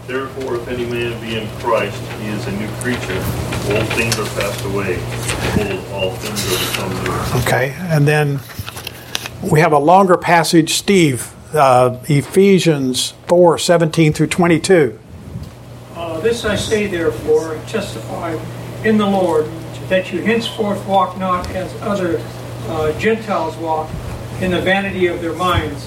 Therefore, 0.08 0.56
if 0.56 0.66
any 0.68 0.86
man 0.86 1.20
be 1.20 1.36
in 1.36 1.46
Christ, 1.58 2.02
he 2.18 2.28
is 2.28 2.46
a 2.46 2.52
new 2.52 2.68
creature. 2.80 3.22
Old 3.76 3.86
things 3.90 4.18
are 4.18 4.24
passed 4.40 4.64
away. 4.64 4.94
Behold, 5.54 5.84
all 5.92 6.10
things 6.12 6.46
are 6.46 6.70
become 6.72 7.04
new. 7.04 7.42
Okay, 7.42 7.76
and 7.78 8.08
then 8.08 8.40
we 9.42 9.60
have 9.60 9.72
a 9.72 9.78
longer 9.78 10.16
passage, 10.16 10.72
Steve, 10.72 11.30
uh, 11.54 11.98
Ephesians 12.04 13.12
4 13.26 13.58
17 13.58 14.14
through 14.14 14.28
22. 14.28 14.98
Uh, 15.94 16.20
this 16.20 16.42
I 16.46 16.56
say, 16.56 16.86
therefore, 16.86 17.56
and 17.56 17.68
testify 17.68 18.34
in 18.84 18.96
the 18.96 19.06
Lord, 19.06 19.44
that 19.90 20.10
you 20.10 20.22
henceforth 20.22 20.86
walk 20.86 21.18
not 21.18 21.46
as 21.50 21.70
other 21.82 22.18
uh, 22.68 22.98
Gentiles 22.98 23.58
walk, 23.58 23.90
in 24.40 24.52
the 24.52 24.60
vanity 24.62 25.06
of 25.06 25.20
their 25.20 25.34
minds, 25.34 25.86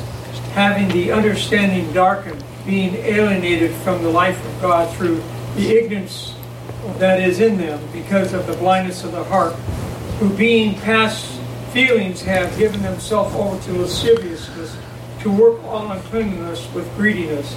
having 0.53 0.89
the 0.89 1.11
understanding 1.11 1.91
darkened, 1.91 2.43
being 2.65 2.95
alienated 2.95 3.71
from 3.77 4.03
the 4.03 4.09
life 4.09 4.43
of 4.45 4.61
God 4.61 4.95
through 4.95 5.21
the 5.55 5.69
ignorance 5.77 6.35
that 6.97 7.19
is 7.19 7.39
in 7.39 7.57
them, 7.57 7.79
because 7.91 8.33
of 8.33 8.47
the 8.47 8.53
blindness 8.53 9.03
of 9.03 9.11
the 9.11 9.23
heart, 9.25 9.53
who 10.19 10.29
being 10.35 10.75
past 10.75 11.39
feelings 11.71 12.21
have 12.21 12.57
given 12.57 12.81
themselves 12.81 13.33
over 13.35 13.61
to 13.63 13.81
lasciviousness, 13.81 14.75
to 15.21 15.31
work 15.31 15.63
all 15.65 15.91
uncleanness 15.91 16.71
with 16.73 16.91
greediness. 16.95 17.55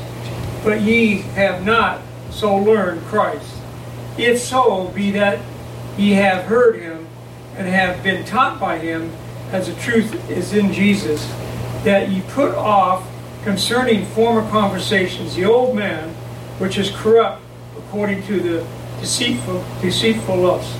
But 0.63 0.83
ye 0.83 1.19
have 1.35 1.65
not 1.65 2.01
so 2.31 2.55
learned 2.57 3.01
Christ. 3.03 3.55
If 4.19 4.41
so, 4.41 4.89
be 4.89 5.11
that 5.13 5.39
ye 5.97 6.13
have 6.13 6.45
heard 6.45 6.81
him 6.81 7.07
and 7.57 7.67
have 7.69 8.03
been 8.03 8.25
taught 8.25 8.61
by 8.61 8.79
him, 8.79 9.11
as 9.53 9.69
the 9.69 9.81
truth 9.81 10.31
is 10.31 10.53
in 10.53 10.73
Jesus, 10.73 11.27
that 11.85 12.09
ye 12.09 12.23
put 12.29 12.55
off 12.55 13.07
concerning 13.45 14.07
former 14.07 14.49
conversations 14.51 15.37
the 15.37 15.45
old 15.45 15.77
man, 15.77 16.09
which 16.59 16.79
is 16.79 16.91
corrupt 16.91 17.43
according 17.77 18.23
to 18.27 18.41
the 18.41 18.67
deceitful 19.01 19.65
deceitful 19.81 20.37
lust. 20.37 20.77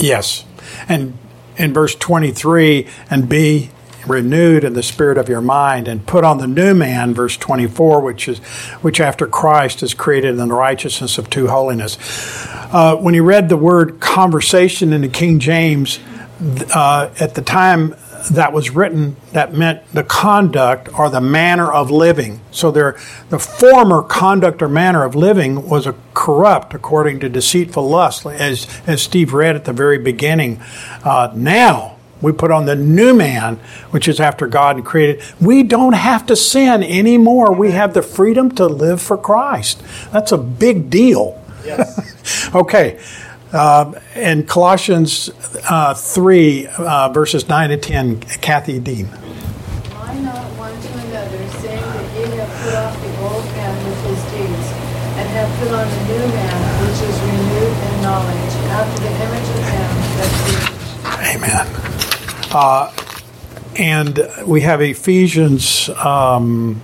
Yes. 0.00 0.44
And 0.88 1.16
in 1.56 1.72
verse 1.72 1.94
23, 1.94 2.86
and 3.10 3.28
be 3.28 3.70
renewed 4.06 4.62
in 4.62 4.74
the 4.74 4.82
spirit 4.82 5.18
of 5.18 5.28
your 5.28 5.40
mind 5.40 5.88
and 5.88 6.06
put 6.06 6.22
on 6.22 6.38
the 6.38 6.46
new 6.46 6.72
man 6.74 7.12
verse 7.12 7.36
24 7.36 8.00
which 8.00 8.28
is 8.28 8.38
which 8.80 9.00
after 9.00 9.26
christ 9.26 9.82
is 9.82 9.94
created 9.94 10.38
in 10.38 10.48
the 10.48 10.54
righteousness 10.54 11.18
of 11.18 11.28
true 11.28 11.48
holiness 11.48 11.98
uh, 12.72 12.96
when 12.96 13.14
you 13.14 13.24
read 13.24 13.48
the 13.48 13.56
word 13.56 13.98
conversation 13.98 14.92
in 14.92 15.00
the 15.00 15.08
king 15.08 15.40
james 15.40 15.98
uh, 16.72 17.10
at 17.18 17.34
the 17.34 17.42
time 17.42 17.96
that 18.30 18.52
was 18.52 18.70
written 18.70 19.16
that 19.32 19.52
meant 19.52 19.82
the 19.92 20.04
conduct 20.04 20.88
or 20.98 21.08
the 21.08 21.20
manner 21.20 21.70
of 21.70 21.90
living. 21.90 22.40
So 22.50 22.70
there, 22.70 22.98
the 23.28 23.38
former 23.38 24.02
conduct 24.02 24.62
or 24.62 24.68
manner 24.68 25.04
of 25.04 25.14
living 25.14 25.68
was 25.68 25.86
a 25.86 25.94
corrupt 26.14 26.74
according 26.74 27.20
to 27.20 27.28
deceitful 27.28 27.88
lust, 27.88 28.26
as, 28.26 28.66
as 28.86 29.02
Steve 29.02 29.32
read 29.32 29.56
at 29.56 29.64
the 29.64 29.72
very 29.72 29.98
beginning. 29.98 30.60
Uh, 31.04 31.32
now, 31.34 31.96
we 32.22 32.32
put 32.32 32.50
on 32.50 32.64
the 32.64 32.76
new 32.76 33.14
man, 33.14 33.56
which 33.90 34.08
is 34.08 34.20
after 34.20 34.46
God 34.46 34.84
created. 34.84 35.22
We 35.40 35.62
don't 35.62 35.92
have 35.92 36.26
to 36.26 36.36
sin 36.36 36.82
anymore. 36.82 37.52
We 37.52 37.72
have 37.72 37.94
the 37.94 38.02
freedom 38.02 38.50
to 38.56 38.66
live 38.66 39.02
for 39.02 39.18
Christ. 39.18 39.82
That's 40.12 40.32
a 40.32 40.38
big 40.38 40.88
deal. 40.88 41.42
Yes. 41.64 42.50
okay. 42.54 42.98
Uh, 43.52 43.92
in 44.16 44.44
Colossians 44.44 45.30
uh, 45.70 45.94
3, 45.94 46.66
uh, 46.66 47.08
verses 47.10 47.48
9 47.48 47.70
to 47.70 47.76
10, 47.76 48.20
Kathy 48.20 48.80
Dean. 48.80 49.08
Lie 49.90 50.20
not 50.20 50.44
one 50.58 50.74
to 50.74 50.92
another, 51.06 51.48
saying 51.60 51.80
that 51.80 52.16
ye 52.16 52.36
have 52.36 52.50
put 52.62 52.74
off 52.74 53.00
the 53.00 53.10
old 53.22 53.44
man 53.54 53.86
with 53.86 54.02
his 54.02 54.22
deeds, 54.32 54.68
and 55.16 55.28
have 55.30 55.50
put 55.60 55.72
on 55.72 55.86
the 55.88 56.02
new 56.10 56.26
man, 56.34 56.58
which 56.82 56.98
is 57.06 57.16
renewed 57.22 57.76
in 57.86 58.02
knowledge, 58.02 58.54
after 58.74 59.00
the 59.00 59.10
image 59.24 59.48
of 59.48 59.62
him 59.70 60.06
that 60.18 60.56
Amen. 61.36 61.66
Uh, 62.52 62.92
and 63.78 64.28
we 64.44 64.62
have 64.62 64.80
Ephesians, 64.80 65.88
um, 65.90 66.82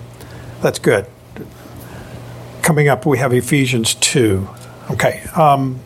that's 0.61 0.79
good. 0.79 1.07
Coming 2.63 2.89
up, 2.89 3.05
we 3.05 3.19
have 3.19 3.33
Ephesians 3.33 3.95
2. 3.97 4.49
Okay. 4.93 5.23
Um, 5.35 5.81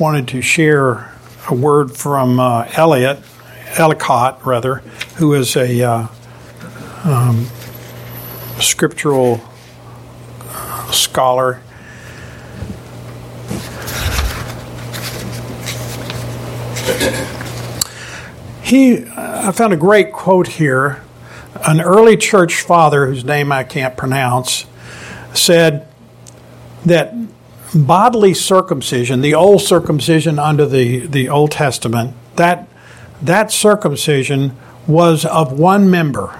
wanted 0.00 0.28
to 0.28 0.42
share 0.42 1.12
a 1.48 1.54
word 1.54 1.96
from 1.96 2.38
uh, 2.38 2.68
Elliot, 2.74 3.20
Ellicott, 3.78 4.44
rather, 4.44 4.76
who 5.16 5.34
is 5.34 5.56
a 5.56 5.82
uh, 5.82 6.08
um, 7.04 7.46
scriptural 8.60 9.40
scholar. 10.90 11.62
He, 18.62 19.06
I 19.16 19.52
found 19.52 19.72
a 19.72 19.76
great 19.76 20.12
quote 20.12 20.48
here. 20.48 21.02
An 21.66 21.80
early 21.80 22.16
church 22.16 22.60
father, 22.62 23.06
whose 23.06 23.24
name 23.24 23.50
I 23.50 23.64
can't 23.64 23.96
pronounce, 23.96 24.66
said 25.32 25.88
that 26.84 27.14
bodily 27.76 28.34
circumcision, 28.34 29.20
the 29.20 29.34
old 29.34 29.62
circumcision 29.62 30.38
under 30.38 30.66
the, 30.66 31.06
the 31.06 31.28
Old 31.28 31.52
Testament, 31.52 32.14
that, 32.36 32.68
that 33.22 33.52
circumcision 33.52 34.56
was 34.86 35.24
of 35.24 35.52
one 35.52 35.90
member. 35.90 36.38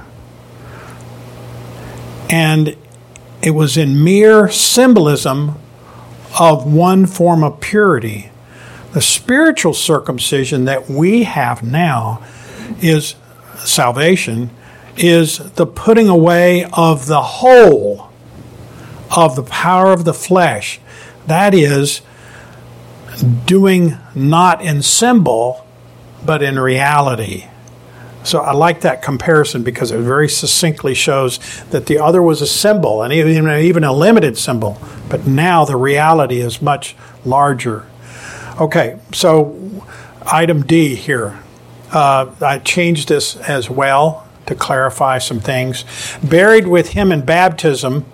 And 2.29 2.77
it 3.43 3.51
was 3.51 3.77
in 3.77 4.03
mere 4.03 4.51
symbolism 4.51 5.57
of 6.41 6.71
one 6.73 7.07
form 7.07 7.45
of 7.45 7.61
purity. 7.61 8.31
The 8.93 9.01
spiritual 9.01 9.75
circumcision 9.75 10.65
that 10.65 10.89
we 10.89 11.25
have 11.25 11.63
now 11.63 12.25
is 12.81 13.15
salvation, 13.59 14.51
is 14.97 15.39
the 15.53 15.67
putting 15.67 16.09
away 16.09 16.65
of 16.73 17.07
the 17.07 17.23
whole 17.23 18.11
of 19.15 19.37
the 19.37 19.43
power 19.43 19.93
of 19.93 20.05
the 20.05 20.15
flesh. 20.15 20.81
That 21.27 21.55
is, 21.55 22.03
doing 23.47 23.97
not 24.15 24.63
in 24.63 24.83
symbol, 24.83 25.67
but 26.25 26.43
in 26.43 26.59
reality. 26.59 27.47
So 28.25 28.41
I 28.41 28.53
like 28.53 28.81
that 28.81 29.03
comparison 29.03 29.63
because 29.63 29.93
it 29.93 29.99
very 29.99 30.29
succinctly 30.29 30.95
shows 30.95 31.39
that 31.71 31.87
the 31.87 31.99
other 31.99 32.21
was 32.21 32.43
a 32.43 32.47
symbol 32.47 33.03
and 33.03 33.13
even, 33.13 33.49
even 33.49 33.85
a 33.85 33.93
limited 33.93 34.37
symbol, 34.37 34.79
but 35.09 35.27
now 35.27 35.65
the 35.65 35.77
reality 35.77 36.41
is 36.41 36.61
much 36.61 36.97
larger. 37.25 37.87
Okay, 38.61 38.99
so 39.13 39.85
item 40.27 40.63
D 40.63 40.97
here. 40.97 41.39
Uh, 41.93 42.33
I 42.41 42.59
changed 42.59 43.09
this 43.09 43.37
as 43.37 43.71
well 43.71 44.27
to 44.47 44.57
clarify 44.57 45.19
some 45.19 45.39
things. 45.39 45.85
Buried 46.23 46.67
with 46.67 46.91
him 46.91 47.13
in 47.13 47.25
baptism, 47.25 48.07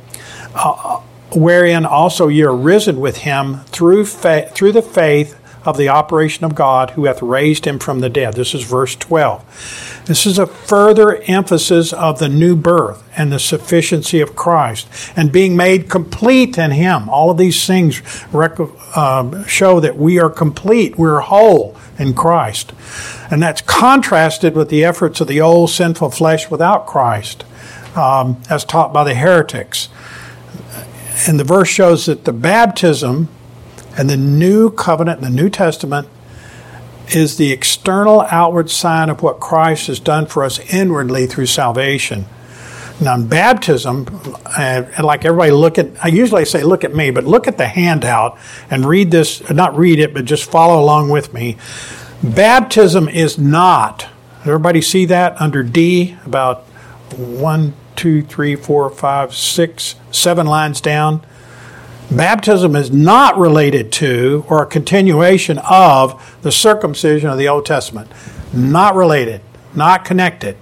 uh, 0.54 1.00
wherein 1.34 1.84
also 1.86 2.28
ye 2.28 2.42
are 2.42 2.54
risen 2.54 3.00
with 3.00 3.18
him 3.18 3.60
through, 3.66 4.06
fa- 4.06 4.48
through 4.52 4.72
the 4.72 4.82
faith 4.82 5.38
of 5.64 5.76
the 5.76 5.88
operation 5.88 6.44
of 6.44 6.54
God 6.54 6.90
who 6.90 7.04
hath 7.04 7.22
raised 7.22 7.66
him 7.66 7.78
from 7.78 8.00
the 8.00 8.10
dead. 8.10 8.34
This 8.34 8.54
is 8.54 8.64
verse 8.64 8.96
12. 8.96 10.02
This 10.06 10.26
is 10.26 10.38
a 10.38 10.46
further 10.46 11.16
emphasis 11.22 11.92
of 11.92 12.18
the 12.18 12.28
new 12.28 12.56
birth 12.56 13.08
and 13.16 13.30
the 13.30 13.38
sufficiency 13.38 14.20
of 14.20 14.34
Christ 14.34 14.88
and 15.14 15.30
being 15.30 15.56
made 15.56 15.88
complete 15.88 16.58
in 16.58 16.72
him. 16.72 17.08
All 17.08 17.30
of 17.30 17.38
these 17.38 17.66
things 17.66 18.02
rec- 18.32 18.58
uh, 18.96 19.44
show 19.44 19.78
that 19.78 19.96
we 19.96 20.18
are 20.18 20.30
complete, 20.30 20.98
we're 20.98 21.20
whole 21.20 21.76
in 21.98 22.14
Christ. 22.14 22.72
And 23.30 23.42
that's 23.42 23.60
contrasted 23.62 24.56
with 24.56 24.68
the 24.68 24.84
efforts 24.84 25.20
of 25.20 25.28
the 25.28 25.40
old 25.40 25.70
sinful 25.70 26.10
flesh 26.10 26.50
without 26.50 26.86
Christ, 26.86 27.44
um, 27.94 28.42
as 28.50 28.64
taught 28.64 28.92
by 28.92 29.04
the 29.04 29.14
heretics. 29.14 29.88
And 31.26 31.38
the 31.38 31.44
verse 31.44 31.68
shows 31.68 32.06
that 32.06 32.24
the 32.24 32.32
baptism 32.32 33.28
and 33.96 34.08
the 34.08 34.16
new 34.16 34.70
covenant, 34.70 35.20
the 35.20 35.30
New 35.30 35.50
Testament, 35.50 36.08
is 37.08 37.36
the 37.36 37.52
external 37.52 38.22
outward 38.30 38.70
sign 38.70 39.10
of 39.10 39.22
what 39.22 39.38
Christ 39.38 39.88
has 39.88 40.00
done 40.00 40.26
for 40.26 40.44
us 40.44 40.58
inwardly 40.72 41.26
through 41.26 41.46
salvation. 41.46 42.26
Now, 43.00 43.16
in 43.16 43.26
baptism, 43.26 44.06
uh, 44.46 44.84
like 45.02 45.24
everybody 45.24 45.50
look 45.50 45.78
at, 45.78 45.88
I 46.02 46.08
usually 46.08 46.44
say 46.44 46.62
look 46.62 46.84
at 46.84 46.94
me, 46.94 47.10
but 47.10 47.24
look 47.24 47.48
at 47.48 47.58
the 47.58 47.66
handout 47.66 48.38
and 48.70 48.84
read 48.84 49.10
this, 49.10 49.48
not 49.50 49.76
read 49.76 49.98
it, 49.98 50.14
but 50.14 50.24
just 50.24 50.48
follow 50.50 50.80
along 50.80 51.10
with 51.10 51.34
me. 51.34 51.56
Baptism 52.22 53.08
is 53.08 53.38
not, 53.38 54.06
everybody 54.44 54.80
see 54.80 55.04
that 55.06 55.40
under 55.40 55.62
D, 55.62 56.16
about 56.24 56.62
one, 57.16 57.74
two, 57.96 58.22
three, 58.22 58.56
four, 58.56 58.90
five, 58.90 59.34
six, 59.34 59.96
seven 60.10 60.46
lines 60.46 60.80
down. 60.80 61.24
Baptism 62.10 62.76
is 62.76 62.90
not 62.90 63.38
related 63.38 63.90
to 63.92 64.44
or 64.48 64.62
a 64.62 64.66
continuation 64.66 65.58
of 65.58 66.38
the 66.42 66.52
circumcision 66.52 67.30
of 67.30 67.38
the 67.38 67.48
Old 67.48 67.64
Testament. 67.64 68.10
Not 68.52 68.94
related, 68.94 69.40
not 69.74 70.04
connected. 70.04 70.56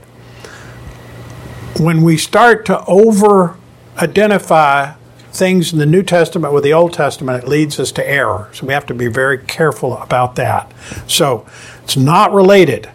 When 1.78 2.02
we 2.02 2.16
start 2.16 2.66
to 2.66 2.84
over 2.84 3.56
identify 3.96 4.94
things 5.32 5.72
in 5.72 5.78
the 5.78 5.86
New 5.86 6.02
Testament 6.02 6.52
with 6.52 6.64
the 6.64 6.72
Old 6.72 6.92
Testament, 6.92 7.44
it 7.44 7.48
leads 7.48 7.78
us 7.78 7.92
to 7.92 8.08
error. 8.08 8.50
So 8.52 8.66
we 8.66 8.72
have 8.72 8.86
to 8.86 8.94
be 8.94 9.08
very 9.08 9.38
careful 9.38 9.96
about 9.98 10.36
that. 10.36 10.72
So 11.06 11.46
it's 11.82 11.96
not 11.96 12.32
related 12.32 12.90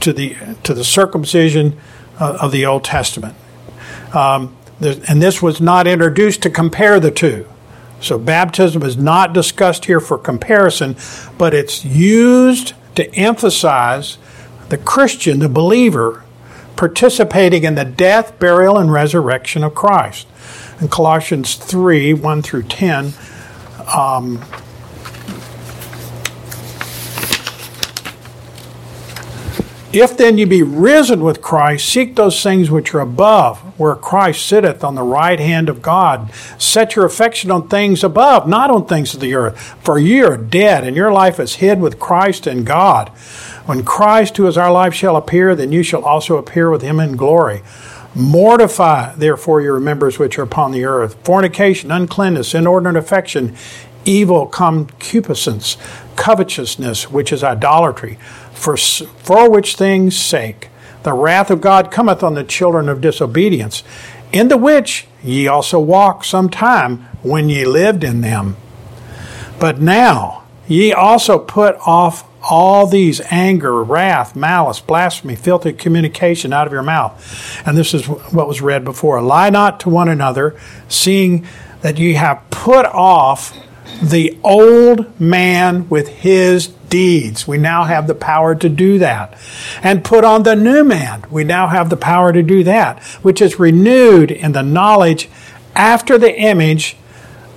to 0.00 0.12
the 0.12 0.36
to 0.64 0.74
the 0.74 0.84
circumcision 0.84 1.78
uh, 2.20 2.38
of 2.40 2.52
the 2.52 2.66
Old 2.66 2.84
Testament. 2.84 3.34
Um, 4.14 4.56
and 4.80 5.22
this 5.22 5.42
was 5.42 5.60
not 5.60 5.86
introduced 5.86 6.42
to 6.42 6.50
compare 6.50 7.00
the 7.00 7.10
two. 7.10 7.46
So 8.00 8.18
baptism 8.18 8.82
is 8.82 8.96
not 8.96 9.32
discussed 9.32 9.86
here 9.86 10.00
for 10.00 10.18
comparison, 10.18 10.96
but 11.38 11.54
it's 11.54 11.84
used 11.84 12.74
to 12.96 13.12
emphasize 13.14 14.18
the 14.68 14.78
Christian, 14.78 15.38
the 15.38 15.48
believer, 15.48 16.22
participating 16.76 17.64
in 17.64 17.76
the 17.76 17.84
death, 17.84 18.38
burial, 18.38 18.76
and 18.76 18.92
resurrection 18.92 19.64
of 19.64 19.74
Christ. 19.74 20.26
In 20.80 20.88
Colossians 20.88 21.54
3 21.54 22.12
1 22.12 22.42
through 22.42 22.64
10, 22.64 23.14
um, 23.94 24.44
If 29.94 30.16
then 30.16 30.38
you 30.38 30.46
be 30.46 30.64
risen 30.64 31.22
with 31.22 31.40
Christ, 31.40 31.88
seek 31.88 32.16
those 32.16 32.42
things 32.42 32.68
which 32.68 32.92
are 32.94 33.00
above, 33.00 33.63
where 33.76 33.94
Christ 33.94 34.46
sitteth 34.46 34.84
on 34.84 34.94
the 34.94 35.02
right 35.02 35.40
hand 35.40 35.68
of 35.68 35.82
God. 35.82 36.32
Set 36.58 36.96
your 36.96 37.04
affection 37.04 37.50
on 37.50 37.68
things 37.68 38.04
above, 38.04 38.48
not 38.48 38.70
on 38.70 38.86
things 38.86 39.14
of 39.14 39.20
the 39.20 39.34
earth. 39.34 39.58
For 39.82 39.98
ye 39.98 40.22
are 40.22 40.36
dead, 40.36 40.84
and 40.84 40.96
your 40.96 41.12
life 41.12 41.40
is 41.40 41.56
hid 41.56 41.80
with 41.80 41.98
Christ 41.98 42.46
in 42.46 42.64
God. 42.64 43.08
When 43.66 43.84
Christ, 43.84 44.36
who 44.36 44.46
is 44.46 44.58
our 44.58 44.70
life, 44.70 44.94
shall 44.94 45.16
appear, 45.16 45.54
then 45.54 45.72
you 45.72 45.82
shall 45.82 46.04
also 46.04 46.36
appear 46.36 46.70
with 46.70 46.82
him 46.82 47.00
in 47.00 47.16
glory. 47.16 47.62
Mortify, 48.14 49.14
therefore, 49.16 49.60
your 49.60 49.80
members 49.80 50.18
which 50.18 50.38
are 50.38 50.42
upon 50.42 50.70
the 50.70 50.84
earth 50.84 51.16
fornication, 51.24 51.90
uncleanness, 51.90 52.54
inordinate 52.54 52.96
affection, 52.96 53.56
evil 54.04 54.46
concupiscence, 54.46 55.76
covetousness, 56.14 57.10
which 57.10 57.32
is 57.32 57.42
idolatry 57.42 58.18
for, 58.52 58.76
for 58.76 59.50
which 59.50 59.74
things' 59.74 60.16
sake 60.16 60.68
the 61.04 61.12
wrath 61.12 61.50
of 61.50 61.60
God 61.60 61.90
cometh 61.90 62.22
on 62.22 62.34
the 62.34 62.44
children 62.44 62.88
of 62.88 63.00
disobedience, 63.00 63.84
in 64.32 64.48
the 64.48 64.56
which 64.56 65.06
ye 65.22 65.46
also 65.46 65.78
walked 65.78 66.26
some 66.26 66.50
time 66.50 66.98
when 67.22 67.48
ye 67.48 67.64
lived 67.64 68.02
in 68.02 68.20
them. 68.20 68.56
But 69.60 69.80
now 69.80 70.42
ye 70.66 70.92
also 70.92 71.38
put 71.38 71.76
off 71.86 72.28
all 72.50 72.86
these 72.86 73.20
anger, 73.30 73.82
wrath, 73.82 74.36
malice, 74.36 74.80
blasphemy, 74.80 75.34
filthy 75.34 75.72
communication 75.72 76.52
out 76.52 76.66
of 76.66 76.72
your 76.72 76.82
mouth. 76.82 77.62
And 77.66 77.76
this 77.76 77.94
is 77.94 78.06
what 78.06 78.48
was 78.48 78.60
read 78.60 78.84
before. 78.84 79.22
Lie 79.22 79.50
not 79.50 79.80
to 79.80 79.88
one 79.88 80.08
another, 80.08 80.58
seeing 80.88 81.46
that 81.80 81.98
ye 81.98 82.14
have 82.14 82.42
put 82.50 82.86
off 82.86 83.56
the 84.02 84.38
old 84.42 85.18
man 85.20 85.88
with 85.88 86.08
his 86.08 86.68
deeds. 86.94 87.44
We 87.44 87.58
now 87.58 87.82
have 87.82 88.06
the 88.06 88.14
power 88.14 88.54
to 88.54 88.68
do 88.68 89.00
that. 89.00 89.36
And 89.82 90.04
put 90.04 90.22
on 90.22 90.44
the 90.44 90.54
new 90.54 90.84
man. 90.84 91.24
We 91.28 91.42
now 91.42 91.66
have 91.66 91.90
the 91.90 91.96
power 91.96 92.32
to 92.32 92.40
do 92.40 92.62
that, 92.62 93.02
which 93.20 93.42
is 93.42 93.58
renewed 93.58 94.30
in 94.30 94.52
the 94.52 94.62
knowledge 94.62 95.28
after 95.74 96.18
the 96.18 96.32
image 96.32 96.96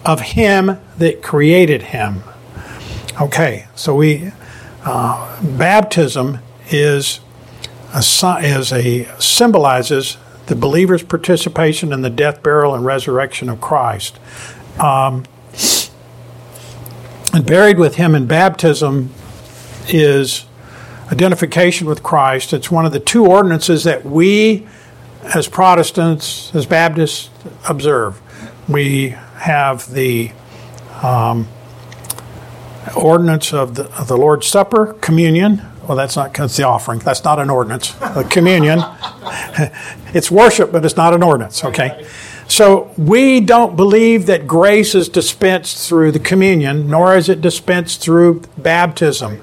of 0.03 0.21
him 0.21 0.79
that 0.97 1.21
created 1.21 1.83
him. 1.83 2.23
Okay, 3.21 3.67
so 3.75 3.93
we 3.93 4.31
uh, 4.83 5.39
baptism 5.43 6.39
is 6.71 7.19
a, 7.93 7.99
is 8.41 8.73
a 8.73 9.05
symbolizes 9.21 10.17
the 10.47 10.55
believer's 10.55 11.03
participation 11.03 11.93
in 11.93 12.01
the 12.01 12.09
death, 12.09 12.41
burial, 12.41 12.73
and 12.73 12.83
resurrection 12.83 13.49
of 13.49 13.61
Christ. 13.61 14.17
Um, 14.79 15.25
and 17.33 17.45
buried 17.45 17.77
with 17.77 17.97
him 17.97 18.15
in 18.15 18.25
baptism 18.25 19.11
is 19.89 20.45
identification 21.11 21.87
with 21.87 22.03
Christ. 22.03 22.53
It's 22.53 22.69
one 22.69 22.85
of 22.85 22.91
the 22.91 22.99
two 22.99 23.25
ordinances 23.25 23.83
that 23.85 24.05
we, 24.05 24.67
as 25.23 25.47
Protestants, 25.47 26.53
as 26.55 26.65
Baptists, 26.65 27.29
observe. 27.67 28.21
We 28.67 29.09
have 29.37 29.91
the 29.91 30.31
um, 31.01 31.47
ordinance 32.95 33.53
of 33.53 33.75
the, 33.75 33.85
of 33.99 34.07
the 34.07 34.17
Lord's 34.17 34.47
Supper, 34.47 34.93
communion. 34.93 35.61
Well, 35.87 35.95
that's 35.95 36.17
not 36.17 36.33
that's 36.33 36.57
the 36.57 36.63
offering. 36.63 36.99
That's 36.99 37.23
not 37.23 37.39
an 37.39 37.49
ordinance. 37.49 37.95
Communion, 38.29 38.79
it's 40.13 40.29
worship, 40.29 40.71
but 40.71 40.83
it's 40.83 40.97
not 40.97 41.13
an 41.13 41.23
ordinance, 41.23 41.63
okay? 41.63 42.05
So 42.49 42.91
we 42.97 43.39
don't 43.39 43.75
believe 43.75 44.25
that 44.25 44.47
grace 44.47 44.95
is 44.95 45.07
dispensed 45.07 45.87
through 45.87 46.11
the 46.11 46.19
communion, 46.19 46.89
nor 46.89 47.15
is 47.15 47.29
it 47.29 47.41
dispensed 47.41 48.01
through 48.01 48.41
baptism. 48.57 49.41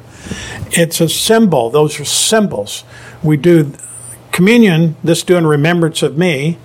It's 0.72 1.01
a 1.01 1.09
symbol, 1.09 1.70
those 1.70 2.01
are 2.01 2.05
symbols. 2.05 2.85
We 3.22 3.37
do 3.37 3.72
communion, 4.33 4.97
this 5.05 5.22
do 5.22 5.37
in 5.37 5.47
remembrance 5.47 6.03
of 6.03 6.18
me. 6.18 6.59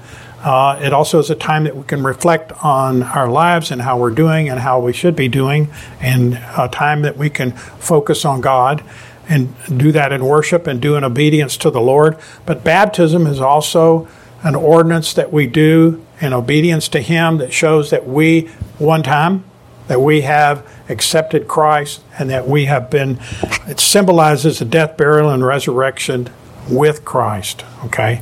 Uh, 0.43 0.80
it 0.82 0.93
also 0.93 1.20
is 1.20 1.30
a 1.30 1.36
time 1.36 1.66
that 1.66 1.76
we 1.76 1.84
can 1.84 2.01
reflect 2.01 2.51
on 2.64 3.03
our 3.03 3.30
lives 3.30 3.72
and 3.72 3.82
how 3.82 3.97
we're 3.97 4.10
doing 4.10 4.49
and 4.49 4.62
how 4.62 4.80
we 4.80 4.93
should 4.93 5.16
be 5.16 5.28
doing, 5.28 5.68
and 5.99 6.36
a 6.57 6.70
time 6.72 7.01
that 7.01 7.18
we 7.18 7.30
can 7.30 7.51
focus 7.51 8.24
on 8.24 8.39
God 8.39 8.84
and 9.28 9.53
do 9.78 9.91
that 9.91 10.12
in 10.12 10.26
worship 10.26 10.66
and 10.66 10.82
do 10.82 10.95
in 10.95 11.03
obedience 11.03 11.57
to 11.57 11.70
the 11.70 11.82
Lord. 11.82 12.18
But 12.45 12.64
baptism 12.64 13.28
is 13.28 13.39
also 13.39 14.07
an 14.41 14.55
ordinance 14.55 15.14
that 15.14 15.32
we 15.32 15.45
do 15.45 16.03
in 16.22 16.34
obedience 16.34 16.88
to 16.89 17.01
Him 17.01 17.38
that 17.38 17.53
shows 17.53 17.89
that 17.91 18.07
we, 18.07 18.47
one 18.78 19.03
time, 19.03 19.43
that 19.90 20.00
we 20.00 20.22
have 20.22 20.66
accepted 20.88 21.48
Christ 21.48 22.02
and 22.20 22.30
that 22.30 22.48
we 22.48 22.66
have 22.66 22.92
been, 22.92 23.20
it 23.68 23.80
symbolizes 23.80 24.60
the 24.60 24.66
death, 24.66 24.96
burial, 24.96 25.32
and 25.32 25.44
resurrection 25.44 26.30
with 26.70 27.04
Christ. 27.04 27.66
Okay? 27.86 28.22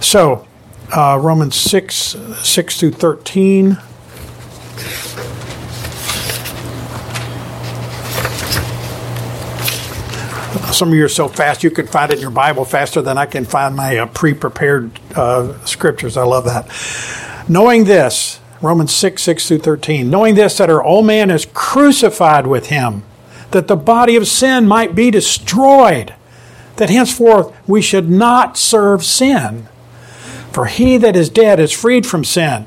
So, 0.00 0.48
uh, 0.94 1.20
Romans 1.22 1.54
6, 1.54 1.94
6 1.94 2.80
through 2.80 2.90
13. 2.90 3.78
Some 10.72 10.88
of 10.88 10.94
you 10.94 11.04
are 11.04 11.08
so 11.08 11.28
fast 11.28 11.62
you 11.62 11.70
can 11.70 11.86
find 11.86 12.10
it 12.10 12.16
in 12.16 12.20
your 12.20 12.32
Bible 12.32 12.64
faster 12.64 13.00
than 13.00 13.16
I 13.16 13.26
can 13.26 13.44
find 13.44 13.76
my 13.76 13.98
uh, 13.98 14.06
pre 14.06 14.34
prepared 14.34 14.98
uh, 15.14 15.64
scriptures. 15.64 16.16
I 16.16 16.24
love 16.24 16.46
that. 16.46 16.68
Knowing 17.48 17.84
this, 17.84 18.40
Romans 18.62 18.94
6, 18.94 19.22
6 19.22 19.48
through 19.48 19.58
13, 19.58 20.08
knowing 20.08 20.34
this, 20.34 20.58
that 20.58 20.70
our 20.70 20.82
old 20.82 21.06
man 21.06 21.30
is 21.30 21.46
crucified 21.52 22.46
with 22.46 22.66
him, 22.66 23.02
that 23.50 23.68
the 23.68 23.76
body 23.76 24.16
of 24.16 24.26
sin 24.26 24.66
might 24.66 24.94
be 24.94 25.10
destroyed, 25.10 26.14
that 26.76 26.90
henceforth 26.90 27.54
we 27.68 27.82
should 27.82 28.08
not 28.08 28.56
serve 28.56 29.04
sin. 29.04 29.68
For 30.52 30.66
he 30.66 30.96
that 30.98 31.16
is 31.16 31.28
dead 31.28 31.60
is 31.60 31.72
freed 31.72 32.06
from 32.06 32.24
sin. 32.24 32.66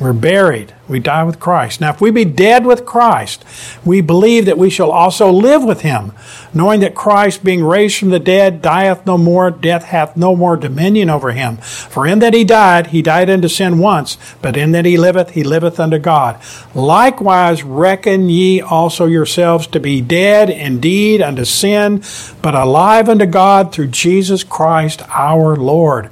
We're 0.00 0.14
buried. 0.14 0.74
We 0.88 1.00
die 1.00 1.24
with 1.24 1.40
Christ. 1.40 1.80
Now, 1.80 1.90
if 1.90 2.00
we 2.00 2.12
be 2.12 2.24
dead 2.24 2.64
with 2.64 2.86
Christ, 2.86 3.44
we 3.84 4.00
believe 4.00 4.44
that 4.46 4.58
we 4.58 4.70
shall 4.70 4.92
also 4.92 5.30
live 5.30 5.64
with 5.64 5.80
him, 5.80 6.12
knowing 6.54 6.78
that 6.80 6.94
Christ, 6.94 7.42
being 7.42 7.64
raised 7.64 7.98
from 7.98 8.10
the 8.10 8.20
dead, 8.20 8.62
dieth 8.62 9.04
no 9.04 9.18
more, 9.18 9.50
death 9.50 9.84
hath 9.84 10.16
no 10.16 10.36
more 10.36 10.56
dominion 10.56 11.10
over 11.10 11.32
him. 11.32 11.56
For 11.56 12.06
in 12.06 12.20
that 12.20 12.34
he 12.34 12.44
died, 12.44 12.88
he 12.88 13.02
died 13.02 13.28
unto 13.28 13.48
sin 13.48 13.78
once, 13.78 14.16
but 14.40 14.56
in 14.56 14.70
that 14.72 14.84
he 14.84 14.96
liveth, 14.96 15.30
he 15.30 15.42
liveth 15.42 15.80
unto 15.80 15.98
God. 15.98 16.40
Likewise, 16.72 17.64
reckon 17.64 18.28
ye 18.28 18.60
also 18.60 19.06
yourselves 19.06 19.66
to 19.68 19.80
be 19.80 20.00
dead 20.00 20.50
indeed 20.50 21.20
unto 21.20 21.44
sin, 21.44 22.00
but 22.42 22.54
alive 22.54 23.08
unto 23.08 23.26
God 23.26 23.72
through 23.72 23.88
Jesus 23.88 24.44
Christ 24.44 25.02
our 25.08 25.56
Lord. 25.56 26.10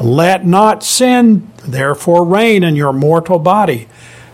Let 0.00 0.44
not 0.44 0.82
sin 0.82 1.50
therefore 1.64 2.24
reign 2.24 2.62
in 2.64 2.76
your 2.76 2.92
mortal 2.92 3.38
body, 3.38 3.88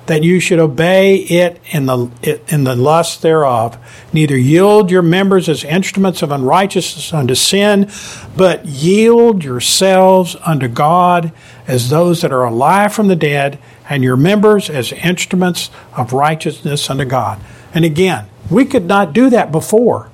that 0.07 0.22
you 0.22 0.40
should 0.40 0.59
obey 0.59 1.16
it 1.16 1.61
in 1.70 1.86
the 1.86 2.40
in 2.48 2.64
the 2.64 2.74
lust 2.74 3.22
thereof. 3.22 3.78
Neither 4.12 4.36
yield 4.36 4.90
your 4.90 5.03
members 5.03 5.48
as 5.48 5.64
instruments 5.64 6.22
of 6.22 6.32
unrighteousness 6.32 7.12
unto 7.12 7.34
sin, 7.34 7.90
but 8.36 8.66
yield 8.66 9.44
yourselves 9.44 10.36
unto 10.44 10.68
God 10.68 11.32
as 11.66 11.90
those 11.90 12.20
that 12.22 12.32
are 12.32 12.44
alive 12.44 12.92
from 12.92 13.09
the 13.09 13.16
dead, 13.16 13.59
and 13.88 14.03
your 14.03 14.16
members 14.16 14.68
as 14.68 14.92
instruments 14.92 15.70
of 15.96 16.12
righteousness 16.12 16.90
unto 16.90 17.05
God. 17.05 17.40
And 17.74 17.84
again, 17.84 18.26
we 18.50 18.64
could 18.64 18.86
not 18.86 19.12
do 19.12 19.30
that 19.30 19.53
before. 19.53 20.11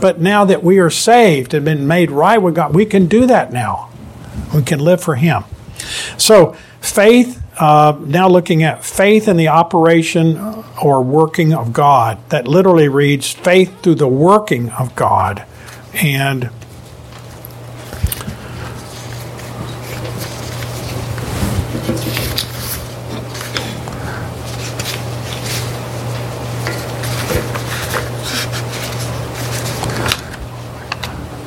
But 0.00 0.20
now 0.20 0.44
that 0.44 0.62
we 0.62 0.78
are 0.78 0.90
saved 0.90 1.54
and 1.54 1.64
been 1.64 1.86
made 1.86 2.10
right 2.10 2.38
with 2.38 2.54
God, 2.54 2.74
we 2.74 2.86
can 2.86 3.06
do 3.06 3.26
that 3.26 3.52
now. 3.52 3.90
We 4.54 4.62
can 4.62 4.78
live 4.78 5.02
for 5.02 5.16
Him. 5.16 5.44
So, 6.16 6.56
faith, 6.80 7.42
uh, 7.58 7.98
now 8.00 8.28
looking 8.28 8.62
at 8.62 8.84
faith 8.84 9.28
in 9.28 9.36
the 9.36 9.48
operation 9.48 10.36
or 10.82 11.02
working 11.02 11.52
of 11.52 11.72
God. 11.72 12.18
That 12.30 12.46
literally 12.46 12.88
reads 12.88 13.32
faith 13.32 13.82
through 13.82 13.96
the 13.96 14.08
working 14.08 14.70
of 14.70 14.94
God. 14.94 15.44
And 15.94 16.50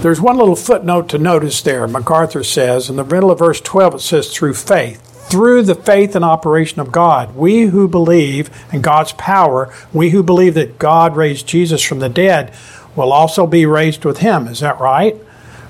There's 0.01 0.19
one 0.19 0.37
little 0.37 0.55
footnote 0.55 1.09
to 1.09 1.19
notice 1.19 1.61
there. 1.61 1.87
MacArthur 1.87 2.43
says, 2.43 2.89
in 2.89 2.95
the 2.95 3.03
middle 3.03 3.29
of 3.29 3.37
verse 3.37 3.61
12, 3.61 3.93
it 3.93 3.99
says, 3.99 4.33
through 4.33 4.55
faith. 4.55 5.10
Through 5.31 5.63
the 5.63 5.75
faith 5.75 6.13
and 6.13 6.25
operation 6.25 6.81
of 6.81 6.91
God, 6.91 7.37
we 7.37 7.67
who 7.67 7.87
believe 7.87 8.49
in 8.73 8.81
God's 8.81 9.13
power, 9.13 9.73
we 9.93 10.09
who 10.09 10.23
believe 10.23 10.55
that 10.55 10.77
God 10.77 11.15
raised 11.15 11.47
Jesus 11.47 11.81
from 11.81 11.99
the 11.99 12.09
dead, 12.09 12.53
will 12.97 13.13
also 13.13 13.47
be 13.47 13.65
raised 13.65 14.03
with 14.03 14.17
him. 14.17 14.45
Is 14.45 14.59
that 14.59 14.77
right? 14.81 15.15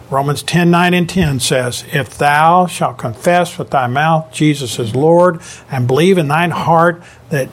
Romans 0.09 0.41
10 0.41 0.72
9 0.72 0.93
and 0.95 1.07
10 1.07 1.39
says, 1.41 1.86
If 1.93 2.18
thou 2.18 2.66
shalt 2.66 2.97
confess 2.97 3.59
with 3.59 3.70
thy 3.70 3.86
mouth 3.86 4.34
Jesus 4.34 4.80
is 4.80 4.95
Lord, 4.95 5.39
and 5.70 5.88
believe 5.88 6.18
in 6.18 6.28
thine 6.28 6.49
heart 6.49 7.03
that 7.30 7.47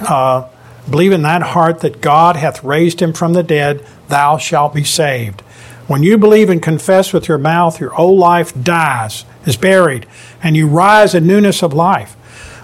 uh, 0.00 0.48
believe 0.90 1.12
in 1.12 1.22
thine 1.22 1.42
heart 1.42 1.80
that 1.80 2.00
God 2.00 2.34
hath 2.34 2.64
raised 2.64 3.00
him 3.00 3.12
from 3.12 3.32
the 3.32 3.44
dead, 3.44 3.86
thou 4.08 4.38
shalt 4.38 4.74
be 4.74 4.82
saved. 4.82 5.40
When 5.86 6.02
you 6.02 6.18
believe 6.18 6.50
and 6.50 6.60
confess 6.60 7.12
with 7.12 7.28
your 7.28 7.38
mouth, 7.38 7.78
your 7.78 7.94
old 7.94 8.18
life 8.18 8.52
dies, 8.60 9.24
is 9.46 9.56
buried, 9.56 10.06
and 10.42 10.56
you 10.56 10.66
rise 10.66 11.14
in 11.14 11.26
newness 11.26 11.62
of 11.62 11.72
life, 11.72 12.16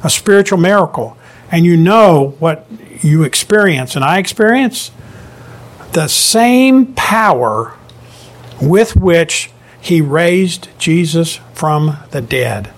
a 0.03 0.11
spiritual 0.11 0.59
miracle. 0.59 1.17
And 1.53 1.65
you 1.65 1.77
know 1.77 2.37
what 2.39 2.67
you 3.03 3.25
experience, 3.25 3.97
and 3.97 4.05
I 4.05 4.19
experience 4.19 4.93
the 5.93 6.07
same 6.07 6.95
power 6.95 7.75
with 8.63 8.95
which 8.95 9.51
he 9.81 10.01
raised 10.01 10.69
Jesus 10.79 11.41
from 11.53 11.99
the 12.11 12.21
dead. 12.21 12.73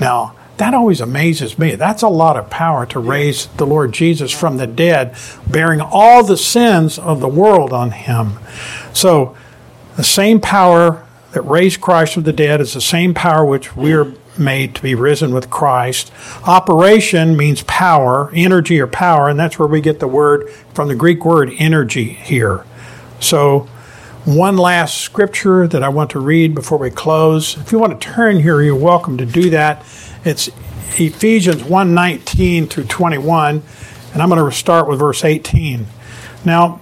Now, 0.00 0.34
that 0.56 0.74
always 0.74 1.00
amazes 1.00 1.56
me. 1.56 1.76
That's 1.76 2.02
a 2.02 2.08
lot 2.08 2.36
of 2.36 2.50
power 2.50 2.84
to 2.86 2.98
raise 2.98 3.46
the 3.46 3.66
Lord 3.66 3.92
Jesus 3.92 4.32
from 4.32 4.56
the 4.56 4.66
dead, 4.66 5.14
bearing 5.46 5.80
all 5.80 6.24
the 6.24 6.36
sins 6.36 6.98
of 6.98 7.20
the 7.20 7.28
world 7.28 7.72
on 7.72 7.92
him. 7.92 8.38
So, 8.92 9.36
the 9.96 10.04
same 10.04 10.40
power 10.40 11.06
that 11.38 11.48
raised 11.48 11.80
Christ 11.80 12.14
from 12.14 12.24
the 12.24 12.32
dead 12.32 12.60
is 12.60 12.74
the 12.74 12.80
same 12.80 13.14
power 13.14 13.44
which 13.44 13.76
we're 13.76 14.12
made 14.36 14.74
to 14.74 14.82
be 14.82 14.96
risen 14.96 15.32
with 15.32 15.48
Christ. 15.48 16.10
Operation 16.44 17.36
means 17.36 17.62
power, 17.62 18.32
energy 18.34 18.80
or 18.80 18.88
power, 18.88 19.28
and 19.28 19.38
that's 19.38 19.56
where 19.56 19.68
we 19.68 19.80
get 19.80 20.00
the 20.00 20.08
word 20.08 20.50
from 20.74 20.88
the 20.88 20.96
Greek 20.96 21.24
word 21.24 21.52
energy 21.56 22.08
here. 22.08 22.64
So, 23.20 23.68
one 24.24 24.56
last 24.56 25.00
scripture 25.00 25.68
that 25.68 25.84
I 25.84 25.90
want 25.90 26.10
to 26.10 26.18
read 26.18 26.56
before 26.56 26.76
we 26.76 26.90
close. 26.90 27.56
If 27.56 27.70
you 27.70 27.78
want 27.78 28.00
to 28.00 28.08
turn 28.08 28.40
here, 28.40 28.60
you're 28.60 28.74
welcome 28.74 29.16
to 29.18 29.24
do 29.24 29.50
that. 29.50 29.86
It's 30.24 30.48
Ephesians 30.98 31.62
1:19 31.62 32.66
through 32.66 32.84
21, 32.84 33.62
and 34.12 34.20
I'm 34.20 34.28
going 34.28 34.44
to 34.44 34.56
start 34.56 34.88
with 34.88 34.98
verse 34.98 35.24
18. 35.24 35.86
Now, 36.44 36.80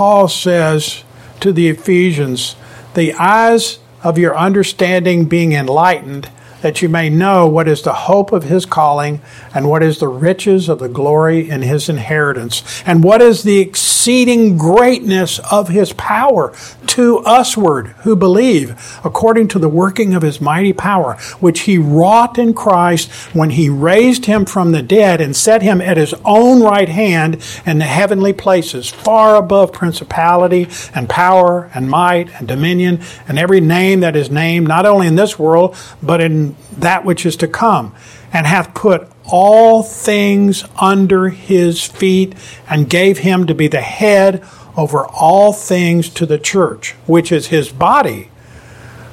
Paul 0.00 0.28
says 0.28 1.04
to 1.40 1.52
the 1.52 1.68
Ephesians, 1.68 2.56
the 2.94 3.12
eyes 3.12 3.80
of 4.02 4.16
your 4.16 4.34
understanding 4.34 5.26
being 5.26 5.52
enlightened, 5.52 6.30
that 6.62 6.82
you 6.82 6.88
may 6.88 7.08
know 7.08 7.46
what 7.46 7.68
is 7.68 7.82
the 7.82 7.92
hope 7.92 8.32
of 8.32 8.44
his 8.44 8.66
calling, 8.66 9.20
and 9.54 9.68
what 9.68 9.82
is 9.82 9.98
the 9.98 10.08
riches 10.08 10.68
of 10.68 10.78
the 10.78 10.88
glory 10.88 11.48
in 11.48 11.62
his 11.62 11.88
inheritance, 11.88 12.82
and 12.86 13.02
what 13.02 13.22
is 13.22 13.42
the 13.42 13.58
exceeding 13.58 14.56
greatness 14.56 15.38
of 15.50 15.68
his 15.68 15.92
power 15.94 16.54
to 16.86 17.22
usward 17.24 17.88
who 18.02 18.16
believe, 18.16 18.98
according 19.04 19.46
to 19.48 19.58
the 19.58 19.68
working 19.68 20.14
of 20.14 20.22
his 20.22 20.40
mighty 20.40 20.72
power, 20.72 21.14
which 21.38 21.60
he 21.60 21.78
wrought 21.78 22.38
in 22.38 22.52
Christ 22.54 23.10
when 23.34 23.50
he 23.50 23.68
raised 23.68 24.26
him 24.26 24.44
from 24.44 24.72
the 24.72 24.82
dead 24.82 25.20
and 25.20 25.36
set 25.36 25.62
him 25.62 25.80
at 25.80 25.96
his 25.96 26.14
own 26.24 26.62
right 26.62 26.88
hand 26.88 27.42
in 27.64 27.78
the 27.78 27.84
heavenly 27.84 28.32
places, 28.32 28.88
far 28.88 29.36
above 29.36 29.72
principality 29.72 30.68
and 30.94 31.08
power 31.08 31.70
and 31.74 31.90
might 31.90 32.28
and 32.34 32.48
dominion 32.48 33.00
and 33.28 33.38
every 33.38 33.60
name 33.60 34.00
that 34.00 34.16
is 34.16 34.30
named, 34.30 34.66
not 34.66 34.86
only 34.86 35.06
in 35.06 35.16
this 35.16 35.38
world, 35.38 35.76
but 36.02 36.20
in 36.20 36.49
that 36.78 37.04
which 37.04 37.26
is 37.26 37.36
to 37.36 37.48
come, 37.48 37.94
and 38.32 38.46
hath 38.46 38.74
put 38.74 39.08
all 39.24 39.82
things 39.82 40.64
under 40.80 41.28
his 41.28 41.84
feet 41.84 42.34
and 42.68 42.90
gave 42.90 43.18
him 43.18 43.46
to 43.46 43.54
be 43.54 43.68
the 43.68 43.80
head 43.80 44.44
over 44.76 45.06
all 45.06 45.52
things 45.52 46.08
to 46.08 46.26
the 46.26 46.38
church, 46.38 46.92
which 47.06 47.32
is 47.32 47.48
his 47.48 47.70
body, 47.70 48.30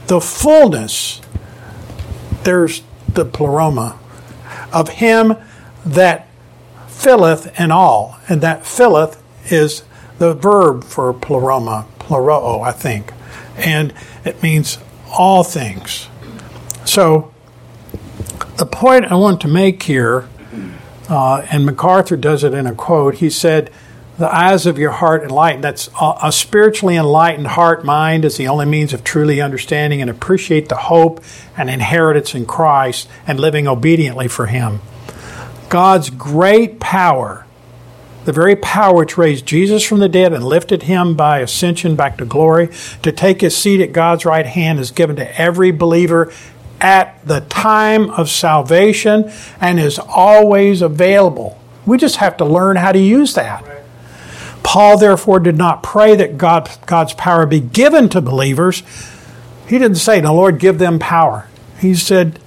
the 0.07 0.21
fullness, 0.21 1.21
there's 2.43 2.83
the 3.13 3.25
pleroma, 3.25 3.99
of 4.71 4.89
him 4.89 5.35
that 5.85 6.27
filleth 6.87 7.59
in 7.59 7.71
all. 7.71 8.17
And 8.27 8.41
that 8.41 8.65
filleth 8.65 9.21
is 9.51 9.83
the 10.17 10.33
verb 10.33 10.83
for 10.83 11.13
pleroma, 11.13 11.85
pleroo, 11.99 12.61
I 12.63 12.71
think. 12.71 13.13
And 13.57 13.93
it 14.23 14.41
means 14.41 14.77
all 15.11 15.43
things. 15.43 16.07
So, 16.87 17.33
the 18.55 18.65
point 18.65 19.05
I 19.05 19.15
want 19.15 19.41
to 19.41 19.47
make 19.47 19.83
here, 19.83 20.27
uh, 21.09 21.45
and 21.51 21.65
MacArthur 21.65 22.17
does 22.17 22.43
it 22.43 22.53
in 22.53 22.65
a 22.65 22.73
quote, 22.73 23.15
he 23.15 23.29
said, 23.29 23.69
the 24.17 24.33
eyes 24.33 24.65
of 24.65 24.79
your 24.79 24.91
heart 24.91 25.21
enlightened. 25.21 25.63
That's 25.63 25.89
a, 26.01 26.13
a 26.23 26.31
spiritually 26.31 26.95
enlightened 26.95 27.47
heart 27.47 27.85
mind 27.85 28.25
is 28.25 28.37
the 28.37 28.47
only 28.47 28.65
means 28.65 28.93
of 28.93 29.03
truly 29.03 29.39
understanding 29.39 30.01
and 30.01 30.09
appreciate 30.09 30.69
the 30.69 30.75
hope 30.75 31.23
and 31.55 31.69
inheritance 31.69 32.33
in 32.33 32.47
Christ 32.47 33.07
and 33.27 33.39
living 33.39 33.67
obediently 33.67 34.27
for 34.27 34.47
Him. 34.47 34.79
God's 35.69 36.09
great 36.09 36.79
power, 36.79 37.45
the 38.25 38.31
very 38.31 38.55
power 38.55 38.95
which 38.95 39.17
raised 39.17 39.45
Jesus 39.45 39.83
from 39.83 39.99
the 39.99 40.09
dead 40.09 40.33
and 40.33 40.43
lifted 40.43 40.83
him 40.83 41.15
by 41.15 41.39
ascension 41.39 41.95
back 41.95 42.17
to 42.17 42.25
glory, 42.25 42.69
to 43.03 43.11
take 43.11 43.41
his 43.41 43.55
seat 43.55 43.81
at 43.81 43.91
God's 43.91 44.25
right 44.25 44.45
hand, 44.45 44.79
is 44.79 44.91
given 44.91 45.17
to 45.17 45.39
every 45.39 45.71
believer 45.71 46.31
at 46.79 47.25
the 47.25 47.41
time 47.41 48.09
of 48.11 48.29
salvation 48.29 49.31
and 49.59 49.79
is 49.79 49.99
always 49.99 50.81
available. 50.81 51.59
We 51.85 51.97
just 51.97 52.17
have 52.17 52.37
to 52.37 52.45
learn 52.45 52.75
how 52.75 52.91
to 52.91 52.99
use 52.99 53.33
that. 53.35 53.65
Paul, 54.63 54.97
therefore, 54.97 55.39
did 55.39 55.57
not 55.57 55.81
pray 55.81 56.15
that 56.15 56.37
God, 56.37 56.69
God's 56.85 57.13
power 57.13 57.45
be 57.45 57.61
given 57.61 58.09
to 58.09 58.19
believers. 58.19 58.83
He 59.67 59.77
didn't 59.77 59.95
say, 59.95 60.19
The 60.19 60.33
Lord, 60.33 60.59
give 60.59 60.77
them 60.77 60.99
power. 60.99 61.47
He 61.79 61.95
said, 61.95 62.39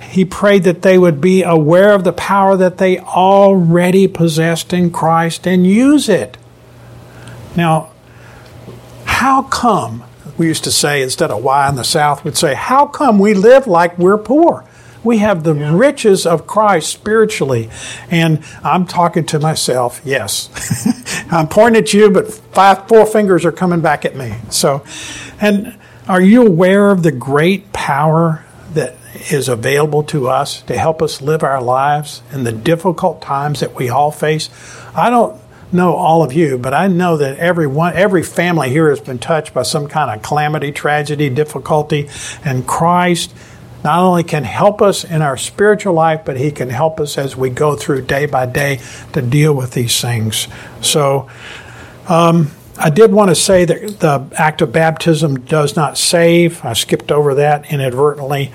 He 0.00 0.24
prayed 0.24 0.62
that 0.64 0.82
they 0.82 0.96
would 0.98 1.20
be 1.20 1.42
aware 1.42 1.92
of 1.92 2.04
the 2.04 2.12
power 2.12 2.56
that 2.56 2.78
they 2.78 3.00
already 3.00 4.06
possessed 4.06 4.72
in 4.72 4.92
Christ 4.92 5.48
and 5.48 5.66
use 5.66 6.08
it. 6.08 6.36
Now, 7.56 7.90
how 9.04 9.42
come, 9.42 10.04
we 10.36 10.46
used 10.46 10.64
to 10.64 10.72
say, 10.72 11.02
instead 11.02 11.30
of 11.30 11.42
why 11.42 11.68
in 11.68 11.76
the 11.76 11.84
South, 11.84 12.24
we'd 12.24 12.36
say, 12.36 12.54
How 12.54 12.86
come 12.86 13.18
we 13.18 13.34
live 13.34 13.66
like 13.66 13.98
we're 13.98 14.18
poor? 14.18 14.64
We 15.04 15.18
have 15.18 15.44
the 15.44 15.54
yeah. 15.54 15.76
riches 15.76 16.26
of 16.26 16.46
Christ 16.46 16.90
spiritually. 16.90 17.70
And 18.10 18.42
I'm 18.64 18.86
talking 18.86 19.26
to 19.26 19.38
myself, 19.38 20.00
yes. 20.02 20.48
I'm 21.30 21.46
pointing 21.46 21.82
at 21.82 21.92
you, 21.92 22.10
but 22.10 22.32
five, 22.32 22.88
four 22.88 23.04
fingers 23.04 23.44
are 23.44 23.52
coming 23.52 23.82
back 23.82 24.06
at 24.06 24.16
me. 24.16 24.34
So, 24.50 24.82
and 25.40 25.78
are 26.08 26.22
you 26.22 26.46
aware 26.46 26.90
of 26.90 27.02
the 27.02 27.12
great 27.12 27.72
power 27.72 28.44
that 28.72 28.96
is 29.30 29.48
available 29.48 30.02
to 30.04 30.28
us 30.28 30.62
to 30.62 30.76
help 30.76 31.02
us 31.02 31.20
live 31.20 31.42
our 31.42 31.62
lives 31.62 32.22
in 32.32 32.44
the 32.44 32.52
difficult 32.52 33.20
times 33.20 33.60
that 33.60 33.74
we 33.74 33.90
all 33.90 34.10
face? 34.10 34.48
I 34.94 35.10
don't 35.10 35.38
know 35.74 35.94
all 35.94 36.22
of 36.22 36.32
you, 36.32 36.56
but 36.56 36.72
I 36.72 36.86
know 36.86 37.16
that 37.16 37.38
every 37.38 37.66
one, 37.66 37.94
every 37.94 38.22
family 38.22 38.70
here 38.70 38.88
has 38.88 39.00
been 39.00 39.18
touched 39.18 39.52
by 39.52 39.62
some 39.62 39.88
kind 39.88 40.10
of 40.10 40.22
calamity, 40.22 40.72
tragedy, 40.72 41.28
difficulty, 41.28 42.08
and 42.44 42.66
Christ 42.66 43.34
not 43.82 43.98
only 43.98 44.24
can 44.24 44.44
help 44.44 44.80
us 44.80 45.04
in 45.04 45.20
our 45.20 45.36
spiritual 45.36 45.92
life, 45.92 46.22
but 46.24 46.38
He 46.38 46.50
can 46.50 46.70
help 46.70 46.98
us 46.98 47.18
as 47.18 47.36
we 47.36 47.50
go 47.50 47.76
through 47.76 48.02
day 48.02 48.24
by 48.24 48.46
day 48.46 48.80
to 49.12 49.20
deal 49.20 49.52
with 49.52 49.72
these 49.72 50.00
things. 50.00 50.48
So, 50.80 51.28
um, 52.08 52.50
I 52.76 52.90
did 52.90 53.12
want 53.12 53.28
to 53.28 53.36
say 53.36 53.64
that 53.64 54.00
the 54.00 54.26
act 54.36 54.60
of 54.60 54.72
baptism 54.72 55.40
does 55.40 55.76
not 55.76 55.96
save. 55.96 56.64
I 56.64 56.72
skipped 56.72 57.12
over 57.12 57.34
that 57.34 57.70
inadvertently. 57.70 58.52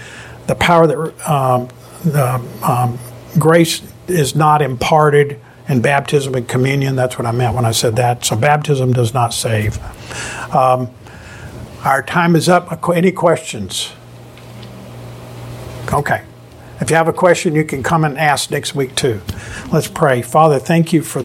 The 0.48 0.56
power 0.56 0.88
that 0.88 1.30
um, 1.30 1.70
the 2.04 2.42
um, 2.64 3.00
grace 3.38 3.82
is 4.08 4.36
not 4.36 4.62
imparted 4.62 5.40
in 5.70 5.82
baptism 5.82 6.36
and 6.36 6.48
communion. 6.48 6.96
That's 6.96 7.18
what 7.18 7.26
I 7.26 7.32
meant 7.32 7.56
when 7.56 7.64
I 7.64 7.72
said 7.72 7.96
that. 7.96 8.26
So 8.26 8.36
baptism 8.36 8.92
does 8.92 9.14
not 9.14 9.34
save. 9.34 9.78
Um, 10.54 10.90
our 11.86 12.04
time 12.04 12.36
is 12.36 12.50
up. 12.50 12.90
Any 12.90 13.14
questions? 13.14 13.94
Okay. 15.94 16.24
If 16.82 16.90
you 16.90 16.96
have 16.96 17.08
a 17.08 17.14
question, 17.14 17.56
you 17.56 17.64
can 17.64 17.84
come 17.84 18.06
and 18.06 18.18
ask 18.18 18.52
next 18.52 18.74
week 18.74 18.96
too. 18.96 19.22
Let's 19.72 19.88
pray. 19.88 20.22
Father, 20.22 20.60
thank 20.60 20.94
you 20.94 21.02
for 21.02 21.18